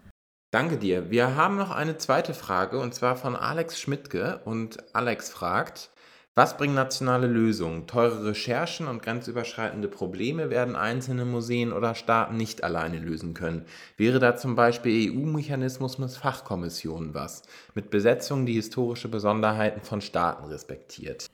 Danke 0.51 0.79
dir. 0.79 1.11
Wir 1.11 1.37
haben 1.37 1.57
noch 1.57 1.71
eine 1.71 1.99
zweite 1.99 2.35
Frage 2.35 2.81
und 2.81 2.95
zwar 2.95 3.17
von 3.17 3.37
Alex 3.37 3.79
Schmidtke. 3.79 4.41
Und 4.45 4.79
Alex 4.95 5.31
fragt, 5.31 5.91
was 6.35 6.57
bringen 6.57 6.75
nationale 6.75 7.27
Lösungen? 7.27 7.87
Teure 7.87 8.25
Recherchen 8.25 8.89
und 8.89 9.03
grenzüberschreitende 9.03 9.89
Probleme 9.89 10.49
werden 10.49 10.75
einzelne 10.75 11.25
Museen 11.25 11.73
oder 11.73 11.95
Staaten 11.95 12.37
nicht 12.37 12.65
alleine 12.65 12.99
lösen 12.99 13.35
können. 13.35 13.67
Wäre 13.97 14.19
da 14.19 14.37
zum 14.37 14.57
Beispiel 14.57 15.13
EU-Mechanismus 15.13 15.99
mit 15.99 16.11
Fachkommissionen 16.11 17.15
was? 17.15 17.43
Mit 17.75 17.91
Besetzungen, 17.91 18.47
die 18.47 18.55
historische 18.55 19.09
Besonderheiten 19.09 19.83
von 19.83 20.01
Staaten 20.01 20.47
respektiert? 20.47 21.27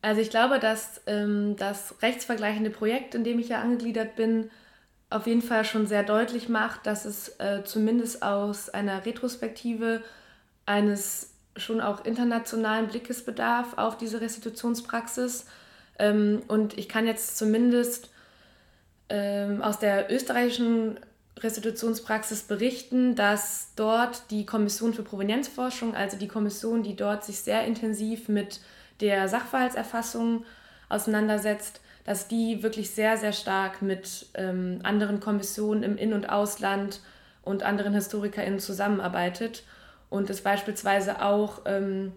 Also 0.00 0.20
ich 0.20 0.30
glaube, 0.30 0.58
dass 0.58 1.00
ähm, 1.06 1.56
das 1.56 1.94
rechtsvergleichende 2.02 2.70
Projekt, 2.70 3.14
in 3.14 3.24
dem 3.24 3.38
ich 3.38 3.48
ja 3.48 3.60
angegliedert 3.60 4.16
bin, 4.16 4.50
auf 5.10 5.26
jeden 5.26 5.42
Fall 5.42 5.64
schon 5.64 5.86
sehr 5.86 6.02
deutlich 6.02 6.48
macht, 6.48 6.86
dass 6.86 7.04
es 7.04 7.40
äh, 7.40 7.64
zumindest 7.64 8.22
aus 8.22 8.68
einer 8.68 9.04
Retrospektive 9.06 10.02
eines 10.66 11.34
schon 11.56 11.80
auch 11.80 12.04
internationalen 12.04 12.88
Blickes 12.88 13.24
bedarf 13.24 13.76
auf 13.76 13.96
diese 13.96 14.20
Restitutionspraxis. 14.20 15.46
Ähm, 15.98 16.42
und 16.46 16.78
ich 16.78 16.88
kann 16.88 17.06
jetzt 17.06 17.36
zumindest 17.38 18.10
ähm, 19.08 19.62
aus 19.62 19.78
der 19.78 20.12
österreichischen 20.12 21.00
Restitutionspraxis 21.38 22.42
berichten, 22.42 23.14
dass 23.14 23.72
dort 23.76 24.30
die 24.30 24.44
Kommission 24.44 24.92
für 24.92 25.02
Provenienzforschung, 25.02 25.94
also 25.94 26.16
die 26.16 26.28
Kommission, 26.28 26.82
die 26.82 26.96
dort 26.96 27.24
sich 27.24 27.40
sehr 27.40 27.64
intensiv 27.64 28.28
mit 28.28 28.60
der 29.00 29.28
Sachverhaltserfassung 29.28 30.44
auseinandersetzt, 30.88 31.80
dass 32.04 32.28
die 32.28 32.62
wirklich 32.62 32.90
sehr, 32.90 33.16
sehr 33.18 33.32
stark 33.32 33.82
mit 33.82 34.26
ähm, 34.34 34.80
anderen 34.82 35.20
Kommissionen 35.20 35.82
im 35.82 35.98
In- 35.98 36.14
und 36.14 36.30
Ausland 36.30 37.00
und 37.42 37.62
anderen 37.62 37.94
HistorikerInnen 37.94 38.60
zusammenarbeitet 38.60 39.62
und 40.10 40.30
es 40.30 40.40
beispielsweise 40.40 41.22
auch 41.22 41.62
ähm, 41.66 42.12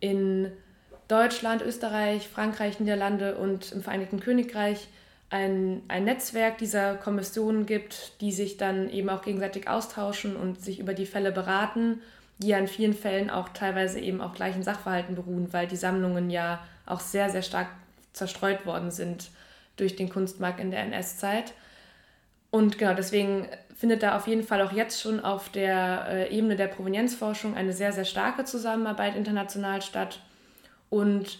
in 0.00 0.52
Deutschland, 1.08 1.62
Österreich, 1.62 2.28
Frankreich, 2.28 2.80
Niederlande 2.80 3.36
und 3.36 3.72
im 3.72 3.82
Vereinigten 3.82 4.20
Königreich 4.20 4.88
ein, 5.30 5.82
ein 5.88 6.04
Netzwerk 6.04 6.58
dieser 6.58 6.94
Kommissionen 6.94 7.66
gibt, 7.66 8.20
die 8.20 8.32
sich 8.32 8.56
dann 8.56 8.88
eben 8.88 9.10
auch 9.10 9.22
gegenseitig 9.22 9.68
austauschen 9.68 10.36
und 10.36 10.60
sich 10.60 10.78
über 10.78 10.94
die 10.94 11.06
Fälle 11.06 11.32
beraten 11.32 12.00
die 12.38 12.48
ja 12.48 12.58
in 12.58 12.68
vielen 12.68 12.94
Fällen 12.94 13.30
auch 13.30 13.48
teilweise 13.50 14.00
eben 14.00 14.20
auf 14.20 14.34
gleichen 14.34 14.62
Sachverhalten 14.62 15.14
beruhen, 15.14 15.52
weil 15.52 15.66
die 15.66 15.76
Sammlungen 15.76 16.30
ja 16.30 16.64
auch 16.86 17.00
sehr, 17.00 17.30
sehr 17.30 17.42
stark 17.42 17.68
zerstreut 18.12 18.66
worden 18.66 18.90
sind 18.90 19.30
durch 19.76 19.96
den 19.96 20.08
Kunstmarkt 20.08 20.60
in 20.60 20.70
der 20.70 20.80
NS-Zeit. 20.80 21.54
Und 22.50 22.78
genau 22.78 22.94
deswegen 22.94 23.48
findet 23.76 24.02
da 24.02 24.16
auf 24.16 24.28
jeden 24.28 24.44
Fall 24.44 24.62
auch 24.62 24.72
jetzt 24.72 25.00
schon 25.00 25.20
auf 25.20 25.48
der 25.48 26.06
äh, 26.08 26.36
Ebene 26.36 26.56
der 26.56 26.68
Provenienzforschung 26.68 27.56
eine 27.56 27.72
sehr, 27.72 27.92
sehr 27.92 28.04
starke 28.04 28.44
Zusammenarbeit 28.44 29.16
international 29.16 29.82
statt. 29.82 30.20
Und 30.90 31.38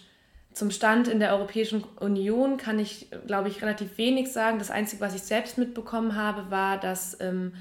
zum 0.51 0.71
Stand 0.71 1.07
in 1.07 1.19
der 1.19 1.33
Europäischen 1.33 1.83
Union 1.99 2.57
kann 2.57 2.79
ich, 2.79 3.07
glaube 3.27 3.49
ich, 3.49 3.61
relativ 3.61 3.97
wenig 3.97 4.31
sagen. 4.31 4.59
Das 4.59 4.71
Einzige, 4.71 5.01
was 5.01 5.15
ich 5.15 5.21
selbst 5.21 5.57
mitbekommen 5.57 6.15
habe, 6.15 6.51
war, 6.51 6.79
dass 6.79 7.19
ähm, 7.21 7.53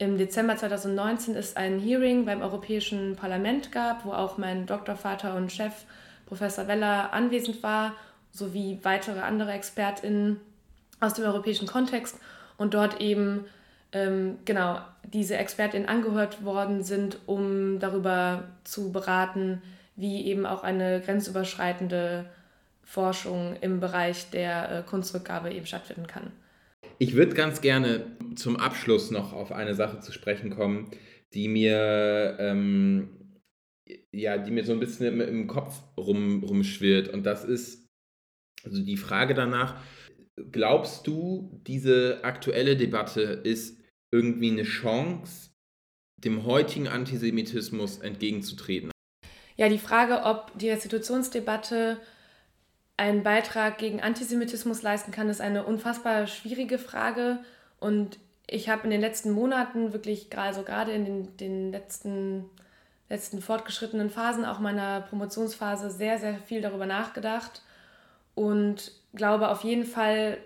im 0.00 0.16
Dezember 0.16 0.56
2019 0.56 1.36
es 1.36 1.56
ein 1.56 1.78
Hearing 1.78 2.24
beim 2.24 2.40
Europäischen 2.40 3.16
Parlament 3.16 3.70
gab, 3.70 4.06
wo 4.06 4.12
auch 4.12 4.38
mein 4.38 4.64
Doktorvater 4.64 5.34
und 5.34 5.52
Chef 5.52 5.84
Professor 6.24 6.66
Weller 6.68 7.12
anwesend 7.12 7.62
war, 7.62 7.94
sowie 8.32 8.78
weitere 8.82 9.20
andere 9.20 9.52
ExpertInnen 9.52 10.40
aus 11.00 11.14
dem 11.14 11.26
europäischen 11.26 11.66
Kontext 11.66 12.18
und 12.56 12.72
dort 12.72 13.02
eben 13.02 13.44
ähm, 13.92 14.38
genau 14.46 14.80
diese 15.02 15.36
ExpertInnen 15.36 15.88
angehört 15.88 16.44
worden 16.44 16.82
sind, 16.82 17.18
um 17.26 17.78
darüber 17.78 18.44
zu 18.64 18.92
beraten, 18.92 19.60
wie 19.96 20.24
eben 20.24 20.46
auch 20.46 20.62
eine 20.62 21.02
grenzüberschreitende 21.02 22.24
Forschung 22.84 23.54
im 23.60 23.80
Bereich 23.80 24.30
der 24.30 24.78
äh, 24.78 24.82
Kunstrückgabe 24.82 25.52
eben 25.52 25.66
stattfinden 25.66 26.06
kann. 26.06 26.32
Ich 27.02 27.14
würde 27.14 27.34
ganz 27.34 27.62
gerne 27.62 28.14
zum 28.36 28.56
Abschluss 28.56 29.10
noch 29.10 29.32
auf 29.32 29.52
eine 29.52 29.74
Sache 29.74 30.00
zu 30.00 30.12
sprechen 30.12 30.50
kommen, 30.50 30.90
die 31.32 31.48
mir, 31.48 32.36
ähm, 32.38 33.40
ja, 34.12 34.36
die 34.36 34.50
mir 34.50 34.64
so 34.64 34.72
ein 34.72 34.80
bisschen 34.80 35.06
im, 35.06 35.20
im 35.22 35.46
Kopf 35.46 35.82
rum, 35.96 36.44
rumschwirrt. 36.44 37.08
Und 37.08 37.24
das 37.24 37.46
ist 37.46 37.88
also 38.62 38.84
die 38.84 38.98
Frage 38.98 39.32
danach, 39.32 39.82
glaubst 40.52 41.06
du, 41.06 41.62
diese 41.66 42.22
aktuelle 42.22 42.76
Debatte 42.76 43.22
ist 43.22 43.80
irgendwie 44.12 44.50
eine 44.50 44.64
Chance, 44.64 45.52
dem 46.18 46.44
heutigen 46.44 46.86
Antisemitismus 46.86 47.96
entgegenzutreten? 47.96 48.90
Ja, 49.56 49.70
die 49.70 49.78
Frage, 49.78 50.24
ob 50.24 50.52
die 50.58 50.68
Restitutionsdebatte 50.68 51.98
einen 53.00 53.22
Beitrag 53.22 53.78
gegen 53.78 54.02
Antisemitismus 54.02 54.82
leisten 54.82 55.10
kann, 55.10 55.30
ist 55.30 55.40
eine 55.40 55.64
unfassbar 55.64 56.26
schwierige 56.26 56.78
Frage. 56.78 57.38
Und 57.78 58.18
ich 58.46 58.68
habe 58.68 58.84
in 58.84 58.90
den 58.90 59.00
letzten 59.00 59.30
Monaten 59.30 59.94
wirklich, 59.94 60.26
also 60.36 60.62
gerade 60.62 60.92
in 60.92 61.06
den, 61.06 61.36
den 61.38 61.72
letzten, 61.72 62.44
letzten 63.08 63.40
fortgeschrittenen 63.40 64.10
Phasen 64.10 64.44
auch 64.44 64.58
meiner 64.58 65.00
Promotionsphase 65.00 65.90
sehr, 65.90 66.18
sehr 66.18 66.34
viel 66.40 66.60
darüber 66.60 66.84
nachgedacht 66.84 67.62
und 68.34 68.92
glaube 69.14 69.48
auf 69.48 69.64
jeden 69.64 69.86
Fall 69.86 70.36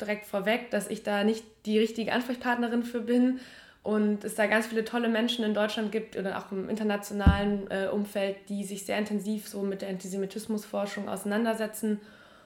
direkt 0.00 0.26
vorweg, 0.26 0.72
dass 0.72 0.88
ich 0.88 1.04
da 1.04 1.22
nicht 1.22 1.44
die 1.66 1.78
richtige 1.78 2.12
Ansprechpartnerin 2.12 2.82
für 2.82 3.00
bin 3.00 3.38
und 3.86 4.24
es 4.24 4.34
da 4.34 4.46
ganz 4.48 4.66
viele 4.66 4.84
tolle 4.84 5.08
Menschen 5.08 5.44
in 5.44 5.54
Deutschland 5.54 5.92
gibt 5.92 6.16
oder 6.16 6.38
auch 6.38 6.50
im 6.50 6.68
internationalen 6.68 7.70
äh, 7.70 7.86
Umfeld, 7.86 8.36
die 8.48 8.64
sich 8.64 8.84
sehr 8.84 8.98
intensiv 8.98 9.46
so 9.46 9.62
mit 9.62 9.80
der 9.80 9.90
Antisemitismusforschung 9.90 11.08
auseinandersetzen 11.08 12.00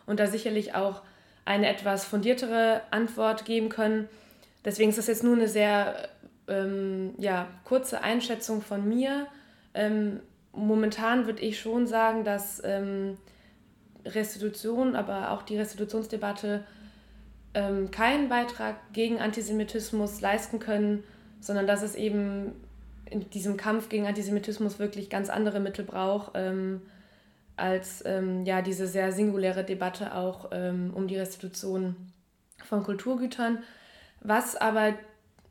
und 0.04 0.20
da 0.20 0.26
sicherlich 0.26 0.74
auch 0.74 1.00
eine 1.46 1.66
etwas 1.66 2.04
fundiertere 2.04 2.82
Antwort 2.90 3.46
geben 3.46 3.70
können. 3.70 4.06
Deswegen 4.66 4.90
ist 4.90 4.98
das 4.98 5.06
jetzt 5.06 5.24
nur 5.24 5.34
eine 5.34 5.48
sehr 5.48 6.10
ähm, 6.46 7.14
ja, 7.16 7.46
kurze 7.64 8.02
Einschätzung 8.02 8.60
von 8.60 8.86
mir. 8.86 9.26
Ähm, 9.72 10.20
momentan 10.52 11.24
würde 11.24 11.40
ich 11.40 11.58
schon 11.58 11.86
sagen, 11.86 12.22
dass 12.22 12.60
ähm, 12.66 13.16
Restitution, 14.04 14.94
aber 14.94 15.30
auch 15.30 15.40
die 15.40 15.56
Restitutionsdebatte 15.56 16.64
ähm, 17.54 17.90
keinen 17.90 18.28
Beitrag 18.28 18.76
gegen 18.92 19.20
Antisemitismus 19.20 20.20
leisten 20.20 20.58
können, 20.58 21.02
sondern 21.40 21.66
dass 21.66 21.82
es 21.82 21.94
eben 21.94 22.52
in 23.06 23.28
diesem 23.30 23.56
Kampf 23.56 23.88
gegen 23.88 24.06
Antisemitismus 24.06 24.78
wirklich 24.78 25.10
ganz 25.10 25.30
andere 25.30 25.60
Mittel 25.60 25.84
braucht, 25.84 26.32
ähm, 26.34 26.82
als 27.56 28.02
ähm, 28.06 28.44
ja, 28.44 28.62
diese 28.62 28.86
sehr 28.86 29.12
singuläre 29.12 29.64
Debatte 29.64 30.14
auch 30.14 30.50
ähm, 30.52 30.92
um 30.94 31.08
die 31.08 31.18
Restitution 31.18 31.96
von 32.64 32.82
Kulturgütern. 32.84 33.58
Was 34.20 34.56
aber 34.56 34.94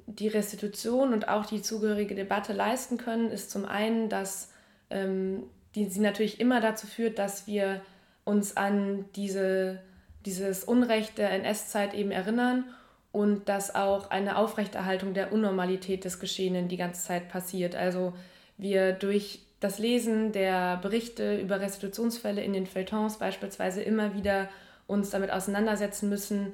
die 0.07 0.27
Restitution 0.27 1.13
und 1.13 1.27
auch 1.27 1.45
die 1.45 1.61
zugehörige 1.61 2.15
Debatte 2.15 2.53
leisten 2.53 2.97
können, 2.97 3.29
ist 3.29 3.51
zum 3.51 3.65
einen, 3.65 4.09
dass 4.09 4.49
ähm, 4.89 5.43
die, 5.75 5.85
sie 5.85 5.99
natürlich 5.99 6.39
immer 6.39 6.61
dazu 6.61 6.87
führt, 6.87 7.19
dass 7.19 7.45
wir 7.45 7.81
uns 8.23 8.57
an 8.57 9.05
diese, 9.15 9.79
dieses 10.25 10.63
Unrecht 10.63 11.17
der 11.17 11.31
NS-Zeit 11.31 11.93
eben 11.93 12.11
erinnern 12.11 12.65
und 13.11 13.49
dass 13.49 13.73
auch 13.73 14.11
eine 14.11 14.37
Aufrechterhaltung 14.37 15.13
der 15.13 15.33
Unnormalität 15.33 16.05
des 16.05 16.19
Geschehenen 16.19 16.67
die 16.67 16.77
ganze 16.77 17.01
Zeit 17.03 17.29
passiert. 17.29 17.75
Also 17.75 18.13
wir 18.57 18.93
durch 18.93 19.41
das 19.59 19.79
Lesen 19.79 20.31
der 20.31 20.77
Berichte 20.77 21.39
über 21.39 21.59
Restitutionsfälle 21.59 22.41
in 22.41 22.53
den 22.53 22.65
Feuilletons 22.65 23.17
beispielsweise 23.17 23.81
immer 23.81 24.13
wieder 24.13 24.47
uns 24.87 25.09
damit 25.09 25.31
auseinandersetzen 25.31 26.09
müssen, 26.09 26.53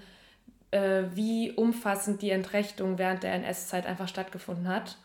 äh, 0.71 1.03
wie 1.13 1.51
umfassend 1.51 2.21
die 2.21 2.31
Entrechtung 2.31 2.97
während 2.97 3.23
der 3.23 3.33
NS-Zeit 3.33 3.85
einfach 3.85 4.07
stattgefunden 4.07 4.67
hat. 4.67 4.97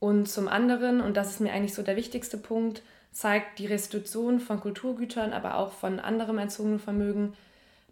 Und 0.00 0.28
zum 0.28 0.48
anderen, 0.48 1.00
und 1.00 1.16
das 1.16 1.30
ist 1.30 1.40
mir 1.40 1.52
eigentlich 1.52 1.74
so 1.74 1.82
der 1.82 1.96
wichtigste 1.96 2.36
Punkt, 2.36 2.82
zeigt 3.12 3.58
die 3.58 3.66
Restitution 3.66 4.40
von 4.40 4.58
Kulturgütern, 4.58 5.32
aber 5.32 5.56
auch 5.56 5.70
von 5.70 6.00
anderem 6.00 6.38
entzogenen 6.38 6.80
Vermögen, 6.80 7.34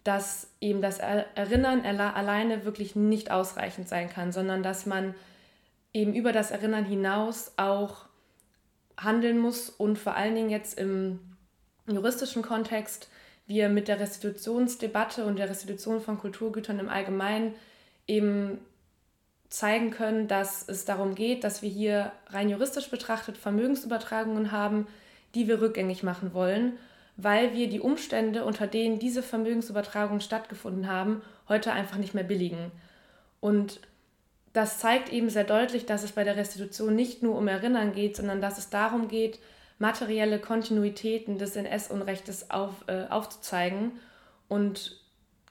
dass 0.04 0.48
eben 0.60 0.80
das 0.80 0.98
Erinnern 0.98 1.84
alleine 1.84 2.64
wirklich 2.64 2.96
nicht 2.96 3.30
ausreichend 3.30 3.88
sein 3.88 4.08
kann, 4.08 4.32
sondern 4.32 4.62
dass 4.62 4.86
man 4.86 5.14
eben 5.92 6.14
über 6.14 6.32
das 6.32 6.50
Erinnern 6.50 6.84
hinaus 6.84 7.52
auch 7.56 8.06
handeln 8.96 9.38
muss 9.38 9.68
und 9.70 9.98
vor 9.98 10.14
allen 10.14 10.34
Dingen 10.34 10.50
jetzt 10.50 10.78
im 10.78 11.20
juristischen 11.86 12.42
Kontext 12.42 13.08
wir 13.46 13.68
mit 13.68 13.88
der 13.88 13.98
Restitutionsdebatte 13.98 15.24
und 15.24 15.38
der 15.38 15.50
Restitution 15.50 16.00
von 16.00 16.18
Kulturgütern 16.18 16.78
im 16.78 16.88
Allgemeinen 16.88 17.54
eben 18.06 18.58
zeigen 19.48 19.90
können, 19.90 20.28
dass 20.28 20.68
es 20.68 20.84
darum 20.84 21.16
geht, 21.16 21.42
dass 21.42 21.60
wir 21.60 21.68
hier 21.68 22.12
rein 22.28 22.48
juristisch 22.48 22.88
betrachtet 22.90 23.36
Vermögensübertragungen 23.36 24.52
haben, 24.52 24.86
die 25.34 25.48
wir 25.48 25.60
rückgängig 25.60 26.04
machen 26.04 26.32
wollen 26.32 26.78
weil 27.22 27.54
wir 27.54 27.68
die 27.68 27.80
Umstände, 27.80 28.44
unter 28.44 28.66
denen 28.66 28.98
diese 28.98 29.22
Vermögensübertragungen 29.22 30.20
stattgefunden 30.20 30.88
haben, 30.88 31.22
heute 31.48 31.72
einfach 31.72 31.96
nicht 31.96 32.14
mehr 32.14 32.24
billigen. 32.24 32.70
Und 33.40 33.80
das 34.52 34.78
zeigt 34.78 35.12
eben 35.12 35.30
sehr 35.30 35.44
deutlich, 35.44 35.86
dass 35.86 36.02
es 36.02 36.12
bei 36.12 36.24
der 36.24 36.36
Restitution 36.36 36.94
nicht 36.94 37.22
nur 37.22 37.36
um 37.36 37.48
Erinnern 37.48 37.92
geht, 37.92 38.16
sondern 38.16 38.40
dass 38.40 38.58
es 38.58 38.70
darum 38.70 39.08
geht, 39.08 39.38
materielle 39.78 40.38
Kontinuitäten 40.38 41.38
des 41.38 41.56
NS-Unrechtes 41.56 42.50
auf, 42.50 42.84
äh, 42.86 43.06
aufzuzeigen. 43.08 43.92
Und 44.48 45.00